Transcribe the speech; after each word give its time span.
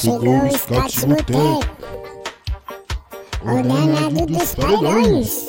Chegou 0.00 0.46
o 0.46 0.50
Scott 0.56 1.06
Boteco, 1.06 1.60
o 3.42 3.62
danado 3.62 4.24
dos 4.24 4.54
paredões. 4.54 5.48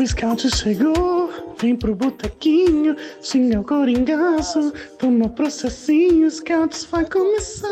O 0.00 0.06
scout 0.06 0.56
chegou, 0.56 1.30
vem 1.60 1.76
pro 1.76 1.94
botequinho, 1.94 2.96
xinga 3.20 3.60
o 3.60 3.64
coringaço, 3.64 4.72
toma 4.98 5.28
processinho, 5.28 6.30
scouts 6.30 6.86
vai 6.86 7.04
começar, 7.04 7.68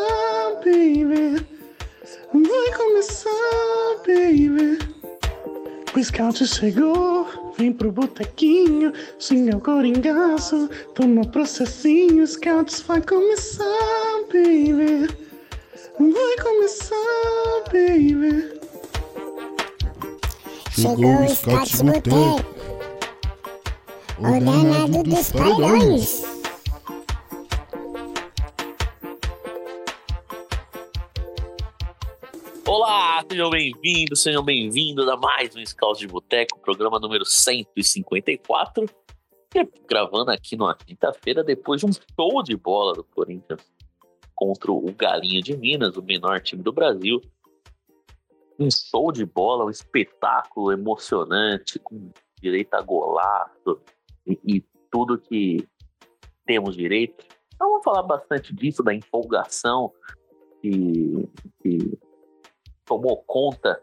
baby. 0.56 1.42
Vai 2.34 2.76
começar, 2.76 3.30
baby. 4.06 4.78
O 5.96 6.04
scout 6.04 6.46
chegou, 6.46 7.23
vem 7.56 7.72
pro 7.72 7.92
botequinho, 7.92 8.92
xinga 9.18 9.56
o 9.56 9.60
coringaço, 9.60 10.68
toma 10.94 11.24
processinho, 11.26 12.26
scouts 12.26 12.80
vai 12.82 13.00
começar, 13.02 13.64
baby. 14.32 15.08
Vai 15.98 16.36
começar, 16.42 16.96
baby. 17.72 18.54
Chegou 20.70 21.24
o 21.24 21.28
Scott 21.28 21.84
Boteco, 21.84 22.44
o 24.18 24.40
danado 24.40 25.02
dos 25.04 25.30
paredões. 25.30 26.24
Olá, 32.66 33.03
sejam 33.22 33.48
bem-vindos, 33.48 34.22
sejam 34.22 34.42
bem-vindos 34.42 35.08
a 35.08 35.16
mais 35.16 35.54
um 35.54 35.64
Scout 35.64 36.00
de 36.00 36.08
Boteco, 36.08 36.58
programa 36.58 36.98
número 36.98 37.24
154. 37.24 38.86
E 39.54 39.68
gravando 39.86 40.32
aqui 40.32 40.56
numa 40.56 40.74
quinta-feira, 40.74 41.44
depois 41.44 41.80
de 41.80 41.86
um 41.86 41.92
show 41.92 42.42
de 42.42 42.56
bola 42.56 42.92
do 42.92 43.04
Corinthians 43.04 43.60
contra 44.34 44.72
o 44.72 44.92
Galinho 44.92 45.40
de 45.40 45.56
Minas, 45.56 45.96
o 45.96 46.02
menor 46.02 46.40
time 46.40 46.62
do 46.62 46.72
Brasil. 46.72 47.20
Um 48.58 48.68
show 48.70 49.12
de 49.12 49.24
bola, 49.24 49.64
um 49.64 49.70
espetáculo 49.70 50.72
emocionante, 50.72 51.78
com 51.78 52.10
direito 52.42 52.74
a 52.74 52.82
golaço 52.82 53.80
e, 54.26 54.38
e 54.44 54.64
tudo 54.90 55.18
que 55.18 55.64
temos 56.44 56.76
direito. 56.76 57.24
Então 57.54 57.68
vamos 57.68 57.84
falar 57.84 58.02
bastante 58.02 58.52
disso, 58.52 58.82
da 58.82 58.92
empolgação 58.92 59.92
que, 60.60 61.28
que 61.62 61.98
tomou 62.84 63.22
conta 63.26 63.80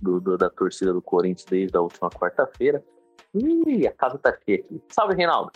do, 0.00 0.20
do- 0.20 0.36
da 0.36 0.50
torcida 0.50 0.92
do 0.92 1.00
Corinthians 1.02 1.46
desde 1.48 1.76
a 1.76 1.80
última 1.80 2.10
quarta-feira. 2.10 2.82
Ih, 3.34 3.86
a 3.86 3.92
casa 3.92 4.18
tá 4.18 4.36
cheia 4.44 4.58
aqui. 4.60 4.80
Salve, 4.88 5.14
Reinaldo. 5.14 5.50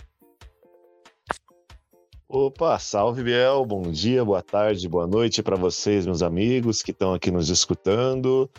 Opa, 2.31 2.79
salve 2.79 3.23
Biel, 3.23 3.65
bom 3.65 3.83
dia, 3.91 4.23
boa 4.23 4.43
tarde, 4.43 4.87
boa 4.87 5.07
noite 5.07 5.43
para 5.43 5.57
vocês, 5.57 6.05
meus 6.05 6.23
amigos 6.23 6.83
que 6.83 6.91
estão 6.91 7.15
aqui 7.15 7.31
nos 7.31 7.49
escutando. 7.49 8.51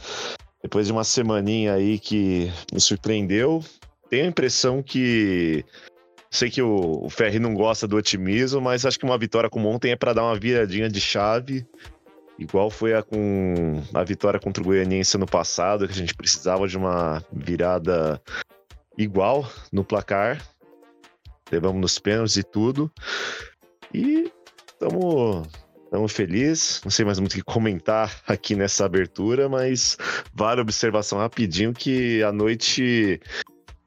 Depois 0.63 0.87
de 0.87 0.91
uma 0.91 1.03
semaninha 1.03 1.73
aí 1.73 1.99
que 1.99 2.51
nos 2.73 2.85
surpreendeu, 2.85 3.59
tenho 4.09 4.25
a 4.25 4.27
impressão 4.27 4.81
que 4.81 5.63
sei 6.31 6.49
que 6.49 6.63
o, 6.63 7.05
o 7.05 7.09
Ferri 7.11 7.37
não 7.37 7.53
gosta 7.53 7.87
do 7.87 7.95
otimismo, 7.95 8.59
mas 8.59 8.85
acho 8.87 8.97
que 8.97 9.05
uma 9.05 9.17
vitória 9.19 9.49
como 9.51 9.67
ontem 9.69 9.91
é 9.91 9.95
para 9.95 10.13
dar 10.13 10.23
uma 10.23 10.39
viradinha 10.39 10.89
de 10.89 10.99
chave, 10.99 11.63
igual 12.39 12.71
foi 12.71 12.93
a 12.93 13.03
com 13.03 13.83
a 13.93 14.03
vitória 14.03 14.39
contra 14.39 14.63
o 14.63 14.65
Goianiense 14.65 15.17
ano 15.17 15.27
passado, 15.27 15.85
que 15.85 15.93
a 15.93 15.97
gente 15.97 16.15
precisava 16.15 16.67
de 16.67 16.77
uma 16.77 17.21
virada 17.31 18.19
igual 18.97 19.47
no 19.71 19.83
placar. 19.83 20.41
Levamos 21.51 21.81
nos 21.81 21.99
pênaltis 21.99 22.37
e 22.37 22.43
tudo. 22.43 22.91
E 23.93 24.31
estamos 24.67 25.47
estamos 25.83 26.11
felizes. 26.13 26.81
Não 26.83 26.91
sei 26.91 27.03
mais 27.03 27.19
muito 27.19 27.33
o 27.33 27.35
que 27.35 27.41
comentar 27.41 28.21
aqui 28.27 28.55
nessa 28.55 28.85
abertura, 28.85 29.49
mas 29.49 29.97
vale 30.33 30.61
a 30.61 30.63
observação 30.63 31.19
rapidinho 31.19 31.73
que 31.73 32.23
a 32.23 32.31
noite 32.31 33.19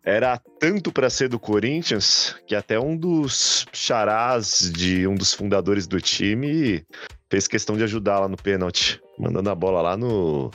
era 0.04 0.36
tanto 0.58 0.90
para 0.90 1.08
ser 1.08 1.28
do 1.28 1.38
Corinthians 1.38 2.34
que 2.44 2.56
até 2.56 2.78
um 2.78 2.96
dos 2.96 3.66
charás 3.72 4.70
de 4.72 5.06
um 5.06 5.14
dos 5.14 5.32
fundadores 5.32 5.86
do 5.86 6.00
time 6.00 6.84
fez 7.32 7.48
questão 7.48 7.78
de 7.78 7.84
ajudar 7.84 8.20
lá 8.20 8.28
no 8.28 8.37
pênalti, 8.37 9.03
mandando 9.19 9.48
a 9.48 9.54
bola 9.54 9.81
lá 9.81 9.97
no 9.97 10.50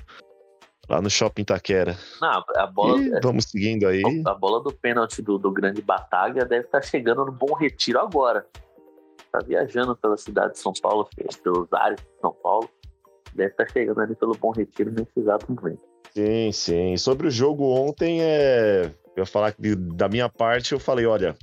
lá 0.88 1.02
no 1.02 1.10
Shopping 1.10 1.44
Taquera. 1.44 1.98
Não, 2.22 2.44
a 2.56 2.68
bola, 2.68 3.02
E 3.02 3.20
vamos 3.20 3.46
seguindo 3.46 3.88
aí. 3.88 4.04
a 4.28 4.34
bola 4.36 4.62
do 4.62 4.72
pênalti 4.72 5.24
do, 5.24 5.40
do 5.40 5.52
grande 5.52 5.82
Bataglia 5.82 6.46
deve 6.46 6.66
estar 6.66 6.84
chegando 6.84 7.26
no 7.26 7.32
Bom 7.32 7.56
Retiro 7.56 8.00
agora. 8.00 8.46
Tá 9.32 9.40
viajando 9.40 9.96
pela 9.96 10.16
cidade 10.18 10.54
de 10.54 10.60
São 10.60 10.72
Paulo, 10.80 11.10
pelos 11.44 11.68
ares 11.74 12.00
de 12.00 12.22
São 12.22 12.32
Paulo. 12.44 12.70
Deve 13.34 13.50
estar 13.50 13.68
chegando 13.70 14.00
ali 14.00 14.16
pelo 14.16 14.36
Bom 14.36 14.52
Retiro 14.52 14.92
nesse 14.92 15.20
exato 15.20 15.52
momento. 15.52 15.82
Sim, 16.14 16.52
sim. 16.52 16.96
Sobre 16.96 17.28
o 17.28 17.32
jogo 17.32 17.66
ontem, 17.66 18.22
é... 18.22 18.86
eu 19.16 19.24
ia 19.24 19.26
falar 19.26 19.52
que 19.52 19.76
da 19.76 20.08
minha 20.08 20.30
parte, 20.30 20.74
eu 20.74 20.80
falei, 20.80 21.08
olha, 21.08 21.36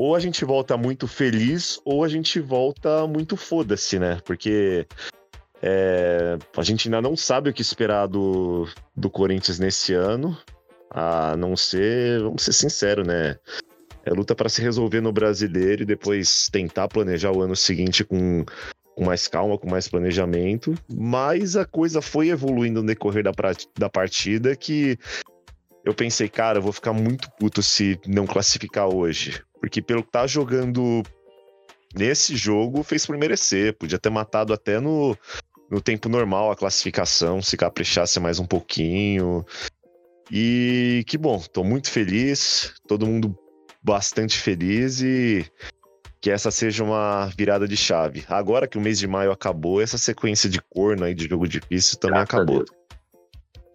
ou 0.00 0.16
a 0.16 0.18
gente 0.18 0.46
volta 0.46 0.78
muito 0.78 1.06
feliz, 1.06 1.78
ou 1.84 2.02
a 2.02 2.08
gente 2.08 2.40
volta 2.40 3.06
muito 3.06 3.36
foda-se, 3.36 3.98
né? 3.98 4.18
Porque 4.24 4.86
é, 5.60 6.38
a 6.56 6.62
gente 6.62 6.88
ainda 6.88 7.02
não 7.02 7.14
sabe 7.14 7.50
o 7.50 7.52
que 7.52 7.60
esperar 7.60 8.06
do, 8.06 8.66
do 8.96 9.10
Corinthians 9.10 9.58
nesse 9.58 9.92
ano, 9.92 10.34
a 10.88 11.36
não 11.36 11.54
ser, 11.54 12.18
vamos 12.22 12.42
ser 12.42 12.54
sinceros, 12.54 13.06
né? 13.06 13.36
É 14.02 14.10
luta 14.10 14.34
para 14.34 14.48
se 14.48 14.62
resolver 14.62 15.02
no 15.02 15.12
brasileiro 15.12 15.82
e 15.82 15.86
depois 15.86 16.48
tentar 16.48 16.88
planejar 16.88 17.32
o 17.32 17.42
ano 17.42 17.54
seguinte 17.54 18.02
com 18.02 18.46
com 18.96 19.04
mais 19.04 19.28
calma, 19.28 19.58
com 19.58 19.68
mais 19.68 19.86
planejamento, 19.86 20.74
mas 20.90 21.56
a 21.56 21.64
coisa 21.66 22.00
foi 22.00 22.28
evoluindo 22.28 22.80
no 22.80 22.86
decorrer 22.86 23.22
da, 23.22 23.32
da 23.78 23.88
partida 23.88 24.56
que 24.56 24.98
eu 25.84 25.94
pensei, 25.94 26.28
cara, 26.28 26.58
eu 26.58 26.62
vou 26.62 26.72
ficar 26.72 26.92
muito 26.92 27.30
puto 27.38 27.62
se 27.62 27.98
não 28.06 28.26
classificar 28.26 28.88
hoje. 28.88 29.42
Porque 29.60 29.82
pelo 29.82 30.02
que 30.02 30.10
tá 30.10 30.26
jogando 30.26 31.02
nesse 31.94 32.36
jogo, 32.36 32.82
fez 32.82 33.06
por 33.06 33.16
merecer. 33.16 33.76
Podia 33.76 33.98
ter 33.98 34.10
matado 34.10 34.52
até 34.52 34.80
no, 34.80 35.16
no 35.70 35.80
tempo 35.80 36.08
normal 36.08 36.50
a 36.50 36.56
classificação, 36.56 37.42
se 37.42 37.56
caprichasse 37.56 38.18
mais 38.18 38.38
um 38.38 38.46
pouquinho. 38.46 39.44
E 40.30 41.04
que 41.06 41.18
bom, 41.18 41.40
tô 41.52 41.64
muito 41.64 41.90
feliz, 41.90 42.74
todo 42.86 43.06
mundo 43.06 43.36
bastante 43.82 44.38
feliz 44.38 45.00
e 45.00 45.44
que 46.20 46.30
essa 46.30 46.50
seja 46.50 46.84
uma 46.84 47.26
virada 47.36 47.66
de 47.66 47.76
chave. 47.76 48.24
Agora 48.28 48.68
que 48.68 48.76
o 48.76 48.80
mês 48.80 48.98
de 48.98 49.08
maio 49.08 49.32
acabou, 49.32 49.80
essa 49.80 49.96
sequência 49.96 50.50
de 50.50 50.60
corno 50.60 51.04
aí 51.04 51.14
de 51.14 51.26
jogo 51.26 51.48
difícil 51.48 51.98
também 51.98 52.18
Graças 52.18 52.34
acabou. 52.34 52.64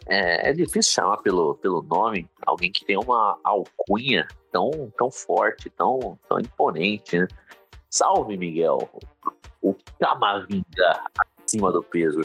É, 0.08 0.50
é 0.50 0.54
difícil 0.54 0.94
chamar 0.94 1.18
pelo, 1.18 1.56
pelo 1.56 1.82
nome 1.82 2.30
alguém 2.46 2.72
que 2.72 2.86
tem 2.86 2.98
uma 2.98 3.40
alcunha 3.44 4.28
tão, 4.52 4.92
tão 4.98 5.10
forte, 5.10 5.70
tão, 5.70 6.18
tão 6.30 6.40
imponente, 6.40 7.18
né? 7.18 7.28
Salve, 7.90 8.38
Miguel. 8.38 8.90
O 9.62 9.76
Camavinga 10.00 11.02
acima 11.44 11.72
do 11.72 11.82
peso. 11.82 12.22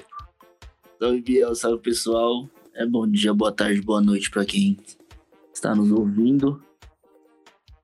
Salve, 0.98 1.22
Biel, 1.22 1.54
salve 1.54 1.78
pessoal. 1.78 2.48
É 2.74 2.84
bom 2.84 3.06
dia, 3.06 3.32
boa 3.32 3.52
tarde, 3.52 3.80
boa 3.80 4.00
noite 4.00 4.30
para 4.30 4.44
quem 4.44 4.76
está 5.52 5.74
nos 5.74 5.90
ouvindo. 5.90 6.62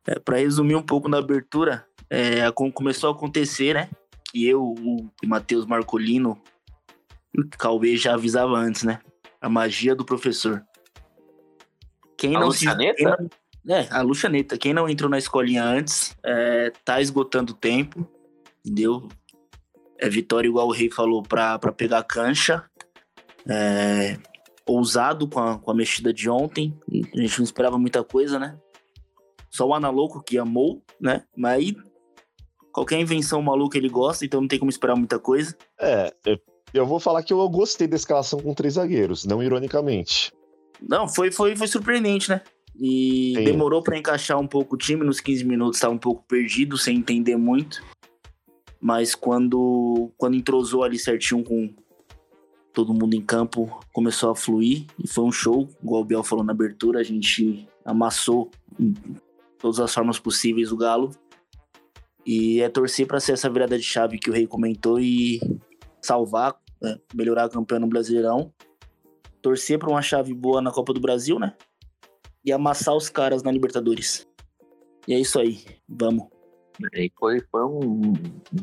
É, 0.07 0.19
para 0.19 0.39
resumir 0.39 0.77
um 0.77 0.83
pouco 0.83 1.09
na 1.09 1.19
abertura, 1.19 1.87
é, 2.11 2.51
começou 2.75 3.11
a 3.11 3.13
acontecer, 3.13 3.75
né? 3.75 3.91
Que 4.31 4.47
eu, 4.47 4.63
o 4.63 5.11
Matheus 5.25 5.65
Marcolino 5.65 6.41
o 7.39 7.49
Cauê 7.59 7.97
já 7.97 8.15
avisava 8.15 8.57
antes, 8.57 8.83
né? 8.83 8.99
A 9.47 9.49
magia 9.49 9.95
do 9.95 10.05
professor. 10.05 10.61
Quem 12.19 12.35
A 12.35 12.41
não 12.41 12.51
se. 12.51 12.67
Quem 12.67 13.07
não- 13.07 13.77
é, 13.77 13.87
a 13.93 14.03
Lucianeta. 14.03 14.59
Quem 14.59 14.75
não 14.75 14.89
entrou 14.89 15.09
na 15.09 15.19
escolinha 15.19 15.63
antes, 15.63 16.17
é, 16.25 16.73
tá 16.85 17.01
esgotando 17.01 17.53
o 17.53 17.57
tempo, 17.57 18.05
entendeu? 18.65 19.07
É 19.99 20.09
vitória, 20.09 20.49
igual 20.49 20.67
o 20.67 20.73
Rei 20.73 20.91
falou, 20.91 21.23
pra, 21.23 21.61
pra 21.61 21.71
pegar 21.71 21.99
a 21.99 22.03
cancha. 22.03 22.69
É, 23.49 24.19
ousado 24.67 25.29
com 25.29 25.39
a, 25.39 25.61
com 25.61 25.71
a 25.71 25.75
mexida 25.75 26.13
de 26.13 26.29
ontem. 26.29 26.77
A 27.15 27.21
gente 27.21 27.39
não 27.39 27.45
esperava 27.45 27.79
muita 27.79 28.03
coisa, 28.03 28.41
né? 28.41 28.59
Só 29.49 29.65
o 29.65 29.75
Analouco 29.75 30.25
que 30.25 30.39
amou, 30.39 30.83
né? 31.01 31.23
Mas 31.37 31.53
aí, 31.53 31.77
qualquer 32.73 32.99
invenção 32.99 33.41
maluca 33.41 33.79
ele 33.79 33.89
gosta, 33.89 34.25
então 34.25 34.41
não 34.41 34.49
tem 34.49 34.59
como 34.59 34.73
esperar 34.73 34.97
muita 34.97 35.21
coisa. 35.21 35.57
É, 35.81 36.13
eu, 36.25 36.37
eu 36.73 36.87
vou 36.87 37.01
falar 37.01 37.23
que 37.23 37.33
eu 37.33 37.49
gostei 37.49 37.87
da 37.87 37.97
escalação 37.97 38.41
com 38.41 38.55
três 38.55 38.75
zagueiros, 38.75 39.25
não 39.25 39.43
ironicamente. 39.43 40.33
Não, 40.81 41.09
foi, 41.09 41.31
foi, 41.31 41.57
foi 41.57 41.67
surpreendente, 41.67 42.29
né? 42.29 42.43
E 42.79 43.33
Sim. 43.37 43.45
demorou 43.45 43.83
pra 43.83 43.97
encaixar 43.97 44.39
um 44.39 44.47
pouco 44.47 44.75
o 44.75 44.79
time, 44.79 45.05
nos 45.05 45.21
15 45.21 45.45
minutos 45.45 45.77
estava 45.79 45.95
um 45.95 45.99
pouco 45.99 46.23
perdido, 46.29 46.77
sem 46.77 46.99
entender 46.99 47.37
muito. 47.37 47.83
Mas 48.81 49.15
quando, 49.15 50.13
quando 50.19 50.37
entrosou 50.37 50.83
ali 50.83 50.99
certinho 50.99 51.43
com 51.43 51.75
todo 52.73 52.93
mundo 52.93 53.15
em 53.15 53.23
campo, 53.23 53.81
começou 53.93 54.31
a 54.31 54.37
fluir 54.37 54.85
e 55.03 55.09
foi 55.09 55.25
um 55.25 55.33
show. 55.33 55.67
Igual 55.83 56.03
o 56.03 56.05
Biel 56.05 56.23
falou 56.23 56.45
na 56.45 56.53
abertura, 56.53 57.01
a 57.01 57.03
gente 57.03 57.67
amassou 57.85 58.51
todas 59.59 59.81
as 59.81 59.95
formas 59.95 60.19
possíveis 60.19 60.71
o 60.71 60.77
Galo. 60.77 61.11
E 62.27 62.61
é 62.61 62.69
torcer 62.69 63.07
para 63.07 63.21
ser 63.21 63.33
essa 63.33 63.49
virada 63.49 63.79
de 63.79 63.85
chave 63.85 64.19
que 64.19 64.29
o 64.29 64.33
Rei 64.33 64.47
comentou 64.47 65.01
e 65.01 65.41
salvar, 66.07 66.57
né, 66.81 66.99
melhorar 67.15 67.45
a 67.45 67.49
campanha 67.49 67.81
no 67.81 67.89
Brasileirão. 67.89 68.53
Torcer 69.43 69.79
para 69.79 69.91
uma 69.91 70.03
chave 70.03 70.33
boa 70.33 70.61
na 70.63 70.71
Copa 70.73 70.93
do 70.93 71.01
Brasil, 71.01 71.39
né? 71.39 71.55
E 72.45 72.53
amassar 72.53 72.95
os 72.97 73.09
caras 73.09 73.43
na 73.43 73.51
Libertadores. 73.51 74.27
E 75.07 75.15
é 75.15 75.21
isso 75.21 75.39
aí, 75.39 75.65
vamos. 75.89 76.27
E 76.95 77.11
foi, 77.19 77.41
foi 77.51 77.65
um, 77.65 78.13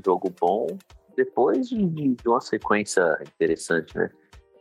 jogo 0.05 0.33
bom, 0.39 0.67
depois 1.15 1.69
de, 1.69 1.87
de, 1.87 2.27
uma 2.27 2.41
sequência 2.41 3.17
interessante, 3.21 3.95
né? 3.97 4.09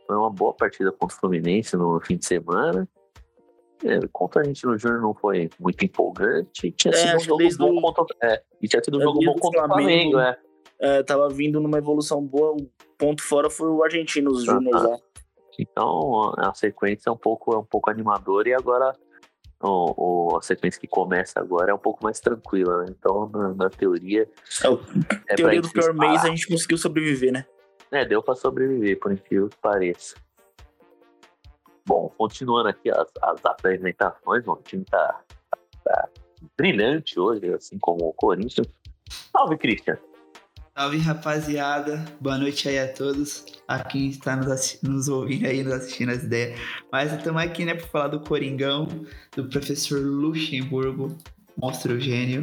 Foi 0.07 0.15
uma 0.15 0.29
boa 0.29 0.53
partida 0.53 0.91
contra 0.91 1.15
o 1.15 1.19
Fluminense 1.19 1.75
no 1.77 1.99
fim 2.01 2.17
de 2.17 2.25
semana. 2.25 2.87
É, 3.83 3.99
contra 4.13 4.41
a 4.41 4.45
gente 4.45 4.65
no 4.65 4.77
Júnior 4.77 5.01
não 5.01 5.13
foi 5.13 5.49
muito 5.59 5.83
empolgante. 5.83 6.71
Tinha 6.71 6.93
É, 6.93 6.97
sido 6.97 7.17
um 7.17 7.19
jogo 7.19 7.57
bom 7.57 7.89
o- 7.89 7.93
contra 7.93 8.15
é, 8.23 8.41
E 8.61 8.67
tinha 8.67 8.81
sido 8.83 8.97
um 8.97 9.01
É, 9.01 9.03
jogo 9.03 9.19
bom 9.25 9.33
contra 9.35 9.65
o 9.65 9.67
Flamengo, 9.67 10.11
Flamengo. 10.11 10.19
é. 10.19 10.39
É, 10.79 11.01
tava 11.03 11.29
vindo 11.29 11.59
numa 11.61 11.77
evolução 11.77 12.21
boa, 12.21 12.51
o 12.53 12.69
ponto 12.97 13.23
fora 13.23 13.49
foi 13.49 13.69
o 13.69 13.83
argentino, 13.83 14.31
os 14.31 14.43
Ah, 14.47 14.53
Júnior 14.53 14.71
tá. 14.81 14.89
lá. 14.89 14.97
Então 15.59 16.33
a 16.37 16.53
sequência 16.53 17.09
é 17.09 17.13
um 17.13 17.17
pouco, 17.17 17.53
é 17.53 17.57
um 17.57 17.63
pouco 17.63 17.89
animadora 17.89 18.49
e 18.49 18.53
agora 18.53 18.91
o, 19.61 20.31
o- 20.33 20.37
a 20.37 20.41
sequência 20.41 20.81
que 20.81 20.87
começa 20.87 21.39
agora 21.39 21.71
é 21.71 21.73
um 21.73 21.77
pouco 21.79 22.03
mais 22.03 22.19
tranquila, 22.19 22.83
né? 22.83 22.87
Então, 22.89 23.29
na, 23.29 23.53
na 23.53 23.69
teoria. 23.69 24.27
É, 24.63 24.69
o- 24.69 24.79
É 25.29 25.35
teoria 25.35 25.61
do 25.61 25.69
pior 25.71 25.93
mês, 25.93 26.23
a 26.25 26.27
gente 26.29 26.47
conseguiu 26.47 26.77
sobreviver, 26.77 27.31
né? 27.31 27.45
É, 27.91 28.03
deu 28.03 28.21
pra 28.23 28.35
sobreviver, 28.35 28.99
por 28.99 29.11
incrível 29.13 29.47
que 29.47 29.57
pareça. 29.57 30.15
Bom, 31.85 32.09
continuando 32.17 32.69
aqui 32.69 32.89
as, 32.89 33.07
as 33.21 33.45
apresentações, 33.45 34.43
bom, 34.43 34.53
o 34.53 34.61
time 34.63 34.83
tá, 34.85 35.21
tá 35.83 36.09
brilhante 36.57 37.19
hoje, 37.19 37.53
assim 37.53 37.77
como 37.77 38.05
o 38.07 38.13
Corinthians. 38.13 38.67
Salve, 39.31 39.57
Christian! 39.57 39.97
Salve 40.75 40.97
rapaziada, 40.97 42.03
boa 42.19 42.35
noite 42.35 42.67
aí 42.67 42.79
a 42.79 42.91
todos, 42.91 43.45
a 43.67 43.83
quem 43.83 44.09
está 44.09 44.35
nos, 44.35 44.79
nos 44.81 45.07
ouvindo 45.07 45.45
aí, 45.45 45.63
nos 45.63 45.71
assistindo 45.71 46.09
as 46.09 46.23
ideias. 46.23 46.59
Mas 46.91 47.13
estamos 47.13 47.43
aqui, 47.43 47.63
né, 47.63 47.75
para 47.75 47.85
falar 47.85 48.07
do 48.07 48.19
Coringão, 48.19 48.87
do 49.35 49.45
professor 49.45 49.99
Luxemburgo, 49.99 51.15
monstro 51.55 51.99
gênio, 51.99 52.41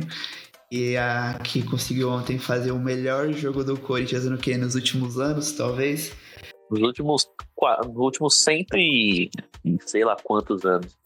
e 0.70 0.96
a, 0.96 1.40
que 1.42 1.60
conseguiu 1.60 2.08
ontem 2.08 2.38
fazer 2.38 2.70
o 2.70 2.78
melhor 2.78 3.32
jogo 3.32 3.64
do 3.64 3.76
Corinthians 3.76 4.26
no 4.26 4.38
que? 4.38 4.56
Nos 4.56 4.76
últimos 4.76 5.18
anos, 5.18 5.50
talvez. 5.50 6.12
Nos 6.70 6.82
últimos, 6.82 7.28
nos 7.84 7.96
últimos 7.96 8.44
cento 8.44 8.76
e 8.76 9.28
sei 9.86 10.04
lá 10.04 10.16
quantos 10.22 10.64
anos. 10.64 10.99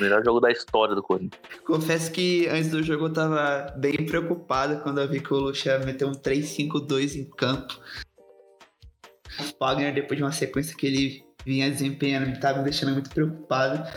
Melhor 0.00 0.24
jogo 0.24 0.40
da 0.40 0.50
história 0.50 0.94
do 0.94 1.02
Corinthians. 1.02 1.40
Confesso 1.64 2.10
que 2.10 2.46
antes 2.48 2.70
do 2.70 2.82
jogo 2.82 3.06
eu 3.06 3.12
tava 3.12 3.72
bem 3.76 4.04
preocupado 4.06 4.80
quando 4.82 5.00
eu 5.00 5.08
vi 5.08 5.20
que 5.20 5.32
o 5.32 5.38
Luxa 5.38 5.78
meteu 5.80 6.08
um 6.08 6.12
3-5-2 6.12 7.16
em 7.16 7.24
campo. 7.24 7.78
O 9.38 9.58
Fagner, 9.58 9.94
depois 9.94 10.18
de 10.18 10.24
uma 10.24 10.32
sequência 10.32 10.76
que 10.76 10.86
ele 10.86 11.24
vinha 11.44 11.70
desempenhando, 11.70 12.26
me 12.26 12.38
tava 12.38 12.58
me 12.58 12.64
deixando 12.64 12.92
muito 12.92 13.10
preocupado. 13.10 13.88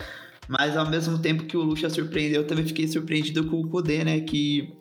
Mas 0.48 0.78
ao 0.78 0.90
mesmo 0.90 1.20
tempo 1.20 1.46
que 1.46 1.58
o 1.58 1.62
Luxa 1.62 1.90
surpreendeu, 1.90 2.42
eu 2.42 2.48
também 2.48 2.66
fiquei 2.66 2.88
surpreendido 2.88 3.46
com 3.48 3.60
o 3.60 3.68
Kudê, 3.68 4.04
né? 4.04 4.22
Que 4.22 4.74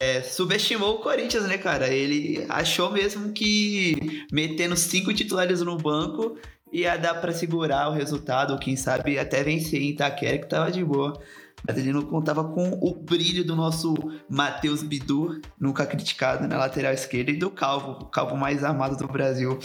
é, 0.00 0.22
subestimou 0.22 0.94
o 0.94 0.98
Corinthians, 0.98 1.46
né, 1.46 1.58
cara? 1.58 1.88
Ele 1.88 2.46
achou 2.48 2.90
mesmo 2.90 3.32
que 3.32 4.24
metendo 4.32 4.76
cinco 4.76 5.12
titulares 5.12 5.60
no 5.60 5.76
banco 5.76 6.38
ia 6.72 6.96
dar 6.96 7.14
pra 7.14 7.32
segurar 7.32 7.88
o 7.88 7.92
resultado, 7.92 8.52
ou 8.52 8.58
quem 8.58 8.76
sabe 8.76 9.18
até 9.18 9.42
vencer 9.42 9.80
em 9.80 9.90
Itaquera, 9.90 10.38
que 10.38 10.48
tava 10.48 10.70
de 10.70 10.84
boa. 10.84 11.20
Mas 11.66 11.76
ele 11.76 11.92
não 11.92 12.02
contava 12.02 12.44
com 12.44 12.78
o 12.80 12.94
brilho 12.94 13.44
do 13.44 13.56
nosso 13.56 13.94
Matheus 14.28 14.82
Bidu, 14.82 15.40
nunca 15.58 15.84
criticado 15.84 16.46
na 16.46 16.56
lateral 16.56 16.92
esquerda, 16.92 17.30
e 17.30 17.36
do 17.36 17.50
Calvo, 17.50 17.92
o 17.92 18.06
Calvo 18.06 18.36
mais 18.36 18.62
amado 18.62 18.96
do 18.96 19.12
Brasil. 19.12 19.58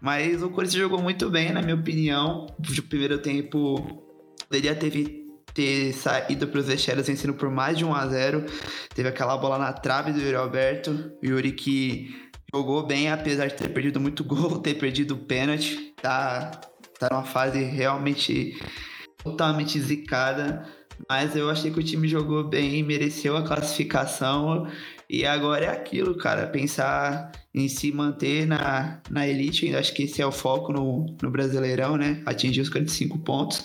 Mas 0.00 0.42
o 0.42 0.50
Corinthians 0.50 0.82
jogou 0.82 1.02
muito 1.02 1.30
bem, 1.30 1.52
na 1.52 1.62
minha 1.62 1.74
opinião. 1.74 2.46
O 2.58 2.82
primeiro 2.82 3.18
tempo 3.18 4.04
poderia 4.46 4.74
ter, 4.74 5.24
ter 5.52 5.92
saído 5.92 6.46
para 6.46 6.60
os 6.60 6.66
vestiários 6.66 7.06
vencendo 7.06 7.34
por 7.34 7.50
mais 7.50 7.78
de 7.78 7.84
1 7.84 7.94
a 7.94 8.06
0 8.06 8.44
Teve 8.94 9.08
aquela 9.08 9.36
bola 9.36 9.58
na 9.58 9.72
trave 9.72 10.12
do 10.12 10.20
Yuri 10.20 10.36
Alberto. 10.36 11.12
O 11.22 11.26
Yuri 11.26 11.52
que 11.52 12.23
jogou 12.54 12.86
bem, 12.86 13.10
apesar 13.10 13.48
de 13.48 13.54
ter 13.54 13.68
perdido 13.70 14.00
muito 14.00 14.22
gol, 14.24 14.60
ter 14.60 14.74
perdido 14.74 15.14
o 15.14 15.18
pênalti. 15.18 15.92
Tá, 16.00 16.52
tá 16.98 17.08
numa 17.10 17.24
fase 17.24 17.62
realmente 17.64 18.56
totalmente 19.22 19.80
zicada. 19.80 20.64
Mas 21.08 21.34
eu 21.34 21.50
achei 21.50 21.72
que 21.72 21.80
o 21.80 21.82
time 21.82 22.06
jogou 22.06 22.44
bem, 22.44 22.84
mereceu 22.84 23.36
a 23.36 23.42
classificação. 23.42 24.68
E 25.08 25.26
agora 25.26 25.66
é 25.66 25.68
aquilo, 25.68 26.16
cara. 26.16 26.46
Pensar 26.46 27.30
em 27.54 27.68
se 27.68 27.92
manter 27.92 28.46
na, 28.46 29.00
na 29.08 29.26
elite. 29.26 29.68
Eu 29.68 29.78
acho 29.78 29.94
que 29.94 30.04
esse 30.04 30.20
é 30.20 30.26
o 30.26 30.32
foco 30.32 30.72
no, 30.72 31.06
no 31.22 31.30
Brasileirão, 31.30 31.96
né? 31.96 32.22
Atingir 32.26 32.62
os 32.62 32.68
45 32.68 33.18
pontos. 33.18 33.64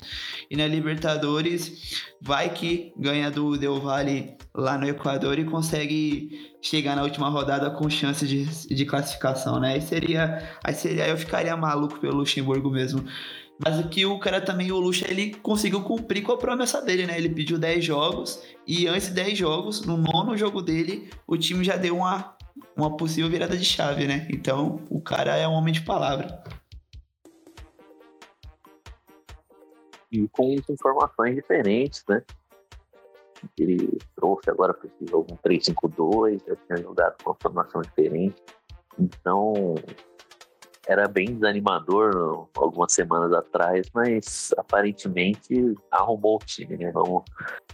E 0.49 0.55
na 0.55 0.67
Libertadores, 0.67 2.03
vai 2.21 2.53
que 2.53 2.93
ganha 2.97 3.31
do 3.31 3.57
Del 3.57 3.79
Valle 3.79 4.37
lá 4.53 4.77
no 4.77 4.87
Equador 4.87 5.39
e 5.39 5.45
consegue 5.45 6.51
chegar 6.61 6.95
na 6.95 7.03
última 7.03 7.29
rodada 7.29 7.69
com 7.71 7.89
chance 7.89 8.27
de, 8.27 8.45
de 8.45 8.85
classificação, 8.85 9.59
né? 9.59 9.73
Aí 9.73 9.81
seria, 9.81 10.57
aí 10.63 10.73
seria. 10.73 11.07
Eu 11.07 11.17
ficaria 11.17 11.55
maluco 11.57 11.99
pelo 11.99 12.17
Luxemburgo 12.17 12.69
mesmo. 12.69 13.03
Mas 13.61 13.77
o 13.77 13.89
que 13.89 14.05
o 14.05 14.17
cara 14.19 14.39
também, 14.39 14.71
o 14.71 14.79
Lucha, 14.79 15.05
ele 15.09 15.35
conseguiu 15.35 15.83
cumprir 15.83 16.23
com 16.23 16.31
a 16.31 16.37
promessa 16.37 16.81
dele, 16.81 17.05
né? 17.05 17.17
Ele 17.17 17.27
pediu 17.27 17.59
10 17.59 17.83
jogos 17.83 18.41
e 18.65 18.87
antes 18.87 19.09
de 19.09 19.15
10 19.15 19.37
jogos, 19.37 19.85
no 19.85 19.97
nono 19.97 20.37
jogo 20.37 20.61
dele, 20.61 21.09
o 21.27 21.37
time 21.37 21.61
já 21.65 21.75
deu 21.75 21.97
uma, 21.97 22.37
uma 22.73 22.95
possível 22.95 23.29
virada 23.29 23.57
de 23.57 23.65
chave, 23.65 24.07
né? 24.07 24.25
Então, 24.31 24.79
o 24.89 25.01
cara 25.01 25.35
é 25.35 25.45
um 25.45 25.51
homem 25.51 25.73
de 25.73 25.81
palavra. 25.81 26.41
E 30.09 30.25
com 30.29 30.55
informações 30.69 31.35
diferentes, 31.35 32.03
né? 32.07 32.23
Ele 33.57 33.97
trouxe 34.15 34.49
agora 34.49 34.73
para 34.73 34.87
esse 34.87 35.11
jogo 35.11 35.33
um 35.33 35.37
3-5-2, 35.37 36.41
já 36.47 36.55
tinha 36.55 36.77
jogado 36.81 37.21
com 37.21 37.31
uma 37.31 37.37
formação 37.41 37.81
diferente. 37.81 38.41
Então, 38.97 39.75
era 40.89 41.07
bem 41.07 41.35
desanimador 41.35 42.47
algumas 42.57 42.91
semanas 42.91 43.31
atrás, 43.31 43.87
mas 43.93 44.51
aparentemente 44.57 45.75
arrumou 45.91 46.37
o 46.37 46.45
time, 46.45 46.77
né? 46.77 46.91
Vamos 46.91 47.23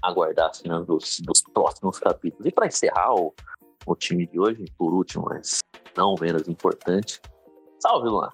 aguardar 0.02 0.50
as 0.50 0.58
cenas 0.58 0.86
dos, 0.86 1.22
dos 1.22 1.42
próximos 1.54 1.98
capítulos. 1.98 2.46
E 2.46 2.52
para 2.52 2.68
encerrar 2.68 3.14
o, 3.14 3.34
o 3.86 3.96
time 3.96 4.28
de 4.28 4.38
hoje, 4.38 4.66
por 4.78 4.94
último, 4.94 5.28
mas 5.30 5.60
não 5.96 6.16
menos 6.20 6.46
importante, 6.50 7.22
salve, 7.80 8.10
Luan! 8.10 8.30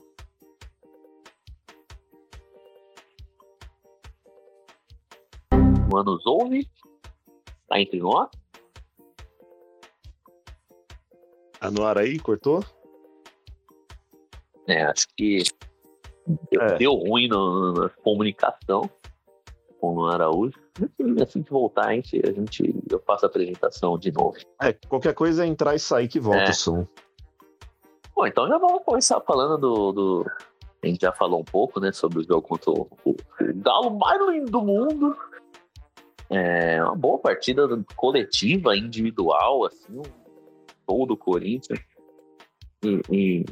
Luan 5.92 6.04
nos 6.04 6.26
ouve? 6.26 6.68
Tá 7.68 7.80
entre 7.80 8.00
nós? 8.00 8.32
Tá 11.60 11.70
no 11.70 11.86
ar 11.86 12.00
aí? 12.00 12.18
Cortou? 12.18 12.66
É, 14.68 14.84
acho 14.84 15.08
que 15.18 15.44
deu, 16.52 16.62
É. 16.62 16.78
deu 16.78 16.94
ruim 16.94 17.28
na, 17.28 17.38
na 17.74 17.90
comunicação 18.04 18.90
com 19.80 19.96
o 19.96 20.06
Araújo. 20.08 20.54
Assim 21.22 21.42
que 21.44 21.52
voltar, 21.52 21.88
a 21.88 21.94
gente, 21.94 22.22
a 22.26 22.32
gente, 22.32 22.74
eu 22.90 23.00
faço 23.00 23.26
a 23.26 23.30
apresentação 23.30 23.98
de 23.98 24.12
novo. 24.12 24.38
É, 24.62 24.72
qualquer 24.74 25.14
coisa 25.14 25.44
é 25.44 25.48
entrar 25.48 25.76
e 25.76 25.80
sair 25.80 26.08
que 26.08 26.20
volta 26.20 26.44
É. 26.44 26.50
o 26.50 26.54
som. 26.54 26.88
Bom, 28.16 28.26
então 28.28 28.48
já 28.48 28.58
vamos 28.58 28.84
começar 28.84 29.20
falando 29.22 29.58
do, 29.58 29.92
do- 29.92 30.26
A 30.84 30.88
gente 30.88 31.02
já 31.02 31.12
falou 31.12 31.40
um 31.42 31.44
pouco, 31.46 31.80
né, 31.80 31.92
sobre 31.92 32.20
o 32.20 32.24
jogo 32.24 32.42
contra 32.48 32.72
o, 32.72 32.88
o- 33.06 33.12
o 33.12 33.16
Galo 33.56 33.98
mais 33.98 34.20
lindo 34.30 34.52
do 34.52 34.62
mundo. 34.62 35.16
É 36.30 36.82
uma 36.84 36.96
boa 36.96 37.18
partida 37.20 37.68
coletiva, 37.96 38.76
individual, 38.78 39.66
assim, 39.66 39.98
um 40.00 40.04
gol 40.88 41.06
do 41.06 41.18
Corinthians. 41.18 41.80
E, 42.84 43.02
e 43.12 43.46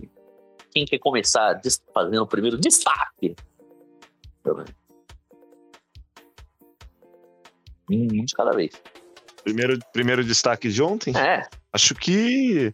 quem 0.71 0.85
quer 0.85 0.99
começar 0.99 1.59
fazendo 1.93 2.21
o 2.21 2.27
primeiro 2.27 2.57
destaque? 2.57 3.35
Um 7.89 8.25
de 8.25 8.33
cada 8.35 8.51
vez. 8.51 8.71
Primeiro, 9.43 9.79
primeiro 9.91 10.23
destaque 10.23 10.69
de 10.69 10.81
ontem? 10.81 11.15
É, 11.17 11.47
Acho 11.71 11.93
que. 11.93 12.73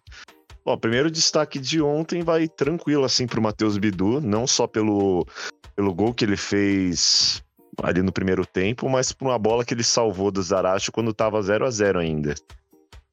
Bom, 0.63 0.77
primeiro 0.77 1.11
destaque 1.11 1.59
de 1.59 1.81
ontem 1.81 2.23
vai 2.23 2.47
tranquilo 2.47 3.03
assim 3.03 3.27
pro 3.27 3.41
Matheus 3.41 3.77
Bidu, 3.77 4.19
não 4.19 4.47
só 4.47 4.65
pelo, 4.65 5.27
pelo 5.75 5.93
gol 5.93 6.13
que 6.13 6.25
ele 6.25 6.37
fez 6.37 7.43
ali 7.83 8.01
no 8.01 8.11
primeiro 8.11 8.45
tempo, 8.45 8.89
mas 8.89 9.11
por 9.11 9.27
uma 9.27 9.37
bola 9.37 9.63
que 9.63 9.73
ele 9.73 9.83
salvou 9.83 10.31
do 10.31 10.41
Zaracho 10.41 10.91
quando 10.91 11.13
tava 11.13 11.41
0 11.41 11.65
a 11.65 11.69
0 11.69 11.99
ainda. 11.99 12.33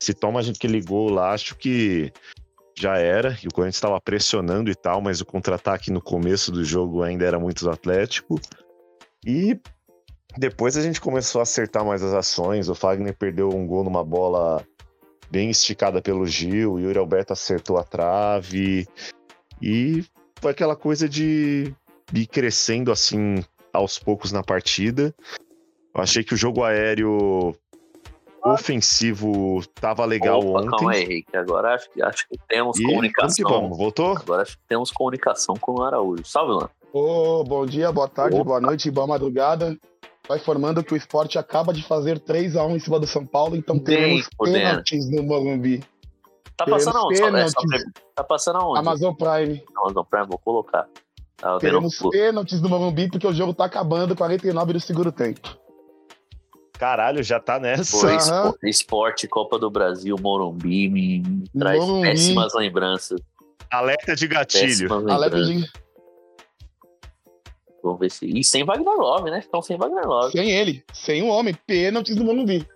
Se 0.01 0.15
toma 0.15 0.41
aquele 0.41 0.81
gol 0.81 1.11
lá, 1.11 1.33
acho 1.33 1.55
que 1.57 2.11
já 2.75 2.97
era, 2.97 3.37
e 3.43 3.49
o 3.49 3.53
Corinthians 3.53 3.77
estava 3.77 4.01
pressionando 4.01 4.71
e 4.71 4.75
tal, 4.75 5.01
mas 5.01 5.21
o 5.21 5.27
contra-ataque 5.27 5.91
no 5.91 6.01
começo 6.01 6.51
do 6.51 6.65
jogo 6.65 7.03
ainda 7.03 7.25
era 7.25 7.39
muito 7.39 7.65
do 7.65 7.71
Atlético. 7.71 8.41
E 9.25 9.59
Depois 10.37 10.77
a 10.77 10.83
gente 10.83 11.01
começou 11.01 11.41
a 11.41 11.43
acertar 11.43 11.85
mais 11.85 12.03
as 12.03 12.15
ações. 12.15 12.69
O 12.69 12.75
Fagner 12.75 13.15
perdeu 13.17 13.51
um 13.51 13.67
gol 13.67 13.85
numa 13.85 14.03
bola 14.03 14.67
bem 15.31 15.51
esticada 15.51 16.01
pelo 16.01 16.27
Gil. 16.27 16.75
O 16.75 16.81
Yuri 16.81 16.99
Alberto 16.99 17.33
acertou 17.33 17.77
a 17.77 17.85
trave. 17.85 18.87
E 19.61 20.05
foi 20.41 20.53
aquela 20.53 20.75
coisa 20.75 21.09
de 21.09 21.75
ir 22.15 22.27
crescendo 22.27 22.91
assim 22.91 23.45
aos 23.73 23.99
poucos 23.99 24.33
na 24.33 24.43
partida. 24.43 25.15
Eu 25.95 26.01
achei 26.01 26.25
que 26.25 26.35
o 26.35 26.37
jogo 26.37 26.65
aéreo 26.65 27.55
ofensivo 28.45 29.61
tava 29.75 30.05
legal 30.05 30.39
Opa, 30.41 30.61
ontem. 30.61 30.71
Calma 30.71 30.93
aí, 30.93 31.03
Henrique. 31.03 31.37
Agora 31.37 31.75
acho 31.75 31.91
que, 31.91 32.03
acho 32.03 32.29
que 32.29 32.39
temos 32.49 32.77
E 32.79 32.83
vamos 32.83 32.95
comunicação. 32.95 33.35
que 33.47 33.53
vamos. 33.53 33.79
Voltou? 33.79 34.17
Agora 34.17 34.43
acho 34.43 34.57
que 34.57 34.65
temos 34.69 34.91
comunicação 34.91 35.55
com 35.61 35.81
o 35.81 35.83
Araújo. 35.83 36.25
Salve, 36.25 36.53
Luan. 36.53 36.69
Ô, 36.93 37.43
bom 37.45 37.65
dia, 37.65 37.91
boa 37.91 38.09
tarde, 38.09 38.35
Opa. 38.37 38.45
boa 38.45 38.61
noite, 38.61 38.91
boa 38.91 39.07
madrugada. 39.07 39.77
Vai 40.29 40.39
informando 40.39 40.85
que 40.85 40.95
o 40.95 40.97
esporte 40.97 41.39
acaba 41.39 41.73
de 41.73 41.83
fazer 41.83 42.21
3x1 42.21 42.77
em 42.77 42.79
cima 42.79 43.01
do 43.01 43.07
São 43.07 43.27
Paulo, 43.27 43.57
então 43.57 43.77
Bem 43.77 43.85
teremos 43.97 44.29
pênaltis 44.39 45.11
no 45.11 45.23
Morumbi. 45.23 45.83
Tá 46.57 46.65
passando 46.67 46.99
aonde? 46.99 47.21
Pre- 47.21 47.85
Tá 48.15 48.23
passando 48.23 48.59
aonde? 48.59 48.79
Amazon 48.79 49.15
Prime. 49.15 49.65
Amazon 49.77 50.05
Prime, 50.09 50.27
vou 50.29 50.39
colocar. 50.39 50.87
Tá 51.39 51.53
vendo? 51.53 51.61
Teremos 51.61 51.99
pênaltis 52.11 52.61
no 52.61 52.69
Morumbi 52.69 53.11
porque 53.11 53.27
o 53.27 53.33
jogo 53.33 53.53
tá 53.53 53.65
acabando, 53.65 54.15
49 54.15 54.75
do 54.75 54.81
segundo 54.81 55.11
tempo. 55.11 55.59
Caralho, 56.83 57.23
já 57.23 57.39
tá 57.39 57.61
nessa. 57.61 57.97
Pô, 57.97 58.05
Aham. 58.09 58.17
espo- 58.17 58.59
Esporte, 58.65 59.29
Copa 59.29 59.57
do 59.57 59.71
Brasil, 59.71 60.17
Morumbi, 60.21 60.89
me, 60.89 61.21
me 61.21 61.45
traz 61.57 61.79
Morumbi. 61.79 62.09
péssimas 62.09 62.53
lembranças. 62.55 63.21
Alerta 63.71 64.17
de 64.17 64.27
gatilho. 64.27 64.93
Alerta 65.09 65.45
de... 65.45 65.65
Vamos 67.85 68.01
ver 68.01 68.11
se. 68.11 68.27
E 68.27 68.43
sem 68.43 68.65
Wagner 68.65 68.97
Love, 68.97 69.31
né? 69.31 69.39
Estão 69.39 69.63
sem 69.63 69.77
Wagner 69.77 70.05
Love. 70.05 70.33
Sem 70.33 70.51
ele, 70.51 70.83
sem 70.93 71.23
o 71.23 71.29
homem, 71.29 71.55
pênaltis 71.69 72.17
no 72.17 72.25
Morumbi. 72.25 72.67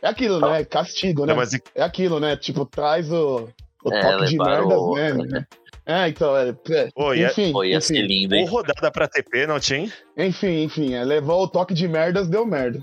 É 0.00 0.08
aquilo, 0.08 0.40
né? 0.40 0.64
Castigo, 0.64 1.26
né? 1.26 1.34
Não, 1.34 1.36
mas 1.36 1.52
É 1.74 1.82
aquilo, 1.82 2.18
né? 2.18 2.34
Tipo, 2.38 2.64
traz 2.64 3.12
o, 3.12 3.50
o 3.84 3.92
É, 3.92 4.00
toque 4.00 4.30
de 4.30 4.38
merdas, 4.38 4.78
o- 4.78 4.94
né? 4.94 5.46
É, 5.84 6.08
então, 6.08 6.34
é, 6.34 6.48
é, 6.70 6.88
Ô, 6.96 7.12
e 7.12 7.22
é- 7.22 7.26
enfim, 7.26 7.52
ia 7.66 7.76
enfim, 7.76 7.80
ser 7.86 8.00
lindo, 8.00 8.34
Ou 8.34 8.40
hein? 8.40 8.46
rodada 8.48 8.90
pra 8.90 9.06
ter 9.06 9.22
pênalti, 9.24 9.74
hein? 9.74 9.92
enfim, 10.16 10.62
enfim, 10.62 10.94
é, 10.94 11.04
levou 11.04 11.42
o 11.42 11.48
toque 11.48 11.74
de 11.74 11.86
merdas, 11.86 12.28
deu 12.28 12.46
merda. 12.46 12.82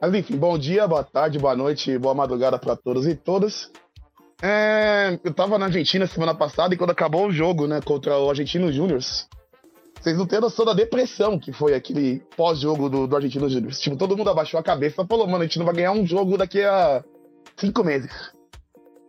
Mas 0.00 0.14
enfim, 0.14 0.36
bom 0.36 0.56
dia, 0.56 0.86
boa 0.86 1.02
tarde, 1.02 1.40
boa 1.40 1.56
noite, 1.56 1.98
boa 1.98 2.14
madrugada 2.14 2.56
pra 2.56 2.76
todos 2.76 3.04
e 3.06 3.16
todas. 3.16 3.68
É, 4.40 5.18
eu 5.24 5.34
tava 5.34 5.58
na 5.58 5.66
Argentina 5.66 6.06
semana 6.06 6.32
passada 6.32 6.72
e 6.72 6.78
quando 6.78 6.90
acabou 6.90 7.26
o 7.26 7.32
jogo, 7.32 7.66
né, 7.66 7.80
contra 7.80 8.16
o 8.16 8.30
Argentino 8.30 8.70
Júnior, 8.70 9.00
vocês 10.00 10.16
não 10.16 10.24
têm 10.24 10.40
noção 10.40 10.64
da 10.64 10.72
depressão 10.72 11.36
que 11.36 11.52
foi 11.52 11.74
aquele 11.74 12.22
pós-jogo 12.36 12.88
do, 12.88 13.08
do 13.08 13.16
Argentino 13.16 13.48
Júnior. 13.48 13.72
Tipo, 13.72 13.96
todo 13.96 14.16
mundo 14.16 14.30
abaixou 14.30 14.60
a 14.60 14.62
cabeça 14.62 15.02
e 15.02 15.06
falou, 15.06 15.26
mano, 15.26 15.42
a 15.42 15.46
gente 15.46 15.58
não 15.58 15.66
vai 15.66 15.74
ganhar 15.74 15.90
um 15.90 16.06
jogo 16.06 16.38
daqui 16.38 16.62
a 16.62 17.02
cinco 17.56 17.82
meses. 17.82 18.12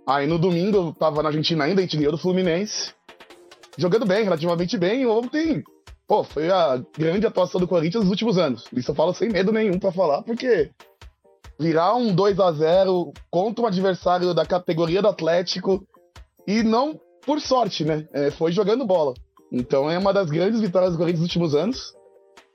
Aí 0.07 0.25
no 0.25 0.39
domingo 0.39 0.75
eu 0.75 0.93
tava 0.93 1.21
na 1.21 1.29
Argentina 1.29 1.65
ainda, 1.65 1.81
a 1.81 1.83
gente 1.83 1.97
ganhou 1.97 2.13
do 2.13 2.17
Fluminense. 2.17 2.91
Jogando 3.77 4.07
bem, 4.07 4.23
relativamente 4.23 4.75
bem. 4.75 5.05
Ontem, 5.05 5.63
pô, 6.09 6.23
foi 6.23 6.49
a 6.49 6.81
grande 6.97 7.27
atuação 7.27 7.61
do 7.61 7.67
Corinthians 7.67 8.03
nos 8.03 8.09
últimos 8.11 8.37
anos. 8.39 8.65
Isso 8.75 8.89
eu 8.91 8.95
falo 8.95 9.13
sem 9.13 9.29
medo 9.29 9.51
nenhum 9.51 9.77
pra 9.79 9.91
falar, 9.91 10.23
porque 10.23 10.71
virar 11.59 11.93
um 11.95 12.13
2 12.13 12.39
a 12.39 12.51
0 12.51 13.13
contra 13.29 13.63
um 13.63 13.67
adversário 13.67 14.33
da 14.33 14.45
categoria 14.45 15.01
do 15.03 15.07
Atlético 15.07 15.85
e 16.47 16.63
não 16.63 16.99
por 17.25 17.39
sorte, 17.39 17.85
né? 17.85 18.07
É, 18.11 18.31
foi 18.31 18.51
jogando 18.51 18.85
bola. 18.85 19.13
Então 19.51 19.89
é 19.89 19.97
uma 19.97 20.11
das 20.11 20.29
grandes 20.31 20.59
vitórias 20.59 20.93
do 20.93 20.97
Corinthians 20.97 21.21
nos 21.21 21.29
últimos 21.29 21.53
anos. 21.53 21.93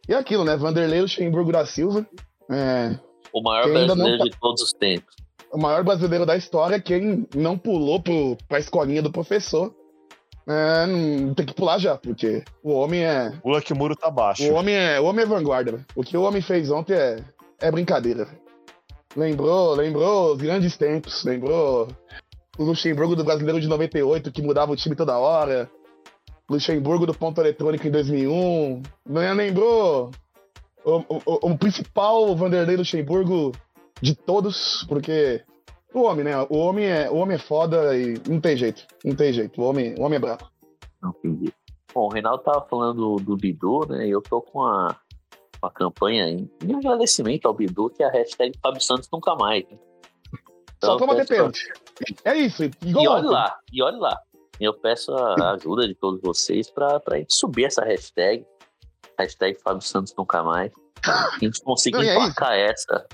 E 0.08 0.12
é 0.12 0.16
aquilo, 0.16 0.44
né? 0.44 0.56
Vanderlei 0.56 1.00
Luxemburgo 1.00 1.52
da 1.52 1.64
Silva. 1.64 2.04
É, 2.50 2.99
O 3.32 3.40
maior 3.40 3.70
brasileiro 3.70 4.18
tá- 4.18 4.25
de 4.25 4.30
todos 4.40 4.62
os 4.62 4.73
tempos. 4.73 5.14
o 5.52 5.58
maior 5.58 5.84
brasileiro 5.84 6.26
da 6.26 6.37
história, 6.37 6.80
quem 6.80 7.26
não 7.34 7.56
pulou 7.56 8.00
pro, 8.02 8.37
pra 8.49 8.58
escolinha 8.58 9.00
do 9.00 9.12
professor, 9.12 9.73
é, 10.46 10.86
não- 10.86 11.34
tem 11.34 11.46
que 11.46 11.54
pular 11.54 11.78
já, 11.78 11.96
porque 11.96 12.42
o 12.62 12.72
homem 12.72 13.04
é. 13.04 13.30
Pula 13.42 13.62
que 13.62 13.72
o 13.72 13.76
muro 13.76 13.96
tá 13.96 14.10
baixo. 14.10 14.42
O 14.50 14.54
homem 14.54 14.74
é, 14.74 15.00
o 15.00 15.04
homem 15.04 15.24
é 15.24 15.26
vanguarda. 15.28 15.72
velho. 15.72 15.84
O 15.96 16.02
que 16.02 16.16
o 16.16 16.22
homem 16.22 16.42
fez 16.42 16.70
ontem 16.70 16.94
é, 16.94 17.16
é 17.60 17.70
brincadeira. 17.70 18.24
velho. 18.26 18.44
Lembrou, 19.16 19.74
lembrou 19.74 20.32
os 20.32 20.38
grandes 20.38 20.76
tempos, 20.76 21.24
lembrou 21.24 21.88
o 22.58 22.64
Luxemburgo 22.64 23.14
do 23.14 23.22
Brasileiro 23.24 23.60
de 23.60 23.68
98, 23.68 24.32
que 24.32 24.42
mudava 24.42 24.72
o 24.72 24.76
time 24.76 24.96
toda 24.96 25.16
hora. 25.18 25.70
Luxemburgo 26.50 27.06
do 27.06 27.14
ponto 27.14 27.40
eletrônico 27.40 27.86
em 27.86 27.90
2001. 27.90 28.82
Né, 29.08 29.32
Lembrou 29.32 30.10
o- 30.84 31.04
o- 31.08 31.50
o 31.52 31.58
principal 31.58 32.34
Vanderlei 32.36 32.76
Luxemburgo 32.76 33.52
de 34.02 34.14
todos, 34.14 34.84
porque 34.88 35.42
o 35.94 36.02
homem, 36.02 36.24
né? 36.24 36.32
O 36.50 36.56
homem 36.58 36.86
é, 36.86 37.10
o 37.10 37.16
homem 37.16 37.36
é 37.36 37.38
foda 37.38 37.96
e 37.96 38.14
não 38.28 38.40
tem 38.40 38.56
jeito. 38.56 38.86
Não 39.04 39.14
tem 39.14 39.32
jeito. 39.32 39.60
O 39.60 39.64
homem, 39.64 39.94
o 39.98 40.02
homem 40.02 40.16
é 40.16 40.20
brabo. 40.20 40.48
Não 41.02 41.10
entendi. 41.10 41.52
Bom, 41.94 42.06
o 42.06 42.08
Reinaldo 42.08 42.42
tava 42.42 42.66
falando 42.68 43.16
do, 43.16 43.36
Bidu, 43.36 43.86
né? 43.88 44.06
E 44.06 44.10
eu 44.10 44.20
tô 44.20 44.42
com 44.42 44.62
a, 44.62 44.96
a 45.62 45.70
campanha 45.70 46.28
em, 46.28 46.50
em 46.64 46.74
agradecimento 46.74 47.46
ao 47.46 47.54
Bidu, 47.54 47.88
que 47.90 48.02
é 48.02 48.06
a 48.06 48.10
hashtag 48.10 48.52
Fábio 48.60 48.80
Santos 48.80 49.08
nunca 49.12 49.34
mais. 49.36 49.64
né? 49.70 49.78
Só 50.84 50.96
pra 50.96 51.06
bater 51.06 51.26
peço- 51.26 51.32
pênalti. 51.32 51.72
É 52.24 52.34
isso. 52.36 52.64
Igual 52.84 53.04
E 53.04 53.08
olha 53.08 53.30
lá, 53.30 53.56
e 53.72 53.82
olha 53.82 53.96
lá. 53.96 54.20
Eu 54.60 54.74
peço 54.74 55.12
a 55.14 55.52
ajuda 55.52 55.86
de 55.86 55.94
todos 55.94 56.20
vocês 56.20 56.70
pra, 56.70 56.98
pra 57.00 57.18
gente 57.18 57.34
subir 57.34 57.64
essa 57.64 57.84
hashtag. 57.84 58.44
Hashtag 59.18 59.58
Fábio 59.62 59.82
Santos 59.82 60.14
nunca 60.18 60.42
mais. 60.42 60.72
A 61.06 61.38
gente 61.40 61.62
conseguir 61.62 61.98
Não, 61.98 62.02
é 62.04 62.14
emplacar 62.14 62.52
essa. 62.54 63.06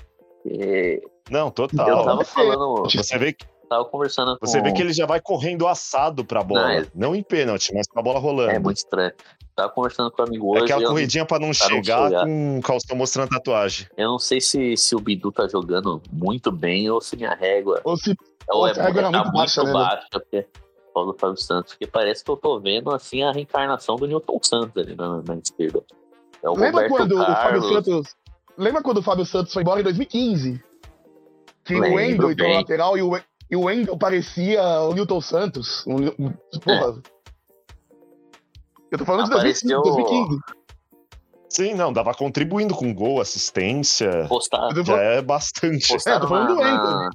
É, 0.45 1.01
Não, 1.29 1.47
eu 1.47 1.51
total. 1.51 2.03
tava 2.05 2.23
falando, 2.25 2.83
Você 2.89 3.17
vê, 3.17 3.33
que- 3.33 3.45
tava 3.69 3.85
conversando 3.85 4.37
com. 4.39 4.45
você 4.45 4.61
vê 4.61 4.71
que 4.73 4.81
ele 4.81 4.93
já 4.93 5.05
vai 5.05 5.19
correndo 5.21 5.67
assado 5.67 6.25
pra 6.25 6.43
bola. 6.43 6.61
Não, 6.61 6.69
é- 6.71 6.87
Não 6.95 7.15
em 7.15 7.23
pênalti, 7.23 7.73
mas 7.73 7.87
com 7.87 7.99
a 7.99 8.03
bola 8.03 8.19
rolando. 8.19 8.51
É 8.51 8.59
muito 8.59 8.77
estranho. 8.77 9.13
Tava 9.55 9.69
conversando 9.69 10.09
com 10.11 10.21
o 10.21 10.25
amigo 10.25 10.47
É 10.47 10.61
hoje. 10.61 10.63
aquela 10.65 10.81
eu- 10.83 10.89
corridinha 10.89 11.25
pra 11.25 11.37
não 11.37 11.51
pra 11.51 11.69
não 11.69 11.75
chegar 11.75 12.07
chegar. 12.07 12.25
com 12.25 12.57
o 12.57 12.61
calção 12.61 12.95
mostrando 12.97 13.27
a 13.27 13.37
tatuagem. 13.37 13.87
Eu 13.97 14.07
não 14.09 14.17
sei 14.19 14.39
se, 14.41 14.75
se 14.77 14.95
o 14.95 14.99
Bidu 14.99 15.31
tá 15.31 15.47
jogando 15.47 16.01
muito 16.11 16.51
bem 16.51 16.89
ou 16.89 17.01
se 17.01 17.15
minha 17.17 17.35
régua 17.35 17.81
Ou 17.83 17.97
se 17.97 18.15
ou 18.49 18.65
é, 18.67 18.71
a 18.71 18.73
régua 18.83 19.01
era 19.01 19.11
tá 19.11 19.17
muito 19.23 19.33
baixa, 19.33 19.63
né, 19.63 19.71
baixa, 19.73 20.07
porque 20.11 20.47
Paulo 20.93 21.15
Fábio 21.19 21.37
Santos, 21.37 21.73
porque 21.73 21.85
parece 21.87 22.23
que 22.23 22.31
eu 22.31 22.35
tô 22.37 22.59
vendo 22.59 22.91
assim 22.91 23.23
a 23.23 23.31
reencarnação 23.31 23.95
do 23.97 24.07
Newton 24.07 24.39
Santos 24.41 24.75
ali 24.81 24.95
na, 24.95 25.21
na 25.21 25.35
esquerda. 25.35 25.83
É 26.43 26.49
o 26.49 26.53
Lembra 26.53 26.87
Roberto 26.87 26.91
quando 26.91 27.11
o 27.13 27.17
Fábio 27.17 27.35
Carlos, 27.35 27.67
Santos. 27.85 28.15
Lembra 28.61 28.81
quando 28.83 28.97
o 28.97 29.01
Fábio 29.03 29.25
Santos 29.25 29.51
foi 29.53 29.63
embora 29.63 29.79
em 29.79 29.83
2015? 29.83 30.63
Que 31.65 31.73
Lembro 31.73 31.89
o 31.89 31.95
Wendel 31.95 32.31
entrou 32.31 32.47
bem. 32.47 32.57
lateral 32.57 32.97
e 32.97 33.01
o, 33.01 33.17
e 33.49 33.55
o 33.55 33.61
Wendel 33.63 33.97
parecia 33.97 34.61
o 34.81 34.93
Newton 34.93 35.19
Santos. 35.21 35.83
Um- 35.87 36.31
porra. 36.63 37.01
Eu 38.91 38.97
tô 38.99 39.05
falando 39.05 39.25
de 39.25 39.29
2015. 39.31 39.73
Apareceu- 39.73 39.81
2015. 39.81 40.39
Sim, 41.49 41.73
não, 41.73 41.91
dava 41.91 42.13
contribuindo 42.13 42.73
com 42.75 42.93
gol, 42.93 43.19
assistência. 43.19 44.25
postar, 44.29 44.69
Eu 44.69 44.75
tô 44.75 44.83
Já 44.83 44.97
é 45.01 45.21
bastante. 45.21 45.87
postaram, 45.91 46.17
É, 46.17 46.19
tô 46.21 46.27
falando 46.27 46.55
na, 46.55 46.77
do 46.77 46.91
na- 46.91 47.09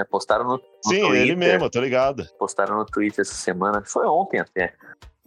é, 0.00 0.04
postaram 0.04 0.44
no, 0.44 0.52
no 0.52 0.58
Sim, 0.84 1.00
Twitter, 1.00 1.20
ele 1.20 1.36
mesmo, 1.36 1.68
tô 1.68 1.80
ligado. 1.80 2.26
postaram 2.38 2.78
no 2.78 2.86
Twitter 2.86 3.20
essa 3.22 3.34
semana, 3.34 3.82
foi 3.84 4.06
ontem 4.06 4.38
até, 4.40 4.74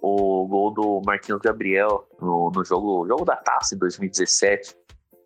o 0.01 0.47
gol 0.47 0.73
do 0.73 1.01
Marquinhos 1.05 1.41
Gabriel 1.41 2.07
no, 2.21 2.49
no 2.49 2.63
jogo, 2.65 3.05
jogo 3.07 3.25
da 3.25 3.35
Taça 3.35 3.75
em 3.75 3.77
2017. 3.77 4.75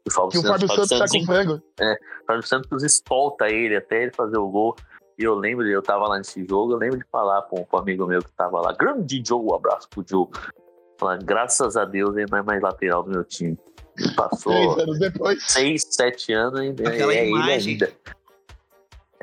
O 0.07 0.11
Fábio 0.11 0.29
Que 0.31 0.37
o 0.37 0.41
Santos, 0.41 0.51
Fábio 0.51 0.67
Fábio 0.67 0.85
Santos 0.87 0.97
Santos 0.97 1.11
com 1.11 1.25
frango. 1.25 1.53
O 1.55 2.25
Fábio 2.27 2.43
Santos 2.43 2.83
escolta 2.83 3.49
ele 3.49 3.75
até 3.75 4.03
ele 4.03 4.11
fazer 4.11 4.37
o 4.37 4.47
gol. 4.49 4.75
E 5.19 5.23
eu 5.23 5.35
lembro, 5.35 5.67
eu 5.67 5.81
tava 5.81 6.07
lá 6.07 6.17
nesse 6.17 6.43
jogo, 6.47 6.73
eu 6.73 6.77
lembro 6.77 6.97
de 6.97 7.05
falar 7.11 7.43
com, 7.43 7.65
um 7.71 7.77
amigo 7.77 8.07
meu 8.07 8.21
que 8.23 8.31
tava 8.31 8.59
lá, 8.61 8.71
grande 8.73 9.21
Joe, 9.25 9.39
um 9.39 9.53
abraço 9.53 9.87
pro 9.89 10.03
Joe. 10.07 10.27
Falar, 10.99 11.17
graças 11.17 11.77
a 11.77 11.85
Deus 11.85 12.15
ele 12.17 12.25
não 12.31 12.39
é 12.39 12.41
mais 12.41 12.61
lateral 12.61 13.03
do 13.03 13.11
meu 13.11 13.23
time. 13.23 13.57
Ele 13.97 14.15
passou 14.15 14.51
Três 14.75 14.87
anos 14.87 14.99
depois. 14.99 15.43
seis, 15.51 15.85
sete 15.91 16.33
anos 16.33 16.59
ainda 16.59 16.89
Aquela 16.89 17.13
é 17.13 17.27
imagem. 17.27 17.73
ele 17.73 17.83
ainda. 17.85 17.91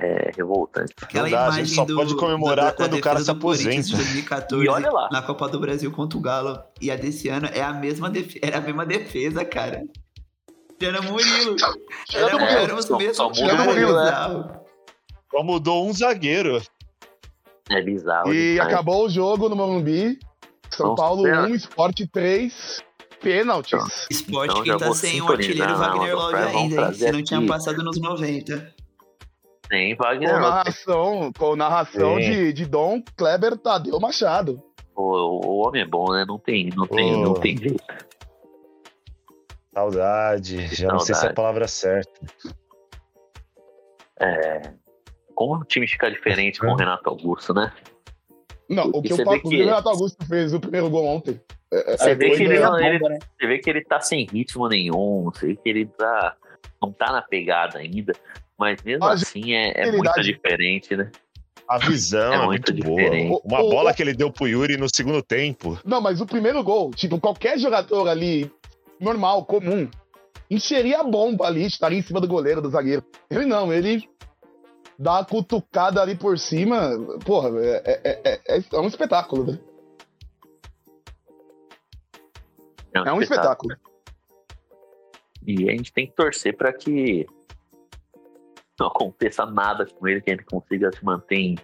É 0.00 0.30
revoltante. 0.36 0.94
Aquela 1.02 1.24
Não 1.24 1.30
dá, 1.32 1.46
a 1.48 1.50
gente 1.50 1.56
imagem 1.56 1.74
só 1.74 1.84
do, 1.84 1.96
pode 1.96 2.16
comemorar 2.16 2.66
da- 2.66 2.70
da 2.70 2.76
quando 2.76 2.94
o 2.96 3.00
cara 3.00 3.18
se 3.20 3.30
aposenta. 3.30 3.82
de 3.82 3.96
2014 3.96 4.64
E 4.64 4.68
olha 4.68 4.92
lá. 4.92 5.08
na 5.10 5.22
Copa 5.22 5.48
do 5.48 5.58
Brasil 5.58 5.90
contra 5.90 6.16
o 6.16 6.22
Galo. 6.22 6.56
E 6.80 6.88
a 6.92 6.94
desse 6.96 7.28
ano 7.28 7.48
é 7.52 7.60
a 7.62 7.72
mesma 7.72 8.08
defesa, 8.08 8.38
era 8.42 8.58
a 8.58 8.60
mesma 8.60 8.86
defesa, 8.86 9.44
cara. 9.44 9.82
Era 10.80 11.02
Murilo. 11.02 11.56
Era, 12.14 12.32
Murilo. 12.32 12.58
era 12.58 12.74
os 12.74 12.88
mesmos 12.88 13.16
só 13.16 13.28
Murilo, 13.30 13.96
né? 13.96 14.60
Só 15.30 15.42
mudou 15.42 15.88
um 15.88 15.92
zagueiro. 15.92 16.62
É 17.70 17.82
bizarro. 17.82 18.32
E 18.32 18.52
demais. 18.54 18.72
acabou 18.72 19.04
o 19.06 19.08
jogo 19.10 19.48
no 19.48 19.56
Morumbi. 19.56 20.18
São 20.70 20.88
Nossa, 20.88 21.02
Paulo 21.02 21.22
pena. 21.24 21.42
1, 21.48 21.54
Sport 21.54 22.00
3. 22.12 22.82
Pênaltis. 23.20 24.06
Esporte 24.10 24.50
Então 24.50 24.62
que 24.62 24.68
já 24.68 24.78
tá 24.78 24.84
vou 24.86 24.94
sem 24.94 25.20
o 25.20 25.30
artilheiro 25.30 25.76
Wagner 25.76 26.14
Love 26.14 26.36
ainda, 26.36 26.86
hein? 26.86 26.92
Se 26.94 27.12
não 27.12 27.22
tinha 27.22 27.46
passado 27.46 27.82
nos 27.82 28.00
90. 28.00 28.74
Tem 29.68 29.96
Com 29.96 30.04
Wagner 30.04 30.30
Love. 30.30 30.40
narração, 30.42 31.32
com 31.36 31.56
narração 31.56 32.14
Sim. 32.16 32.20
de, 32.20 32.52
de 32.52 32.64
Dom 32.66 33.02
Kleber 33.16 33.56
Tadeu 33.58 33.98
Machado. 33.98 34.62
O, 34.94 35.46
o 35.46 35.66
homem 35.66 35.82
é 35.82 35.86
bom, 35.86 36.12
né? 36.12 36.24
Não 36.26 36.38
tem, 36.38 36.70
não 36.74 36.86
tem, 36.86 37.14
Ô. 37.14 37.18
não 37.18 37.34
tem 37.34 37.56
jeito. 37.56 37.82
Saudade. 39.78 40.66
Já 40.74 40.88
não 40.88 40.98
sei 40.98 41.06
se 41.06 41.12
é 41.12 41.14
a 41.14 41.16
saudade. 41.16 41.34
palavra 41.36 41.68
certa. 41.68 42.10
É, 44.20 44.72
como 45.34 45.54
o 45.60 45.64
time 45.64 45.86
fica 45.86 46.10
diferente 46.10 46.58
com 46.58 46.66
o 46.66 46.74
Renato 46.76 47.08
Augusto, 47.08 47.54
né? 47.54 47.72
Não, 48.68 48.86
o 48.92 49.00
que 49.00 49.12
eu 49.12 49.16
falo, 49.18 49.36
o 49.36 49.40
que- 49.40 49.46
o 49.56 49.64
Renato 49.64 49.88
Augusto 49.88 50.24
fez 50.26 50.52
o 50.52 50.60
primeiro 50.60 50.90
gol 50.90 51.06
ontem. 51.06 51.40
É, 51.72 51.96
Você 51.96 52.10
é 52.10 52.14
vê 52.14 52.30
que 52.30 52.42
ele, 52.42 52.58
não- 52.58 52.78
ele- 52.80 52.98
né? 53.08 53.18
você 53.38 53.46
vê 53.46 53.58
que 53.58 53.70
ele 53.70 53.84
tá 53.84 54.00
sem 54.00 54.26
ritmo 54.26 54.68
nenhum, 54.68 55.24
você 55.24 55.48
vê 55.48 55.56
que 55.56 55.68
ele 55.68 55.86
tá, 55.86 56.34
não 56.82 56.92
tá 56.92 57.12
na 57.12 57.22
pegada 57.22 57.78
ainda, 57.78 58.12
mas 58.58 58.82
mesmo 58.82 59.04
A 59.04 59.12
assim 59.12 59.52
é, 59.54 59.72
é 59.88 59.92
muito 59.92 60.20
diferente, 60.22 60.96
né? 60.96 61.10
A 61.68 61.78
visão 61.78 62.32
É 62.32 62.36
é, 62.36 62.46
muito 62.46 62.72
muito, 62.72 62.84
boa. 62.84 62.96
diferente. 63.02 63.40
Uma 63.44 63.60
O- 63.60 63.66
o- 63.66 63.70
bola 63.70 63.94
que 63.94 64.02
ele 64.02 64.14
deu 64.14 64.32
pro 64.32 64.48
Yuri 64.48 64.76
no 64.78 64.88
segundo 64.92 65.22
tempo. 65.22 65.78
Não, 65.84 66.00
mas 66.00 66.20
o 66.20 66.26
primeiro 66.26 66.62
gol, 66.64 66.90
tipo, 66.90 67.20
qualquer 67.20 67.58
jogador 67.58 68.08
ali, 68.08 68.50
normal, 69.00 69.44
comum, 69.44 69.88
encheria 70.50 71.00
a 71.00 71.04
bomba 71.04 71.46
ali, 71.46 71.64
estaria 71.66 71.98
em 71.98 72.02
cima 72.02 72.20
do 72.20 72.28
goleiro, 72.28 72.60
do 72.62 72.70
zagueiro. 72.70 73.04
Ele 73.30 73.44
não, 73.44 73.72
ele 73.72 74.08
dá 74.98 75.20
a 75.20 75.24
cutucada 75.24 76.00
ali 76.02 76.16
por 76.16 76.38
cima. 76.38 76.90
Porra, 77.24 77.50
é, 77.60 77.82
é, 77.84 78.20
é, 78.24 78.58
é- 78.58 78.64
é 78.72 78.78
um 78.80 78.86
espetáculo, 78.88 79.52
né? 79.52 79.58
É 82.94 83.12
um 83.12 83.20
espetáculo. 83.20 83.76
E 85.46 85.68
a 85.68 85.72
gente 85.72 85.92
tem 85.92 86.06
que 86.06 86.14
torcer 86.14 86.56
pra 86.56 86.72
que 86.72 87.26
não 88.78 88.88
aconteça 88.88 89.46
nada 89.46 89.86
com 89.86 90.06
ele, 90.08 90.20
que 90.20 90.30
ele 90.30 90.42
consiga 90.44 90.90
se 90.92 91.04
manter 91.04 91.36
em, 91.36 91.54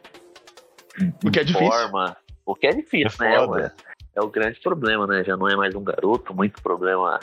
O 1.25 1.31
que 1.31 1.41
é 1.41 1.45
difícil. 1.45 1.69
forma. 1.69 2.17
O 2.47 2.55
que 2.55 2.67
é 2.67 2.73
difícil, 2.73 3.25
É 3.26 3.47
né? 3.47 3.73
É, 4.16 4.21
o 4.23 4.28
grande 4.28 4.61
problema, 4.61 5.06
né? 5.06 5.25
Já 5.25 5.37
não 5.37 5.49
é 5.49 5.56
mais 5.56 5.75
um 5.75 5.83
garoto, 5.83 6.35
muito 6.35 6.62
problema. 6.62 7.18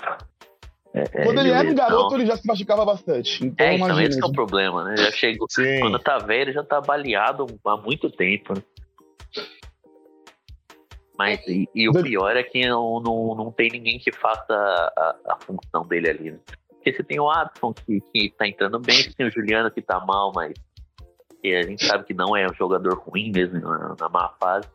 É, 0.93 1.03
é, 1.03 1.23
Quando 1.25 1.39
ele 1.39 1.51
era 1.51 1.69
um 1.69 1.75
garoto, 1.75 2.15
ele 2.15 2.25
já 2.25 2.35
se 2.35 2.45
machucava 2.45 2.83
bastante. 2.83 3.45
Então, 3.45 3.65
É, 3.65 3.75
então 3.75 4.01
esse 4.01 4.19
que 4.19 4.25
é 4.25 4.27
o 4.27 4.33
problema, 4.33 4.83
né? 4.83 4.97
Já 4.97 5.11
chegou. 5.11 5.47
Sim. 5.49 5.79
Quando 5.79 5.99
tá 5.99 6.17
velho, 6.17 6.51
já 6.51 6.63
tá 6.63 6.81
baleado 6.81 7.45
há 7.65 7.77
muito 7.77 8.09
tempo. 8.09 8.53
né? 8.53 8.61
Mas, 11.17 11.39
e, 11.47 11.69
e 11.73 11.87
o 11.87 11.93
pior 11.93 12.35
é 12.35 12.43
que 12.43 12.67
não, 12.67 12.99
não, 12.99 13.35
não 13.35 13.51
tem 13.51 13.69
ninguém 13.69 13.99
que 13.99 14.11
faça 14.11 14.53
a, 14.53 15.15
a 15.29 15.37
função 15.39 15.87
dele 15.87 16.09
ali, 16.09 16.31
né? 16.31 16.39
Porque 16.69 16.93
você 16.93 17.03
tem 17.03 17.19
o 17.19 17.29
Adson 17.29 17.73
que, 17.73 18.01
que 18.11 18.33
tá 18.35 18.47
entrando 18.47 18.79
bem, 18.79 18.95
você 18.95 19.13
tem 19.13 19.27
o 19.27 19.31
Juliano 19.31 19.69
que 19.69 19.83
tá 19.83 19.99
mal, 19.99 20.31
mas 20.33 20.53
que 21.41 21.55
a 21.55 21.61
gente 21.61 21.85
sabe 21.85 22.05
que 22.05 22.13
não 22.13 22.35
é 22.35 22.47
um 22.47 22.53
jogador 22.55 22.97
ruim 22.97 23.31
mesmo 23.31 23.59
na, 23.59 23.95
na 23.99 24.09
má 24.09 24.29
fase. 24.39 24.67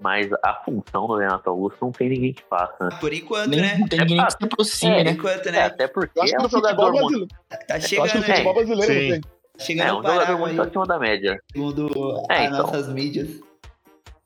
Mas 0.00 0.28
a 0.42 0.54
função 0.64 1.06
do 1.06 1.16
Renato 1.16 1.48
Augusto 1.48 1.78
não 1.80 1.92
tem 1.92 2.08
ninguém 2.08 2.32
que 2.34 2.42
faça. 2.42 2.76
né? 2.80 2.90
Por 3.00 3.12
enquanto, 3.12 3.50
Nem, 3.50 3.60
né? 3.60 3.76
não 3.78 3.86
tem 3.88 4.00
ninguém 4.00 4.24
que 4.24 4.30
se 4.32 4.44
aproxime, 4.44 4.92
É, 4.92 4.96
Por 4.98 5.04
né? 5.04 5.10
enquanto, 5.12 5.46
É, 5.46 5.52
né? 5.52 5.62
até 5.62 5.86
porque 5.88 6.20
é 6.20 6.24
que 6.26 6.36
um 6.44 6.48
jogador 6.48 6.92
muito, 6.92 7.28
Tá 7.68 7.76
acho 7.76 7.88
que 7.88 7.94
chegando, 7.96 8.14
né? 8.14 8.20
futebol 8.34 8.54
brasileiro. 8.54 9.20
Chegando 9.56 9.86
é 9.88 9.92
no 9.92 9.98
um 9.98 10.02
jogador 10.02 10.38
muito 10.38 10.60
aí, 10.62 10.68
acima 10.68 10.86
da 10.86 10.98
média. 10.98 11.40
segundo 11.52 12.22
É, 12.28 12.34
as 12.38 12.46
então. 12.46 12.58
nossas 12.58 12.88
mídias. 12.88 13.40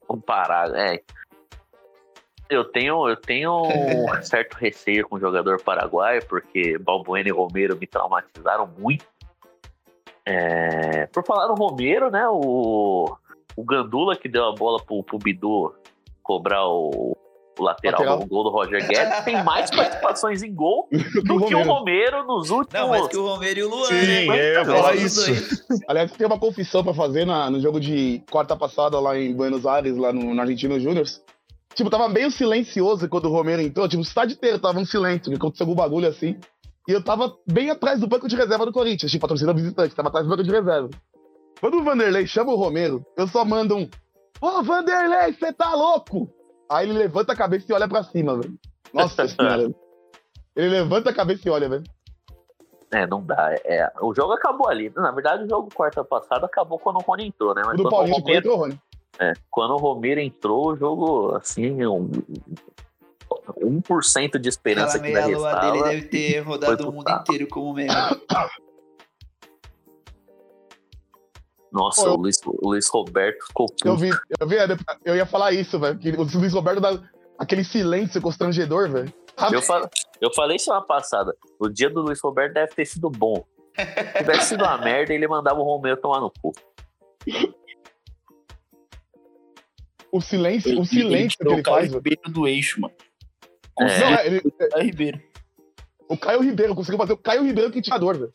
comparar, 0.07 0.75
é. 0.75 1.01
Eu 2.49 2.65
tenho, 2.65 3.07
eu 3.07 3.17
tenho 3.17 3.63
um 3.63 3.67
certo 4.25 4.55
receio 4.55 5.07
com 5.07 5.17
o 5.17 5.21
jogador 5.21 5.61
paraguaio, 5.63 6.25
porque 6.25 6.79
Balbuena 6.79 7.29
e 7.29 7.33
Romero 7.33 7.77
me 7.77 7.87
traumatizaram 7.87 8.67
muito. 8.79 9.05
É, 10.25 11.07
por 11.07 11.25
falar 11.27 11.47
no 11.49 11.55
Romero, 11.55 12.11
né? 12.11 12.27
O, 12.29 13.15
o 13.61 13.65
Gandula 13.65 14.17
que 14.17 14.29
deu 14.29 14.45
a 14.47 14.55
bola 14.55 14.81
pro, 14.83 15.03
pro 15.03 15.19
Bidu 15.19 15.73
cobrar 16.23 16.67
o, 16.67 17.17
o 17.59 17.63
lateral, 17.63 18.01
Lateral. 18.01 18.19
do 18.21 18.27
gol 18.27 18.45
do 18.45 18.51
Roger 18.51 18.87
Guedes, 18.87 19.25
tem 19.25 19.43
mais 19.43 19.69
participações 19.71 20.43
em 20.43 20.55
gol 20.55 20.89
Do 21.25 21.39
do 21.41 21.47
que 21.47 21.55
o 21.55 21.63
Romero. 21.63 22.25
Nos 22.25 22.51
últimos. 22.51 22.73
Não, 22.73 22.89
mas 22.91 23.09
que 23.09 23.17
o 23.17 23.27
Romero 23.27 23.59
e 23.59 23.63
o 23.65 23.69
Luan, 23.71 23.87
Sim, 23.87 24.29
né? 24.29 24.57
eu 24.59 24.65
falar 24.65 24.95
isso. 24.95 25.23
Aliás, 25.89 26.13
tem 26.13 26.27
uma 26.27 26.39
confissão 26.39 26.85
pra 26.85 26.95
fazer 26.95 27.25
na- 27.25 27.51
no 27.51 27.59
jogo 27.61 27.81
de 27.81 28.23
quarta 28.31 28.55
passada 28.57 29.01
lá 29.01 29.19
em 29.19 29.35
Buenos 29.35 29.67
Aires, 29.67 29.97
lá 29.97 30.13
no, 30.13 30.35
no 30.35 30.41
Argentino 30.41 30.79
Júnior. 30.79 31.05
Tipo, 31.75 31.91
tava 31.91 32.09
meio 32.09 32.31
silencioso 32.31 33.09
quando 33.09 33.27
o 33.27 33.33
Romero 33.33 33.63
entrou. 33.63 33.89
Tipo, 33.89 34.03
o 34.03 34.05
estádio 34.07 34.35
inteiro 34.35 34.59
tava 34.59 34.79
um 34.79 34.85
silêncio, 34.85 35.31
que 35.31 35.37
aconteceu 35.37 35.65
algum 35.65 35.75
bagulho 35.77 36.09
assim. 36.09 36.37
E 36.89 36.93
eu 36.93 37.03
tava 37.05 37.35
bem 37.47 37.71
atrás 37.71 38.01
do 38.01 38.07
banco 38.07 38.27
de 38.29 38.35
reserva 38.35 38.65
do 38.65 38.73
Corinthians, 38.73 39.11
tipo, 39.13 39.25
a 39.27 39.29
torcida 39.29 39.53
visitante, 39.53 39.95
tava 39.95 40.09
atrás 40.09 40.27
do 40.27 40.31
banco 40.31 40.43
de 40.43 40.51
reserva. 40.51 40.89
Quando 41.61 41.79
o 41.79 41.85
Vanderlei 41.85 42.27
chama 42.27 42.53
o 42.53 42.57
Romero, 42.57 43.05
eu 43.17 43.27
só 43.27 43.45
mando 43.45 43.77
um: 43.77 43.89
Ô, 44.41 44.63
Vanderlei, 44.63 45.33
você 45.33 45.53
tá 45.53 45.75
louco? 45.75 46.33
Aí 46.71 46.89
ele 46.89 46.99
levanta 46.99 47.33
a 47.33 47.37
cabeça 47.37 47.67
e 47.69 47.75
olha 47.75 47.89
pra 47.89 48.03
cima, 48.03 48.37
velho. 48.37 48.55
Nossa 48.93 49.27
senhora. 49.29 49.71
Ele 50.55 50.69
levanta 50.69 51.11
a 51.11 51.15
cabeça 51.15 51.49
e 51.49 51.51
olha, 51.51 51.69
velho. 51.69 51.85
É, 52.93 53.07
não 53.07 53.23
dá. 53.23 53.55
É, 53.65 53.91
o 54.01 54.15
jogo 54.15 54.33
acabou 54.33 54.69
ali. 54.69 54.91
Na 54.97 55.11
verdade, 55.11 55.45
o 55.45 55.49
jogo 55.49 55.69
quarta 55.75 56.03
passada 56.05 56.47
acabou 56.47 56.79
quando 56.79 56.97
o 56.97 57.03
Rony 57.03 57.27
entrou, 57.27 57.55
né? 57.55 57.63
O 57.63 57.67
Mas 57.67 57.77
do 57.77 57.83
quando 57.83 57.93
o 57.93 57.97
Paulinho 57.97 58.17
ficou 58.17 58.29
Romero, 58.29 58.47
entrou, 58.47 58.57
Rony. 58.57 58.81
É, 59.21 59.33
quando 59.51 59.75
o 59.75 59.77
Romero 59.77 60.21
entrou, 60.21 60.73
o 60.73 60.77
jogo, 60.77 61.35
assim, 61.35 61.85
um, 61.87 62.11
1% 63.61 64.39
de 64.39 64.49
esperança 64.49 64.97
Aquela 64.97 65.13
que 65.13 65.19
ainda 65.19 65.27
meia 65.27 65.39
lua 65.39 65.55
dele 65.61 65.83
deve 65.83 66.03
ter 66.09 66.39
rodado 66.41 66.89
o 66.89 66.93
mundo 66.93 67.11
inteiro 67.11 67.49
como 67.49 67.75
mesmo. 67.75 67.93
Nossa, 71.73 72.03
Pô, 72.03 72.09
eu- 72.09 72.15
o, 72.15 72.17
Luiz, 72.17 72.41
o 72.47 72.69
Luiz 72.69 72.89
Roberto 72.89 73.47
ficou 73.47 73.67
Eu 73.85 73.93
puto. 73.95 73.97
vi, 74.03 74.11
eu 74.41 74.47
vi, 74.49 74.57
eu 75.05 75.17
ia 75.17 75.27
falar 75.27 75.53
isso, 75.53 75.79
velho. 75.79 75.99
O 76.19 76.39
Luiz 76.39 76.53
Roberto 76.53 76.81
dá 76.81 76.99
aquele 77.39 77.63
silêncio 77.65 78.21
constrangedor, 78.23 78.91
velho. 78.91 79.13
Eu, 79.53 79.63
fa- 79.63 79.89
eu 80.21 80.33
falei 80.35 80.59
semana 80.59 80.83
passada, 80.85 81.33
o 81.61 81.69
dia 81.69 81.89
do 81.91 82.01
Luiz 82.03 82.21
Roberto 82.21 82.55
deve 82.55 82.75
ter 82.75 82.85
sido 82.87 83.09
bom. 83.11 83.45
Se 83.79 84.19
tivesse 84.19 84.47
sido 84.49 84.65
uma 84.65 84.77
merda, 84.79 85.13
ele 85.15 85.29
mandava 85.29 85.61
o 85.61 85.63
Romero 85.63 85.97
tomar 86.01 86.21
no 86.21 86.33
cu. 86.43 86.53
O 90.11 90.21
silêncio, 90.21 90.71
o 90.71 90.79
Ele- 90.81 90.87
silêncio 90.87 91.39
que 91.39 91.47
ele 91.49 91.61
o 91.61 91.63
Caio 91.63 91.77
faz. 91.77 91.89
velho. 91.89 91.97
Ribeiro 91.99 92.23
do 92.33 92.49
eixo, 92.49 92.81
mano. 92.81 92.95
É. 93.81 94.01
Não, 94.01 94.21
ele- 94.25 94.43
é, 94.61 94.69
Caio 94.69 94.85
Ribeiro. 94.85 95.23
o 96.09 96.17
Caio 96.17 96.41
Ribeiro 96.41 96.75
conseguiu 96.75 96.99
fazer 96.99 97.13
o 97.13 97.17
Caio 97.19 97.45
Ribeiro 97.45 97.71
que 97.71 97.83
tirador, 97.83 98.17
velho. 98.19 98.33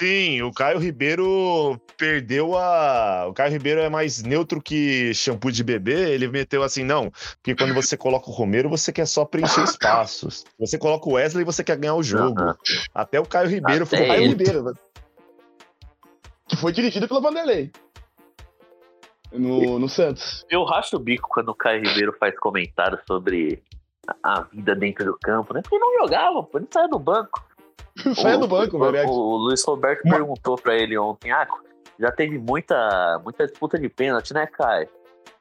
Sim, 0.00 0.40
o 0.40 0.50
Caio 0.50 0.78
Ribeiro 0.78 1.78
perdeu 1.98 2.56
a. 2.56 3.26
O 3.28 3.34
Caio 3.34 3.52
Ribeiro 3.52 3.80
é 3.82 3.90
mais 3.90 4.22
neutro 4.22 4.58
que 4.62 5.12
shampoo 5.12 5.52
de 5.52 5.62
bebê. 5.62 6.14
Ele 6.14 6.26
meteu 6.26 6.62
assim, 6.62 6.82
não, 6.82 7.10
porque 7.34 7.54
quando 7.54 7.74
você 7.74 7.98
coloca 7.98 8.30
o 8.30 8.32
Romero, 8.32 8.70
você 8.70 8.90
quer 8.94 9.04
só 9.04 9.26
preencher 9.26 9.62
espaços. 9.62 10.46
Você 10.58 10.78
coloca 10.78 11.06
o 11.06 11.12
Wesley, 11.12 11.44
você 11.44 11.62
quer 11.62 11.76
ganhar 11.76 11.96
o 11.96 12.02
jogo. 12.02 12.40
Aham. 12.40 12.56
Até 12.94 13.20
o 13.20 13.26
Caio 13.26 13.50
Ribeiro 13.50 13.84
Até 13.84 13.96
ficou 13.98 14.08
Caio. 14.08 14.28
Ribeiro, 14.30 14.64
velho. 14.64 14.78
Que 16.48 16.56
foi 16.56 16.72
dirigido 16.72 17.06
pelo 17.06 17.20
Vanderlei. 17.20 17.70
No, 19.30 19.78
no 19.78 19.86
Santos. 19.88 20.46
Eu 20.48 20.64
racho 20.64 20.96
o 20.96 20.98
bico 20.98 21.28
quando 21.30 21.50
o 21.50 21.54
Caio 21.54 21.84
Ribeiro 21.86 22.16
faz 22.18 22.34
comentários 22.38 23.00
sobre 23.06 23.62
a- 24.24 24.40
vida 24.50 24.74
dentro 24.74 25.04
do 25.04 25.18
campo, 25.22 25.52
né? 25.52 25.60
Porque 25.60 25.76
ele 25.76 25.84
não 25.84 25.98
jogava, 26.06 26.42
pô, 26.42 26.56
ele 26.58 26.66
saia 26.72 26.88
do 26.88 26.98
banco. 26.98 27.44
Sai 28.16 28.36
O- 28.36 28.40
do 28.40 28.48
banco, 28.48 28.76
o, 28.76 28.90
velho. 28.92 29.08
O, 29.08 29.36
Luiz 29.36 29.62
Roberto 29.64 30.02
Uma- 30.04 30.14
perguntou 30.16 30.56
pra 30.56 30.74
ele 30.76 30.96
ontem, 30.98 31.30
ah, 31.30 31.46
já 31.98 32.10
teve 32.10 32.38
muita, 32.38 33.20
muita 33.24 33.46
disputa 33.46 33.78
de 33.78 33.88
pênalti, 33.88 34.32
né, 34.34 34.46
Caio? 34.46 34.88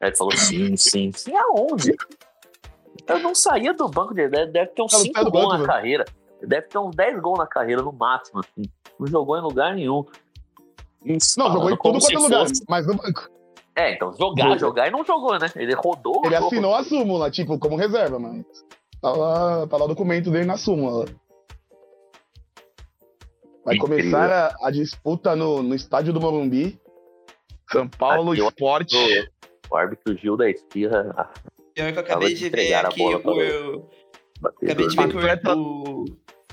Aí 0.02 0.10
ele 0.10 0.16
falou, 0.16 0.32
sim, 0.38 0.76
sim, 0.78 1.12
sim, 1.14 1.34
aonde? 1.36 1.96
Eu 3.08 3.20
não 3.20 3.34
saía 3.34 3.74
do 3.74 3.88
banco 3.88 4.14
dele, 4.14 4.30
deve, 4.30 4.52
deve 4.52 4.68
ter 4.72 4.82
uns 4.84 4.94
Ela 4.94 5.02
5 5.04 5.14
sai 5.16 5.24
do 5.26 5.32
gols 5.32 5.44
banco, 5.46 5.54
na 5.54 5.58
velho. 5.60 5.68
carreira. 5.74 6.06
Deve 6.42 6.68
ter 6.68 6.78
uns 6.78 6.96
10 6.96 7.20
gols 7.22 7.38
na 7.40 7.48
carreira, 7.48 7.82
no 7.82 7.92
máximo, 7.92 8.40
assim. 8.40 8.70
Não 9.00 9.08
jogou 9.08 9.38
em 9.38 9.42
lugar 9.42 9.74
nenhum. 9.76 10.06
Isso, 11.04 11.40
Não, 11.40 11.48
jogou 11.52 11.70
em 11.72 11.78
tudo 11.78 12.00
quanto 12.00 12.12
é 12.14 12.18
lugar, 12.18 12.48
fosse- 12.48 12.64
mas 12.70 12.86
no 12.88 12.96
banco. 12.96 13.30
É, 13.76 13.94
então, 13.94 14.14
jogar, 14.14 14.58
jogar 14.58 14.88
e 14.88 14.92
não 14.92 15.04
jogou, 15.06 15.38
né? 15.40 15.48
Ele 15.56 15.74
rodou. 15.74 16.22
Ele 16.26 16.36
assinou 16.36 16.76
a 16.76 16.84
súmula, 16.84 17.32
tipo, 17.32 17.58
como 17.58 17.78
reserva, 17.78 18.20
mas. 18.20 18.44
Tá 19.02 19.12
lá, 19.12 19.68
tá 19.68 19.78
lá 19.78 19.86
o 19.86 19.88
documento 19.88 20.30
dele 20.30 20.46
na 20.46 20.58
súmula. 20.58 21.06
Vai 23.70 23.76
Incrível. 23.78 23.98
começar 24.12 24.32
a, 24.62 24.68
a 24.68 24.72
disputa 24.72 25.36
no, 25.36 25.62
no 25.62 25.76
estádio 25.76 26.12
do 26.12 26.20
Morumbi. 26.20 26.80
São 27.72 27.88
Paulo 27.88 28.32
Aqui, 28.32 28.42
ó. 28.42 28.48
Esporte. 28.48 29.30
O 29.70 29.76
árbitro 29.76 30.18
Gil 30.18 30.36
da 30.36 30.50
Esquirra 30.50 31.14
ah, 31.16 31.30
Pior 31.76 31.92
que 31.92 31.98
eu 32.00 32.02
acabei 32.02 32.34
de 32.34 32.40
de 32.40 32.50
ver 32.50 32.74
aqui 32.74 33.02
o. 33.04 33.22
o- 33.30 33.42
eu-. 33.42 33.90
Acabei 34.44 34.88
de 34.88 34.96
ver 34.96 35.40
que 35.40 35.48
o. 35.50 35.60
o- 36.02 36.06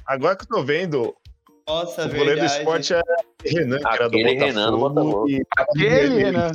Agora 0.07 0.37
que 0.37 0.45
eu 0.45 0.49
tô 0.49 0.63
vendo, 0.63 1.17
Nossa, 1.67 2.05
o 2.05 2.09
goleiro 2.11 2.41
do 2.41 2.45
esporte 2.47 2.93
é 2.93 3.01
Renan, 3.45 3.79
que 3.79 3.87
era 3.89 4.09
do 4.11 4.17
Aquele 4.17 4.35
Botafogo. 4.35 4.47
Renan 4.47 4.71
do 4.71 4.79
Botafogo. 4.79 5.29
E, 5.31 5.43
Aquele. 5.57 6.15
Renan. 6.23 6.53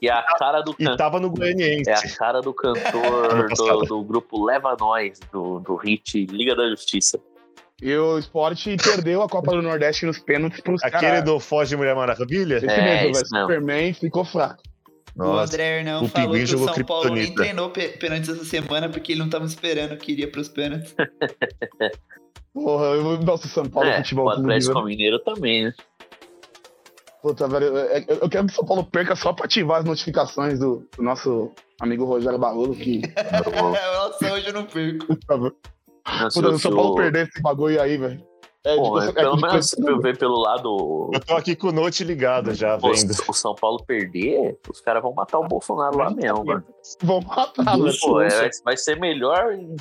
E 0.00 0.08
a 0.08 0.22
cara 0.38 0.60
do 0.62 0.70
e 0.78 0.84
cantor. 0.84 0.96
tava 0.96 1.18
no 1.18 1.28
Goianiense. 1.28 1.90
É 1.90 1.94
a 1.94 2.16
cara 2.16 2.40
do 2.40 2.54
cantor 2.54 3.48
do, 3.52 3.80
do 3.84 4.04
grupo 4.04 4.44
Leva 4.44 4.76
Nós, 4.78 5.18
do, 5.32 5.58
do 5.58 5.74
hit 5.74 6.24
Liga 6.26 6.54
da 6.54 6.68
Justiça. 6.70 7.18
E 7.80 7.94
o 7.96 8.18
Esporte 8.18 8.76
perdeu 8.76 9.22
a 9.22 9.28
Copa 9.28 9.52
do 9.52 9.62
Nordeste 9.62 10.04
nos 10.04 10.18
pênaltis 10.18 10.60
pros 10.60 10.82
Aquele 10.82 11.00
caras. 11.02 11.24
do 11.24 11.38
Foz 11.38 11.68
de 11.68 11.76
Mulher 11.76 11.94
Maravilha? 11.94 12.56
Esse 12.56 12.66
É, 12.66 12.82
mesmo, 13.04 13.10
isso 13.12 13.20
velho. 13.20 13.30
mesmo. 13.32 13.40
Superman 13.40 13.92
ficou 13.94 14.24
fraco. 14.24 14.62
O 15.14 15.22
Nossa. 15.24 15.52
André 15.54 15.78
Hernão 15.78 16.04
o 16.04 16.08
falou 16.08 16.34
que 16.34 16.42
o 16.42 16.46
São 16.48 16.84
Paulo 16.84 17.04
nem 17.10 17.14
Kryptonita. 17.32 17.34
treinou 17.42 17.70
pênaltis 17.70 18.28
essa 18.30 18.44
semana 18.44 18.88
porque 18.88 19.12
ele 19.12 19.20
não 19.20 19.28
tava 19.30 19.44
esperando 19.46 19.96
que 19.96 20.12
iria 20.12 20.30
pros 20.30 20.48
pênaltis. 20.48 20.94
Porra, 22.52 22.84
eu, 22.86 23.18
nossa, 23.22 23.46
São 23.48 23.64
Paulo 23.68 23.88
É, 23.88 23.98
Futebol 23.98 24.26
o 24.26 24.30
Atlético 24.30 24.74
velho. 24.74 24.86
Mineiro 24.86 25.18
também, 25.20 25.64
né? 25.66 25.72
Puta, 27.22 27.46
velho, 27.48 27.66
eu, 27.66 27.76
eu- 27.76 28.18
eu 28.22 28.28
quero 28.28 28.46
que 28.46 28.52
o 28.52 28.56
São 28.56 28.64
Paulo 28.64 28.84
perca 28.84 29.14
só 29.16 29.32
pra 29.32 29.44
ativar 29.46 29.78
as 29.80 29.84
notificações 29.84 30.58
do, 30.58 30.88
do 30.96 31.02
nosso 31.02 31.52
amigo 31.80 32.04
Rogério 32.04 32.38
Barroso, 32.38 32.74
que. 32.74 33.02
Nossa, 33.56 34.32
hoje 34.32 34.46
eu 34.48 34.52
não 34.52 34.64
perco. 34.64 35.06
Puta, 36.08 36.30
se 36.30 36.38
o 36.40 36.58
São 36.58 36.74
Paulo 36.74 36.94
perder 36.96 37.28
esse 37.28 37.40
bagulho 37.42 37.80
aí, 37.80 37.96
velho. 37.96 38.26
É, 38.64 38.76
Pô, 38.76 38.82
tipo, 38.82 38.98
é 38.98 39.12
pelo 39.12 39.36
tipo- 39.36 39.46
menos 39.46 39.66
se 39.66 39.80
eu 39.88 40.00
ver 40.00 40.18
pelo 40.18 40.40
lado. 40.40 41.10
Eu 41.14 41.20
tô 41.20 41.34
aqui 41.36 41.54
com 41.54 41.68
o 41.68 41.72
Note 41.72 42.02
ligado 42.04 42.52
já, 42.52 42.76
Pô, 42.76 42.88
vendo. 42.92 43.14
se 43.14 43.22
o 43.30 43.32
São 43.32 43.54
Paulo 43.54 43.82
perder, 43.86 44.58
os 44.68 44.80
caras 44.80 45.00
vão 45.02 45.14
matar 45.14 45.38
o 45.38 45.46
Bolsonaro 45.46 45.96
lá 45.96 46.10
mesmo, 46.10 46.44
mano. 46.44 46.64
Vão 47.02 47.20
matar, 47.20 47.78
velho. 47.78 47.94
Pô, 48.00 48.20
é, 48.20 48.28
vai- 48.28 48.50
vai 48.64 48.76
ser 48.76 48.98
melhor 48.98 49.52
em 49.54 49.74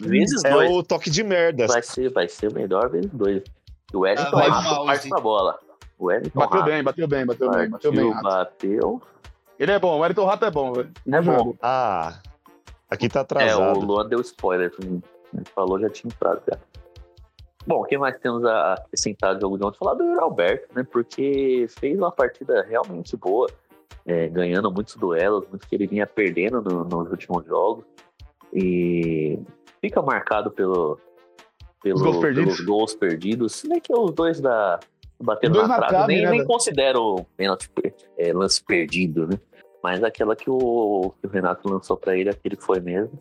vezes 0.00 0.44
É 0.44 0.50
dois. 0.50 0.70
o 0.70 0.82
toque 0.82 1.08
de 1.10 1.22
merda. 1.22 1.66
Vai 1.68 1.82
ser, 1.82 2.10
vai 2.12 2.28
ser 2.28 2.52
melhor 2.52 2.90
vezes 2.90 3.10
dois. 3.12 3.42
O 3.94 4.00
Wellington 4.00 4.26
Ah, 4.26 4.30
vai 4.40 4.48
Rato 4.50 4.64
mal, 4.74 4.86
parte 4.86 5.08
pra 5.08 5.20
bola. 5.20 5.58
O 5.98 6.06
Wellington 6.06 6.38
Bateu 6.40 6.58
Rato 6.58 6.70
bem, 6.70 6.82
bateu 6.82 7.08
bem, 7.08 7.26
bateu 7.26 7.50
bem, 7.50 7.70
bateu 7.70 7.92
bem. 7.92 8.10
Rato. 8.10 8.22
bateu. 8.24 9.02
Ele 9.58 9.72
é 9.72 9.78
bom, 9.78 9.98
o 9.98 10.04
Elton 10.04 10.24
Rato 10.26 10.44
é 10.44 10.50
bom, 10.50 10.72
velho. 10.72 10.90
É 11.10 11.20
bom. 11.22 11.54
Ah, 11.62 12.18
aqui 12.90 13.08
tá 13.08 13.20
É, 13.20 13.22
o 13.22 13.24
atrasado. 13.24 13.80
Luan 13.80 14.06
deu 14.08 14.20
spoiler. 14.20 14.70
Ele 15.34 15.44
falou, 15.54 15.78
já 15.80 15.88
tinha 15.90 16.10
entrado 16.12 16.42
já. 16.50 16.58
Bom, 17.66 17.80
o 17.82 17.84
que 17.84 17.98
mais 17.98 18.18
temos 18.18 18.44
a 18.44 18.74
acrescentar 18.74 19.34
do 19.34 19.40
jogo 19.42 19.58
de 19.58 19.64
ontem? 19.64 19.78
Falar 19.78 19.94
do 19.94 20.04
Yuri 20.04 20.20
Alberto, 20.20 20.68
né? 20.74 20.86
Porque 20.90 21.66
fez 21.78 21.98
uma 21.98 22.10
partida 22.10 22.62
realmente 22.62 23.14
boa, 23.16 23.46
é, 24.06 24.26
ganhando 24.28 24.70
muitos 24.72 24.96
duelos, 24.96 25.46
muito 25.48 25.66
que 25.68 25.74
ele 25.74 25.86
vinha 25.86 26.06
perdendo 26.06 26.62
no- 26.62 26.84
nos 26.84 27.10
últimos 27.10 27.44
jogos. 27.44 27.84
E 28.54 29.38
fica 29.82 30.00
marcado 30.00 30.50
pelo, 30.50 30.98
pelo, 31.82 31.98
gols 32.00 32.16
pelos 32.20 32.60
gols 32.64 32.94
perdidos. 32.94 33.56
Se 33.56 33.68
bem 33.68 33.80
que 33.80 33.92
os 33.94 34.12
dois 34.12 34.40
da 34.40 34.80
batendo 35.20 35.54
Dois 35.54 35.68
na 35.68 35.78
na 35.80 35.86
trave, 35.88 36.14
nem, 36.14 36.22
né, 36.24 36.30
nem 36.30 36.44
considero 36.46 37.26
pênalti, 37.36 37.68
é, 38.16 38.32
lance 38.32 38.62
perdido, 38.62 39.26
né? 39.26 39.38
Mas 39.82 40.02
aquela 40.02 40.34
que 40.34 40.48
o, 40.48 41.12
que 41.20 41.26
o 41.26 41.30
Renato 41.30 41.68
lançou 41.68 41.96
pra 41.96 42.16
ele, 42.16 42.30
aquele 42.30 42.56
que 42.56 42.64
foi 42.64 42.80
mesmo. 42.80 43.20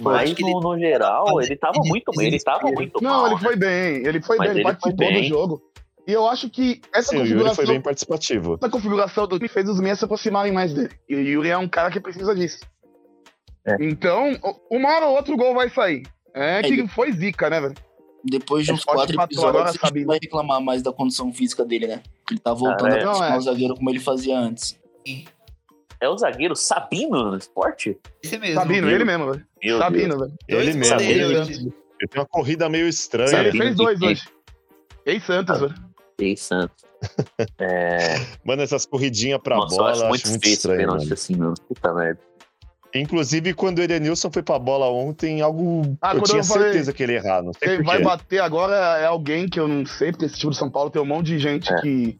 Mas 0.00 0.22
acho 0.24 0.34
que 0.34 0.42
no, 0.42 0.60
no 0.60 0.78
geral, 0.78 1.40
ele 1.40 1.56
tava 1.56 1.78
muito 1.84 2.10
bem, 2.16 2.26
ele 2.26 2.40
tava 2.40 2.68
muito 2.70 3.02
Não, 3.02 3.10
mal. 3.10 3.26
ele 3.26 3.34
né? 3.36 3.40
foi 3.40 3.56
bem, 3.56 4.06
ele 4.06 4.20
foi 4.22 4.36
Mas 4.36 4.48
bem, 4.48 4.50
ele 4.50 4.58
ele 4.60 4.64
participou 4.64 4.96
bem. 4.96 5.22
do 5.22 5.28
jogo. 5.28 5.62
E 6.06 6.12
eu 6.12 6.26
acho 6.28 6.50
que 6.50 6.80
essa 6.92 7.10
Sim, 7.10 7.16
o 7.16 7.18
Yuri 7.20 7.28
configuração, 7.30 7.54
foi 7.64 7.66
bem 7.74 7.80
participativo. 7.80 8.54
essa 8.60 8.68
configuração 8.70 9.26
do 9.26 9.38
que 9.40 9.48
fez 9.48 9.68
os 9.68 9.80
meias 9.80 9.98
se 9.98 10.04
aproximarem 10.04 10.52
mais 10.52 10.74
dele. 10.74 10.90
E 11.08 11.14
o 11.14 11.20
Yuri 11.20 11.48
é 11.50 11.56
um 11.56 11.68
cara 11.68 11.90
que 11.90 12.00
precisa 12.00 12.34
disso. 12.34 12.58
É. 13.66 13.76
Então, 13.80 14.32
o- 14.42 14.76
uma 14.76 14.88
hora 14.94 15.06
ou 15.06 15.16
outro 15.16 15.36
gol 15.36 15.54
vai 15.54 15.70
sair. 15.70 16.02
É 16.34 16.60
que 16.60 16.72
Ele- 16.74 16.88
foi 16.88 17.12
zica, 17.12 17.48
né, 17.48 17.60
velho? 17.60 17.74
Depois 18.24 18.64
de 18.64 18.70
É 18.72 18.74
uns 18.74 18.84
quatro 18.84 19.04
episódios, 19.22 19.44
agora, 19.44 19.68
a 19.70 19.72
gente 19.72 20.04
vai 20.04 20.18
reclamar 20.20 20.60
mais 20.60 20.82
da 20.82 20.92
condição 20.92 21.32
física 21.32 21.64
dele, 21.64 21.86
né? 21.86 22.02
Ele 22.30 22.40
tá 22.40 22.52
voltando 22.52 22.88
Cara, 22.90 22.96
é. 22.96 23.02
a 23.02 23.04
praticar 23.04 23.32
é. 23.34 23.36
o 23.38 23.40
zagueiro 23.40 23.74
como 23.74 23.90
ele 23.90 24.00
fazia 24.00 24.38
antes. 24.38 24.78
É 26.04 26.08
o 26.08 26.18
zagueiro 26.18 26.54
Sabino 26.54 27.30
no 27.30 27.36
esporte? 27.38 27.98
Esse 28.22 28.38
mesmo. 28.38 28.56
Sabino, 28.60 28.90
ele 28.90 29.04
mesmo, 29.04 29.32
velho. 29.32 29.46
Meu 29.62 29.78
Sabino, 29.78 30.18
velho. 30.18 30.32
Ele 30.46 30.72
mesmo. 30.74 31.00
Ele 31.00 32.08
tem 32.10 32.20
uma 32.20 32.26
corrida 32.26 32.68
meio 32.68 32.86
estranha. 32.88 33.28
Sabe- 33.28 33.48
Ele 33.48 33.58
fez 33.58 33.74
dois 33.76 33.98
que- 33.98 34.06
hoje. 34.06 34.22
Ex-Santos, 35.06 35.60
velho. 35.60 35.74
Deus. 36.18 36.40
Santos. 36.42 36.84
É, 37.58 38.16
Mano, 38.44 38.62
essas 38.62 38.86
corridinhas 38.86 39.40
pra 39.42 39.56
nossa, 39.56 39.74
eu 39.74 39.78
bola, 39.78 39.90
acho 39.92 40.02
eu 40.02 40.08
muito 40.08 40.22
acho 40.22 40.30
muito 40.30 40.42
feio 40.42 40.52
esse 40.52 40.58
estranho, 40.58 40.78
pênalti 40.80 41.02
mano. 41.02 41.14
assim, 41.14 41.36
mano. 41.36 41.54
Puta 41.68 41.94
merda. 41.94 42.20
Inclusive, 42.94 43.54
quando 43.54 43.78
o 43.78 43.82
Edenilson 43.82 44.30
foi 44.30 44.42
pra 44.42 44.58
bola 44.58 44.86
ontem, 44.88 45.40
algo. 45.40 45.96
Ah, 46.00 46.14
eu 46.14 46.22
tinha 46.22 46.40
eu 46.40 46.44
falei- 46.44 46.64
certeza 46.64 46.92
que 46.92 47.02
ele 47.02 47.12
ia 47.14 47.18
errar. 47.18 47.42
Não 47.42 47.52
sei 47.52 47.76
Quem 47.76 47.84
vai 47.84 48.00
bater 48.00 48.40
agora 48.40 48.74
é 48.98 49.06
alguém 49.06 49.48
que 49.48 49.58
eu 49.58 49.66
não 49.66 49.84
sei, 49.84 50.12
porque 50.12 50.26
esse 50.26 50.36
time 50.36 50.52
de 50.52 50.58
São 50.58 50.70
Paulo 50.70 50.90
tem 50.90 51.02
um 51.02 51.04
monte 51.04 51.26
de 51.26 51.38
gente 51.40 51.72
É. 51.72 51.80
que 51.80 52.18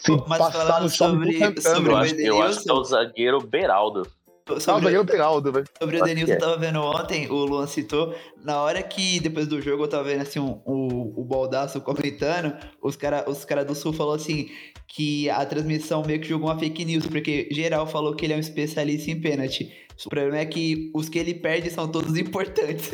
se 0.00 0.10
Mas 0.28 0.38
passar 0.38 0.66
falando 0.66 0.82
no 0.84 0.90
chão 0.90 1.10
sobre- 1.10 1.38
cantando. 1.38 1.60
sobre 1.62 1.90
Eu 1.90 1.94
o 1.94 1.96
acho, 1.98 2.14
eu 2.16 2.42
acho 2.42 2.62
que 2.62 2.70
é 2.70 2.72
o 2.72 2.84
zagueiro 2.84 3.40
Beraldo. 3.40 4.02
Ah, 4.44 4.54
o 4.54 4.60
Sobre, 4.60 4.82
zagueiro 4.84 5.04
Peraldo, 5.06 5.52
velho. 5.52 5.66
sobre 5.78 6.00
o 6.00 6.04
Denilson, 6.04 6.32
é. 6.32 6.34
eu 6.34 6.40
tava 6.40 6.56
vendo 6.58 6.80
ontem, 6.80 7.30
o 7.30 7.44
Luan 7.44 7.66
citou, 7.68 8.12
na 8.44 8.60
hora 8.60 8.82
que, 8.82 9.20
depois 9.20 9.46
do 9.46 9.60
jogo, 9.62 9.84
eu 9.84 9.88
tava 9.88 10.02
vendo 10.04 10.22
assim, 10.22 10.40
um- 10.40 10.60
o, 10.66 11.20
o 11.20 11.24
Baldaço 11.24 11.80
comentando, 11.80 12.52
os 12.82 12.96
caras 12.96 13.24
os 13.28 13.44
cara 13.44 13.64
do 13.64 13.72
Sul 13.74 13.92
falou 13.92 14.14
assim, 14.14 14.48
que 14.88 15.30
a 15.30 15.46
transmissão 15.46 16.02
meio 16.04 16.20
que 16.20 16.28
jogou 16.28 16.48
uma 16.48 16.58
fake 16.58 16.84
news, 16.84 17.06
porque 17.06 17.48
geral 17.52 17.86
falou 17.86 18.16
que 18.16 18.26
ele 18.26 18.32
é 18.32 18.36
um 18.36 18.40
especialista 18.40 19.10
em 19.12 19.20
pênalti. 19.20 19.70
O 20.04 20.08
problema 20.08 20.38
é 20.38 20.44
que 20.44 20.90
os 20.92 21.08
que 21.08 21.20
ele 21.20 21.34
perde 21.34 21.70
são 21.70 21.86
todos 21.86 22.16
importantes. 22.18 22.90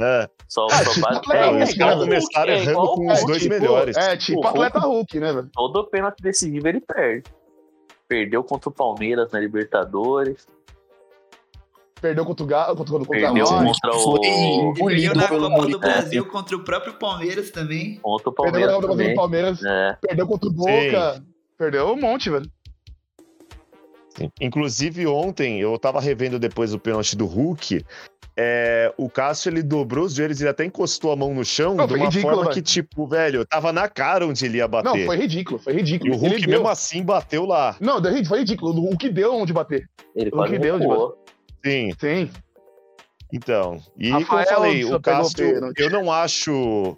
É, 0.00 0.28
Só, 0.48 0.66
Ah, 0.70 0.84
só 0.84 0.90
tipo, 0.92 1.00
bate- 1.00 1.32
é, 1.32 1.64
os 1.64 1.74
caras 1.74 1.98
começaram 2.00 2.52
é 2.52 2.58
errando 2.62 2.86
com 2.94 3.12
os 3.12 3.24
dois 3.26 3.42
tipo, 3.42 3.54
melhores. 3.54 3.96
É, 3.96 4.16
tipo 4.16 4.40
O 4.40 4.46
atleta 4.46 4.78
Hulk, 4.80 5.20
né, 5.20 5.32
velho? 5.32 5.48
Todo 5.52 5.84
pênalti 5.88 6.20
decisivo 6.22 6.68
ele 6.68 6.80
perde. 6.80 7.24
Perdeu 8.08 8.44
contra 8.44 8.68
o 8.68 8.72
Palmeiras 8.72 9.30
na 9.32 9.40
Libertadores. 9.40 10.46
Perdeu 12.00 12.24
contra 12.26 12.44
o 12.44 12.46
Galo, 12.46 12.76
contra, 12.76 12.92
contra 12.92 13.08
Perdeu 13.10 13.44
nós. 13.44 13.80
contra 13.80 13.96
o. 13.96 14.20
Perdeu 14.20 14.74
Polido 14.78 15.14
na 15.14 15.28
Copa 15.28 15.66
do. 15.66 15.78
Brasil 15.78 16.26
contra 16.26 16.56
o 16.56 16.62
próprio 16.62 16.92
Palmeiras 16.94 17.50
também. 17.50 17.96
Contra 18.02 18.28
o 18.28 18.32
Perdeu 18.32 18.52
Palmeiras. 18.52 18.74
contra 18.74 18.90
o 18.92 18.96
também. 18.96 19.14
Palmeiras. 19.14 19.64
É. 19.64 19.96
Perdeu 20.00 20.26
contra 20.26 20.48
o 20.48 20.52
Boca. 20.52 21.24
Perdeu 21.58 21.86
um 21.90 21.96
monte, 21.96 22.28
velho. 22.30 22.48
Sim. 24.16 24.30
Inclusive, 24.40 25.06
ontem, 25.06 25.60
eu 25.60 25.78
tava 25.78 26.00
revendo 26.00 26.38
depois 26.38 26.72
o 26.72 26.78
pênalti 26.78 27.16
do 27.16 27.26
Hulk. 27.26 27.84
é, 28.38 28.92
o 28.98 29.08
Cássio 29.08 29.48
ele 29.50 29.62
dobrou 29.62 30.04
os 30.04 30.14
joelhos 30.14 30.40
e 30.42 30.46
até 30.48 30.64
encostou 30.64 31.10
a 31.10 31.16
mão 31.16 31.32
no 31.34 31.44
chão 31.44 31.74
Não, 31.74 31.86
de 31.86 31.94
uma 31.94 32.04
ridículo, 32.04 32.34
forma 32.34 32.42
velho. 32.50 32.54
que, 32.54 32.62
tipo, 32.62 33.06
velho, 33.06 33.46
tava 33.46 33.72
na 33.72 33.88
cara 33.88 34.26
onde 34.26 34.44
ele 34.44 34.58
ia 34.58 34.68
bater. 34.68 34.88
Não, 34.98 35.06
foi 35.06 35.16
ridículo, 35.16 35.58
foi 35.58 35.72
E 35.72 35.76
ridículo. 35.76 36.12
o 36.14 36.16
Hulk, 36.16 36.34
Ele 36.34 36.46
mesmo 36.46 36.64
deu. 36.64 36.72
assim, 36.72 37.02
bateu 37.02 37.46
lá. 37.46 37.76
Não, 37.80 38.02
foi 38.24 38.38
ridículo. 38.40 38.72
O 38.72 38.80
Hulk 38.90 39.08
deu 39.10 39.34
onde 39.34 39.52
bater. 39.54 39.88
Ele 40.14 40.30
O 40.32 40.44
que 40.44 40.58
deu, 40.58 40.76
recuou. 40.78 41.16
Sim, 41.64 41.90
Sim. 41.98 42.30
então. 43.32 43.80
E 43.98 44.10
Rafael 44.10 44.26
como 44.26 44.40
eu 44.40 44.46
falei, 44.46 44.84
o 44.84 45.00
Cássio, 45.00 45.72
eu 45.76 45.90
não 45.90 46.12
acho. 46.12 46.96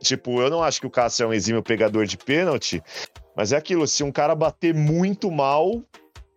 Tipo, 0.00 0.40
eu 0.40 0.48
não 0.48 0.62
acho 0.62 0.80
que 0.80 0.86
o 0.86 0.90
Cássio 0.90 1.24
é 1.24 1.26
um 1.26 1.32
exímio 1.32 1.62
pegador 1.62 2.06
de 2.06 2.16
pênalti, 2.16 2.82
mas 3.36 3.52
é 3.52 3.56
aquilo, 3.56 3.86
se 3.86 4.02
um 4.02 4.10
cara 4.10 4.34
bater 4.34 4.74
muito 4.74 5.30
mal, 5.30 5.82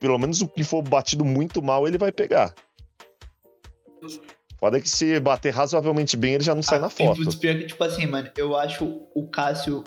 pelo 0.04 0.20
menos 0.20 0.42
o 0.42 0.50
que 0.50 0.66
for 0.66 0.82
batido 0.82 1.24
muito 1.24 1.62
mal, 1.62 1.88
ele 1.88 1.98
vai 1.98 2.12
pegar. 2.12 2.54
Foda 4.60 4.82
que 4.82 4.89
se 4.89 5.18
bater 5.18 5.54
razoavelmente 5.54 6.18
bem, 6.18 6.34
ele 6.34 6.44
já 6.44 6.54
não 6.54 6.62
sai 6.62 6.78
na 6.78 6.88
Ah, 6.88 6.89
foto. 6.89 7.22
e 7.22 7.38
Pior 7.38 7.58
que, 7.58 7.68
tipo 7.68 7.82
assim, 7.82 8.06
mano, 8.06 8.30
eu 8.36 8.54
acho 8.58 8.84
o 9.16 9.28
Cássio 9.30 9.82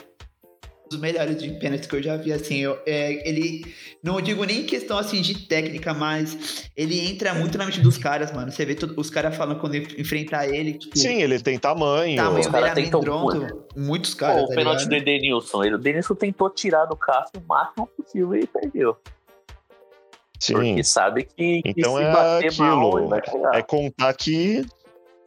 um 0.86 0.88
dos 0.88 0.98
melhores 1.00 1.36
de 1.42 1.50
pênalti 1.58 1.86
que 1.88 1.96
eu 1.96 2.02
já 2.02 2.16
vi, 2.16 2.32
assim, 2.32 2.58
eu, 2.60 2.78
é, 2.86 3.28
ele, 3.28 3.74
não 4.02 4.18
digo 4.20 4.42
nem 4.44 4.60
em 4.60 4.64
questão, 4.66 4.96
assim, 4.96 5.20
de 5.20 5.46
técnica, 5.46 5.92
mas 5.92 6.70
ele 6.76 6.98
entra 7.10 7.34
muito 7.34 7.58
na 7.58 7.66
mente 7.66 7.80
dos 7.80 7.98
caras, 7.98 8.32
mano, 8.32 8.50
você 8.52 8.64
vê 8.64 8.74
todo- 8.74 8.94
os 8.98 9.10
caras 9.10 9.36
falando 9.36 9.58
quando 9.60 9.74
enf- 9.74 9.98
enfrentar 9.98 10.48
ele, 10.48 10.78
tipo, 10.78 10.96
Sim, 10.96 11.20
ele 11.20 11.38
tem 11.40 11.58
tamanho. 11.58 12.16
tamanho 12.16 12.46
os 12.46 12.46
dele 12.52 12.64
caras 12.66 12.78
amedronto, 12.78 13.64
muitos 13.76 14.14
Pô, 14.14 14.20
caras, 14.20 14.42
o 14.44 14.48
tá 14.48 14.54
pênalti 14.54 14.88
do 14.88 14.94
Edenilson. 14.94 15.64
Ele, 15.64 15.74
o 15.74 15.78
Denilson 15.78 16.14
tentou 16.14 16.48
tirar 16.48 16.86
do 16.86 16.96
Cássio 16.96 17.40
o 17.40 17.46
máximo 17.46 17.86
possível 17.88 18.34
e 18.36 18.46
perdeu. 18.46 18.96
Sim. 20.38 20.52
Porque 20.54 20.84
sabe 20.84 21.24
que, 21.24 21.62
que 21.62 21.70
Então 21.76 21.96
se 21.96 22.02
é 22.02 22.12
bater 22.12 22.58
mal, 22.58 22.78
aquilo. 22.88 22.98
ele 23.00 23.08
vai 23.08 23.22
pegar. 23.22 23.54
É 23.56 23.62
contar 23.62 24.14
que. 24.14 24.66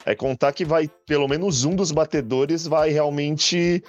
É 0.06 0.16
contar 0.16 0.54
que 0.54 0.64
vai, 0.64 0.88
pelo 1.06 1.28
menos 1.28 1.66
um 1.66 1.76
dos 1.76 1.92
batedores 1.92 2.66
vai 2.66 2.90
realmente 2.90 3.84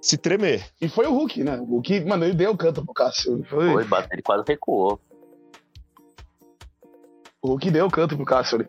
se 0.00 0.16
tremer. 0.18 0.64
E 0.80 0.88
foi 0.88 1.06
o 1.06 1.12
Hulk, 1.12 1.42
né? 1.42 1.56
O 1.58 1.64
Hulk, 1.64 2.04
mano, 2.04 2.24
ele 2.24 2.34
deu 2.34 2.50
o 2.50 2.56
canto 2.56 2.84
pro 2.84 2.92
Cássio. 2.92 3.42
Foi. 3.48 3.72
Foi, 3.72 3.84
bate- 3.84 4.08
ele 4.12 4.22
quase 4.22 4.44
recuou. 4.46 5.00
O 7.42 7.48
Hulk 7.48 7.70
deu 7.70 7.86
o 7.86 7.90
canto 7.90 8.16
pro 8.16 8.24
Cássio 8.24 8.58
ali. 8.58 8.68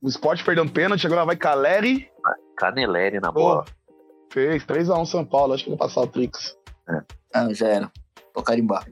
O 0.00 0.08
Sport 0.08 0.44
perdeu 0.44 0.64
um 0.64 0.68
pênalti, 0.68 1.06
agora 1.06 1.24
vai 1.24 1.36
Caleri. 1.36 2.08
Caneleri 2.56 3.20
na 3.20 3.32
Pô, 3.32 3.40
bola. 3.40 3.64
fez 4.32 4.64
3x1 4.64 5.06
São 5.06 5.24
Paulo, 5.24 5.54
acho 5.54 5.64
que 5.64 5.70
vai 5.70 5.78
passar 5.78 6.02
o 6.02 6.06
Trix. 6.06 6.56
Ah, 7.32 7.52
já 7.52 7.68
era. 7.68 7.92
Tô 8.32 8.42
carimbar. 8.42 8.86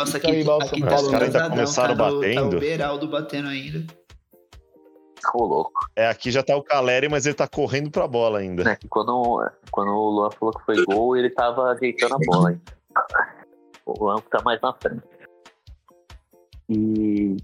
Nossa, 0.00 0.18
aí, 0.26 0.44
Balsa, 0.44 0.66
aqui 0.66 0.80
São 0.80 0.88
tá 0.88 0.96
Os 0.96 1.08
caras 1.10 1.34
ainda 1.34 1.50
começaram 1.50 1.96
tá 1.96 2.04
no- 2.10 2.10
Tá 2.10 2.26
batendo. 2.26 2.56
o 2.56 2.60
Beraldo 2.60 3.08
batendo 3.08 3.48
ainda. 3.48 3.86
Ficou 5.16 5.46
louco. 5.46 5.86
É, 5.94 6.08
aqui 6.08 6.30
já 6.30 6.42
tá 6.42 6.56
o 6.56 6.62
Caleri, 6.62 7.08
mas 7.08 7.26
ele 7.26 7.34
tá 7.34 7.46
correndo 7.46 7.90
pra 7.90 8.08
bola 8.08 8.38
ainda. 8.38 8.64
Né? 8.64 8.76
que 8.76 8.88
Quando, 8.88 9.46
quando 9.70 9.90
o 9.90 10.10
Luan 10.10 10.30
falou 10.30 10.54
que 10.54 10.64
foi 10.64 10.82
gol, 10.86 11.16
ele 11.16 11.28
tava 11.30 11.70
ajeitando 11.72 12.14
a 12.14 12.18
bola. 12.24 12.52
hein? 12.52 12.60
O 13.84 14.02
Luan 14.04 14.16
tá 14.30 14.40
mais 14.42 14.60
na 14.62 14.72
frente. 14.72 15.02
E. 16.68 17.36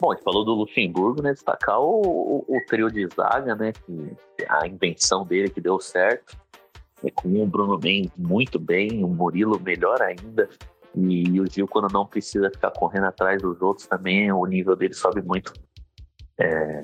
Bom, 0.00 0.12
a 0.12 0.14
gente 0.14 0.22
falou 0.24 0.44
do 0.44 0.54
Luxemburgo, 0.54 1.20
né? 1.22 1.32
Destacar 1.32 1.80
o, 1.80 2.00
o, 2.00 2.56
o 2.56 2.60
trio 2.66 2.88
de 2.90 3.06
zaga, 3.14 3.54
né? 3.56 3.72
Que, 3.72 4.16
a 4.48 4.66
invenção 4.66 5.24
dele 5.26 5.50
que 5.50 5.60
deu 5.60 5.80
certo. 5.80 6.36
É, 7.04 7.10
com 7.10 7.42
o 7.42 7.46
Bruno 7.46 7.78
Mendes 7.78 8.12
muito 8.16 8.58
bem, 8.58 9.04
o 9.04 9.08
Murilo 9.08 9.60
melhor 9.60 10.00
ainda. 10.00 10.48
E, 11.06 11.40
o 11.40 11.46
Gil, 11.46 11.68
quando 11.68 11.92
não 11.92 12.06
precisa 12.06 12.50
ficar 12.50 12.72
correndo 12.72 13.04
atrás 13.04 13.40
dos 13.40 13.60
outros, 13.62 13.86
também 13.86 14.32
o 14.32 14.44
nível 14.46 14.74
dele 14.74 14.94
sobe 14.94 15.22
muito. 15.22 15.52
É, 16.38 16.80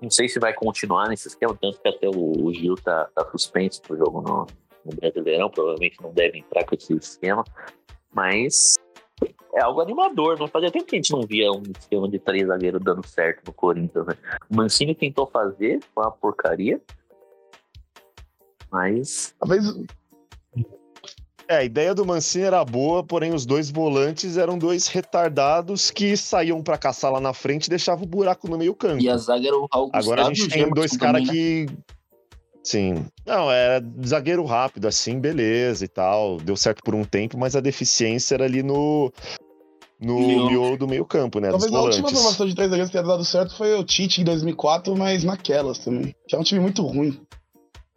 Não 0.00 0.10
sei 0.10 0.28
se 0.28 0.38
vai 0.38 0.52
continuar 0.52 1.08
nesse 1.08 1.28
esquema, 1.28 1.56
tanto 1.60 1.80
que 1.80 1.88
até 1.88 2.08
o, 2.08 2.46
o 2.46 2.52
Gil 2.52 2.74
tá, 2.74 3.08
tá 3.14 3.24
suspenso 3.30 3.80
pro 3.82 3.96
jogo 3.96 4.20
no, 4.20 4.46
no 4.84 4.96
Brasileirão, 4.96 5.50
provavelmente 5.50 6.02
não 6.02 6.12
deve 6.12 6.38
entrar 6.38 6.64
com 6.64 6.74
esse 6.74 6.94
esquema, 6.94 7.44
mas 8.12 8.74
é 9.54 9.62
algo 9.62 9.80
animador, 9.80 10.38
não 10.38 10.46
fazia 10.46 10.70
tempo 10.70 10.86
que 10.86 10.96
a 10.96 10.98
gente 10.98 11.12
não 11.12 11.22
via 11.22 11.50
um 11.50 11.62
esquema 11.78 12.08
de 12.08 12.18
três 12.18 12.46
zagueiros 12.46 12.82
dando 12.82 13.06
certo 13.06 13.46
no 13.46 13.52
Corinthians, 13.52 14.06
né? 14.06 14.14
O 14.50 14.56
Mancini 14.56 14.94
tentou 14.94 15.26
fazer, 15.26 15.80
foi 15.94 16.04
uma 16.04 16.10
porcaria, 16.10 16.80
mas 18.70 19.34
Talvez 19.38 19.64
É, 21.50 21.56
a 21.56 21.64
ideia 21.64 21.92
do 21.92 22.06
Mancini 22.06 22.44
era 22.44 22.64
boa, 22.64 23.02
porém 23.02 23.34
os 23.34 23.44
dois 23.44 23.72
volantes 23.72 24.36
eram 24.36 24.56
dois 24.56 24.86
retardados 24.86 25.90
que 25.90 26.16
saíam 26.16 26.62
pra 26.62 26.78
caçar 26.78 27.10
lá 27.10 27.18
na 27.18 27.32
frente 27.32 27.66
e 27.66 27.70
deixavam 27.70 28.04
o 28.04 28.06
buraco 28.06 28.48
no 28.48 28.56
meio 28.56 28.72
campo. 28.72 29.02
E 29.02 29.08
a 29.08 29.16
zaga 29.16 29.48
era 29.48 29.56
o 29.56 29.66
Raul 29.68 29.90
Agora 29.92 30.26
a 30.26 30.28
Gustavo 30.28 30.32
e 30.32 30.34
gente 30.36 30.48
tem 30.48 30.70
dois 30.70 30.96
caras 30.96 31.26
né? 31.26 31.32
que. 31.32 31.66
Sim. 32.62 33.04
Não, 33.26 33.50
é 33.50 33.82
zagueiro 34.06 34.44
rápido, 34.44 34.86
assim, 34.86 35.18
beleza 35.18 35.84
e 35.84 35.88
tal. 35.88 36.36
Deu 36.36 36.56
certo 36.56 36.84
por 36.84 36.94
um 36.94 37.02
tempo, 37.02 37.36
mas 37.36 37.56
a 37.56 37.60
deficiência 37.60 38.36
era 38.36 38.44
ali 38.44 38.62
no. 38.62 39.12
No 40.00 40.20
Miolo. 40.20 40.50
miolo 40.50 40.76
do 40.78 40.86
meio 40.86 41.04
campo, 41.04 41.40
né? 41.40 41.50
Talvez 41.50 41.68
dos 41.68 41.80
a 41.80 41.82
última 41.82 42.10
formação 42.10 42.46
de 42.46 42.54
três 42.54 42.70
zagueiros 42.70 42.90
que 42.90 42.96
tenha 42.96 43.04
dado 43.04 43.24
certo 43.24 43.56
foi 43.56 43.74
o 43.74 43.82
Tite 43.82 44.20
em 44.20 44.24
2004, 44.24 44.96
mas 44.96 45.24
naquelas 45.24 45.80
também. 45.80 46.14
Que 46.28 46.36
é 46.36 46.38
um 46.38 46.44
time 46.44 46.60
muito 46.60 46.86
ruim. 46.86 47.20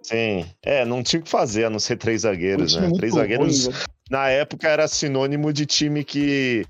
Sim. 0.04 0.46
É, 0.62 0.86
não 0.86 1.02
tinha 1.02 1.20
o 1.20 1.24
que 1.24 1.30
fazer, 1.30 1.66
a 1.66 1.70
não 1.70 1.80
ser 1.80 1.98
três 1.98 2.22
zagueiros, 2.22 2.76
né? 2.76 2.92
Três 2.96 3.14
zagueiros. 3.14 3.66
ruim, 3.66 3.76
na 4.10 4.30
época 4.30 4.68
era 4.68 4.88
sinônimo 4.88 5.52
de 5.52 5.66
time 5.66 6.04
que 6.04 6.66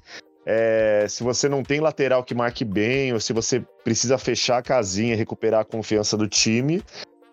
é, 0.46 1.06
se 1.10 1.24
você 1.24 1.48
não 1.48 1.64
tem 1.64 1.80
lateral 1.80 2.24
que 2.24 2.36
marque 2.36 2.66
bem, 2.66 3.14
ou 3.14 3.20
se 3.20 3.34
você 3.34 3.64
precisa 3.84 4.18
fechar 4.18 4.58
a 4.58 4.62
casinha 4.62 5.14
e 5.14 5.18
recuperar 5.18 5.62
a 5.62 5.66
confiança 5.66 6.18
do 6.18 6.28
time, 6.28 6.84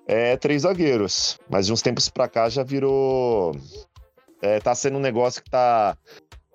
é 0.07 0.37
três 0.37 0.63
zagueiros. 0.63 1.39
Mas 1.49 1.67
de 1.67 1.73
uns 1.73 1.83
tempos 1.83 2.09
pra 2.09 2.29
cá 2.29 2.49
já 2.49 2.63
virou. 2.63 3.55
É, 4.43 4.59
tá 4.59 4.75
sendo 4.75 4.97
um 4.97 5.01
negócio 5.01 5.43
que 5.43 5.51
tá, 5.51 5.97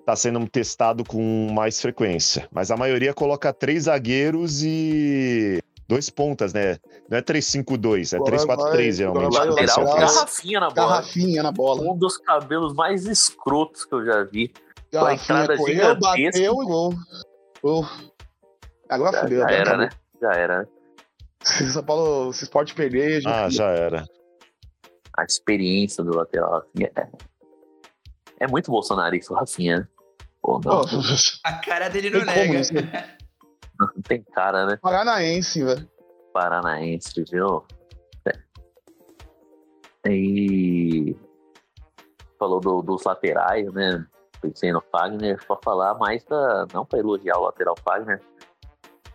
tá 0.06 0.16
sendo 0.16 0.46
testado 0.48 1.04
com 1.04 1.50
mais 1.52 1.80
frequência. 1.80 2.48
Mas 2.52 2.72
a 2.72 2.78
maioria 2.78 3.14
coloca 3.14 3.54
três 3.54 3.84
zagueiros 3.84 4.64
e 4.64 5.60
dois 5.88 6.10
pontas, 6.10 6.54
né? 6.54 6.78
Não 7.10 7.18
é 7.18 7.22
3-5-2, 7.22 8.14
é 8.14 8.16
Agora 8.18 8.38
3-4-3 8.38 8.48
vai- 8.72 8.92
geralmente. 8.92 9.34
vai 9.34 9.48
lateral 9.50 9.80
lateral. 9.80 9.86
com 9.86 10.00
garrafinha 10.00 10.60
na 10.60 10.70
bola. 10.70 10.88
Garrafinha 10.90 11.44
na 11.44 11.52
bola. 11.52 11.82
Um 11.82 11.98
dos 11.98 12.18
cabelos 12.18 12.74
mais 12.74 13.06
escrotos 13.06 13.86
que 13.86 13.94
eu 13.94 14.06
já 14.06 14.24
vi. 14.24 14.52
Garrafinha 14.92 15.14
entrada 15.44 15.58
correu, 15.58 15.76
gigantesca. 15.76 16.10
bateu 16.32 16.54
e 16.64 16.66
gol. 16.66 16.94
Gol. 17.62 17.86
Agora 18.90 19.12
Já, 19.18 19.22
fudeu. 19.24 19.40
já 19.40 19.46
agora 19.46 19.56
era, 19.60 19.70
acabou. 19.70 19.86
né? 19.86 19.90
Já 20.22 20.32
era. 20.34 20.60
né? 20.60 20.68
Se 21.44 21.72
São 21.72 21.84
Paulo, 21.84 22.34
se 22.34 22.44
Sport 22.44 22.74
perder, 22.74 23.22
já 23.22 23.46
Ah, 23.46 23.50
já 23.50 23.66
era. 23.70 24.06
A 25.18 25.24
experiência 25.24 26.04
do 26.04 26.16
lateral 26.16 26.52
Rafinha 26.52 26.92
é, 26.96 27.08
é 28.42 28.48
muito 28.48 28.70
bolsonarista 28.72 29.34
o 29.34 29.38
Rafinha, 29.38 29.80
né? 29.80 29.88
Não, 30.48 30.62
Pô, 30.62 30.82
A 31.44 31.54
cara 31.54 31.90
dele 31.90 32.10
não 32.10 32.24
nega. 32.26 32.62
não 33.80 34.02
tem 34.04 34.22
cara, 34.34 34.66
né? 34.66 34.78
Paranaense, 34.82 35.64
velho. 35.64 35.90
Paranaense, 36.34 37.24
viu? 37.32 37.64
É. 38.26 40.10
E 40.10 41.16
falou 42.38 42.60
do- 42.60 42.82
dos 42.82 43.04
laterais, 43.04 43.72
né? 43.74 44.06
Pensei 44.42 44.72
no 44.72 44.82
Fagner, 44.92 45.42
só 45.46 45.60
falar 45.64 45.96
mais 45.96 46.24
da. 46.26 46.66
Não 46.74 46.86
para 46.86 47.00
elogiar 47.00 47.38
o 47.38 47.44
lateral 47.46 47.76
Fagner, 47.84 48.22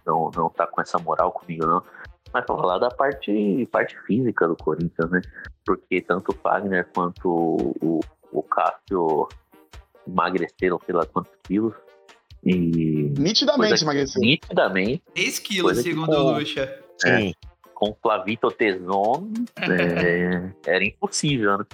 não, 0.05 0.31
não 0.35 0.49
tá 0.49 0.67
com 0.67 0.81
essa 0.81 0.99
moral 0.99 1.31
comigo, 1.33 1.67
não. 1.67 1.83
Mas 2.33 2.45
pra 2.45 2.57
falar 2.57 2.79
da 2.79 2.89
parte, 2.91 3.69
parte 3.71 3.99
física 4.03 4.47
do 4.49 4.57
Corinthians, 4.57 5.11
né? 5.11 5.21
Porque 5.65 6.01
tanto 6.01 6.31
o 6.33 6.35
Fagner 6.37 6.89
quanto 6.95 7.29
o, 7.29 7.75
o, 7.83 8.01
o 8.33 8.43
Cássio 8.43 9.29
emagreceram, 10.07 10.81
sei 10.85 10.95
lá 10.95 11.05
quantos 11.07 11.33
quilos. 11.45 11.75
E 12.45 12.55
Nitidamente 13.19 13.83
emagreceu. 13.83 14.21
nitidamente 14.21 15.03
3 15.15 15.39
quilos, 15.39 15.79
segundo 15.79 16.07
com- 16.07 16.13
o 16.13 16.33
Lucha. 16.39 16.83
Sim. 16.99 17.35
com 17.75 17.95
Flavito 18.03 18.51
Teson 18.51 19.29
é, 19.61 20.51
era 20.67 20.85
impossível, 20.85 21.59
né? 21.59 21.65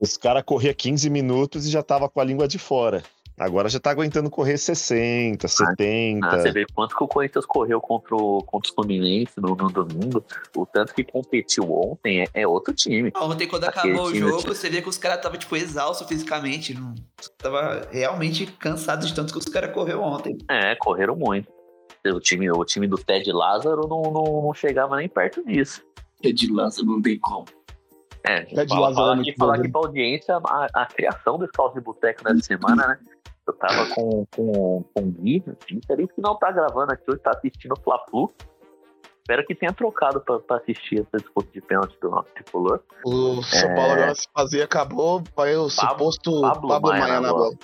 Os 0.00 0.16
caras 0.16 0.42
corriam 0.44 0.74
15 0.74 1.08
minutos 1.08 1.66
e 1.66 1.70
já 1.70 1.82
tava 1.82 2.08
com 2.08 2.20
a 2.20 2.24
língua 2.24 2.46
de 2.46 2.58
fora. 2.58 3.02
Agora 3.38 3.68
já 3.68 3.78
tá 3.78 3.90
aguentando 3.90 4.30
correr 4.30 4.56
60, 4.56 5.46
70. 5.46 6.26
Ah, 6.26 6.38
você 6.40 6.50
vê 6.50 6.64
quanto 6.74 6.96
que 6.96 7.04
o 7.04 7.08
Corinthians 7.08 7.44
correu 7.44 7.80
contra 7.82 8.16
o, 8.16 8.42
contra 8.42 8.70
o 8.70 8.74
Fluminense 8.74 9.34
no, 9.36 9.54
no 9.54 9.70
domingo, 9.70 10.24
o 10.56 10.64
tanto 10.64 10.94
que 10.94 11.04
competiu 11.04 11.70
ontem 11.70 12.22
é, 12.22 12.28
é 12.32 12.46
outro 12.48 12.72
time. 12.72 13.12
Ontem, 13.14 13.46
quando 13.46 13.64
Aquele 13.64 13.92
acabou 13.92 14.08
o 14.08 14.12
time 14.12 14.26
jogo, 14.26 14.38
tinha- 14.42 14.54
você 14.54 14.70
via 14.70 14.80
que 14.80 14.88
os 14.88 14.96
caras 14.96 15.18
estavam, 15.18 15.38
tipo, 15.38 15.54
exaustos 15.54 16.08
fisicamente. 16.08 16.72
Não... 16.72 16.94
Tava 17.36 17.86
realmente 17.90 18.46
cansado 18.46 19.06
de 19.06 19.14
tanto 19.14 19.34
que 19.34 19.38
os 19.38 19.44
caras 19.44 19.72
correu 19.74 20.00
ontem. 20.00 20.38
É, 20.48 20.74
correram 20.76 21.14
muito. 21.14 21.52
O 22.06 22.20
time, 22.20 22.50
o 22.50 22.64
time 22.64 22.86
do 22.86 22.96
Ted 22.96 23.30
Lázaro 23.32 23.86
não, 23.86 24.02
não, 24.02 24.42
não 24.42 24.54
chegava 24.54 24.96
nem 24.96 25.08
perto 25.08 25.44
disso. 25.44 25.82
É 26.22 26.32
de 26.32 26.50
lança, 26.50 26.82
não 26.82 27.02
tem 27.02 27.18
como. 27.18 27.44
É, 28.24 28.42
Ted 28.42 28.68
fala, 28.68 28.88
Lázaro 28.88 28.90
é 28.90 28.94
falar, 28.94 29.20
aqui, 29.20 29.34
falar 29.36 29.54
aqui 29.56 29.68
pra 29.68 29.80
audiência, 29.82 30.36
a, 30.36 30.68
a 30.72 30.86
criação 30.86 31.36
do 31.36 31.46
Calço 31.48 31.74
de 31.74 31.80
Boteco 31.80 32.22
nessa 32.24 32.40
semana, 32.40 32.86
né? 32.88 32.98
Eu 33.46 33.52
tava 33.54 33.86
com, 33.94 34.26
com, 34.34 34.84
com 34.94 35.02
o 35.02 35.06
Gui, 35.12 35.40
Gui 35.68 35.80
ali 35.90 36.08
que 36.08 36.20
não 36.20 36.36
tá 36.36 36.50
gravando 36.50 36.92
aqui 36.92 37.04
hoje, 37.08 37.20
tá 37.20 37.30
assistindo 37.30 37.72
o 37.78 37.80
Fla-Flu. 37.80 38.32
Espero 39.20 39.44
que 39.46 39.54
tenha 39.54 39.72
trocado 39.72 40.20
pra, 40.20 40.38
pra 40.40 40.56
assistir 40.58 41.00
essa 41.00 41.16
disputa 41.22 41.50
de 41.52 41.60
pênalti 41.60 41.96
do 42.00 42.10
nosso 42.10 42.28
tricolor. 42.34 42.80
O 43.04 43.42
São 43.42 43.68
É. 43.70 43.74
Paulo 43.74 43.92
agora 43.92 44.14
se 44.14 44.26
fazer 44.32 44.62
acabou, 44.62 45.22
vai 45.36 45.54
o 45.56 45.68
Pablo- 45.68 45.70
suposto 45.70 46.40
Pablo 46.40 46.68
Pablo, 46.68 46.90
Maia 46.90 47.02
Maia, 47.02 47.20
na 47.20 47.28
bola. 47.28 47.44
bola. 47.44 47.56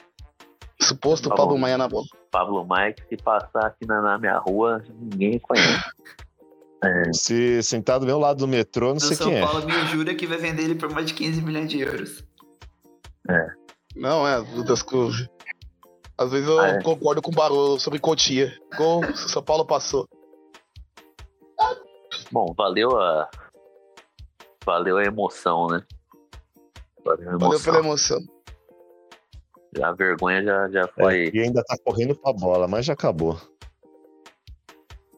Suposto 0.81 1.29
Pablo 1.29 1.47
bom. 1.55 1.59
Maia 1.59 1.79
na 1.79 1.89
bola. 1.89 2.07
Pablo 2.33 2.65
Maia, 2.67 2.93
que 2.93 3.03
se 3.09 3.17
passar 3.23 3.67
aqui 3.67 3.87
na, 3.87 4.01
na 4.03 4.19
minha 4.19 4.39
rua, 4.39 4.83
ninguém 4.89 5.39
conhece. 5.39 5.83
Se 7.13 7.63
sentar 7.63 8.01
do 8.01 8.07
meu 8.07 8.19
lado 8.19 8.39
do 8.39 8.49
metrô, 8.49 8.89
não 8.89 8.97
O 8.97 9.01
sei 9.01 9.15
São 9.17 9.29
quem 9.29 9.37
é. 9.39 9.41
Paulo 9.41 9.65
me 9.65 9.73
jura 9.87 10.17
que 10.17 10.27
vai 10.27 10.37
vender 10.39 10.65
ele 10.65 10.75
por 10.75 10.91
mais 10.91 11.07
de 11.07 11.15
15 11.15 11.41
milhões 11.41 11.71
de 11.71 11.81
euros. 11.81 12.25
Não, 13.95 14.27
é, 14.27 14.43
das 14.65 14.83
coisas. 14.83 15.29
Às 16.19 16.31
vezes 16.31 16.49
eu 16.49 16.59
Ah, 16.61 16.69
é. 16.69 16.83
concordo 16.83 17.21
com 17.23 17.31
o 17.31 17.35
Barô 17.35 17.79
sobre 17.79 17.99
Cotia. 17.99 18.53
Gol, 18.77 19.03
São 19.17 19.43
Paulo 19.43 19.67
passou. 19.67 20.07
Bom, 22.31 22.47
valeu 22.57 22.99
a. 23.01 23.29
Valeu 24.65 24.97
a 24.99 25.05
emoção, 25.05 25.67
né? 25.69 25.83
Valeu 27.05 27.29
a 27.31 27.33
Valeu 27.33 27.49
emoção. 27.49 27.73
pela 27.73 27.85
emoção. 27.85 28.19
Já 29.75 29.89
a 29.89 29.93
vergonha 29.93 30.43
já, 30.45 30.69
já 30.71 30.81
É, 30.83 30.89
foi. 30.89 31.31
e 31.33 31.41
ainda 31.41 31.63
tá 31.65 31.77
correndo 31.85 32.15
pra 32.15 32.33
bola, 32.33 32.69
mas 32.69 32.85
já 32.87 32.93
acabou. 32.93 33.39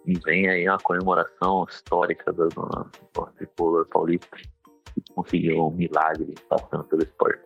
E 0.06 0.18
vem 0.20 0.48
aí 0.48 0.68
uma 0.68 0.78
comemoração 0.78 1.66
histórica 1.68 2.32
do, 2.32 2.48
do, 2.48 2.90
do 3.14 3.26
tricolor 3.36 3.86
paulista 3.88 4.28
que 4.36 5.12
conseguiu 5.14 5.66
um 5.66 5.70
milagre 5.70 6.34
passando 6.48 6.84
pelo 6.84 7.02
esporte. 7.02 7.42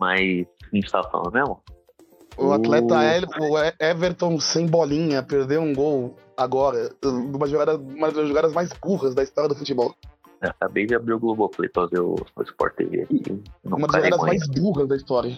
Mas 0.00 0.20
o 0.20 0.20
que 0.46 0.66
a 0.72 0.74
gente 0.76 0.90
tava 0.90 1.08
falando 1.10 1.32
mesmo? 1.32 1.62
O 2.36 2.52
atleta. 2.52 2.94
El- 3.04 3.28
o 3.40 3.58
Everton 3.78 4.40
sem 4.40 4.66
bolinha 4.66 5.22
perdeu 5.22 5.60
um 5.62 5.74
gol 5.74 6.16
agora. 6.36 6.94
Uma 7.04 7.46
jogada, 7.46 7.76
uma 7.76 8.10
das 8.10 8.26
jogadas 8.28 8.52
mais 8.52 8.72
burras 8.72 9.14
da 9.14 9.22
história 9.22 9.48
do 9.48 9.54
futebol. 9.54 9.94
Eu 10.40 10.50
acabei 10.50 10.86
de 10.86 10.94
abrir 10.94 11.12
o 11.12 11.20
Globoplay 11.20 11.68
pra 11.68 11.86
ver 11.86 12.00
o, 12.00 12.14
o 12.34 12.42
Sport 12.42 12.74
TV 12.74 13.02
aqui. 13.02 13.22
Não 13.62 13.78
Uma 13.78 13.86
das 13.86 14.02
jogadas 14.04 14.26
mais 14.26 14.48
burras 14.48 14.88
da 14.88 14.96
história. 14.96 15.30
O 15.30 15.34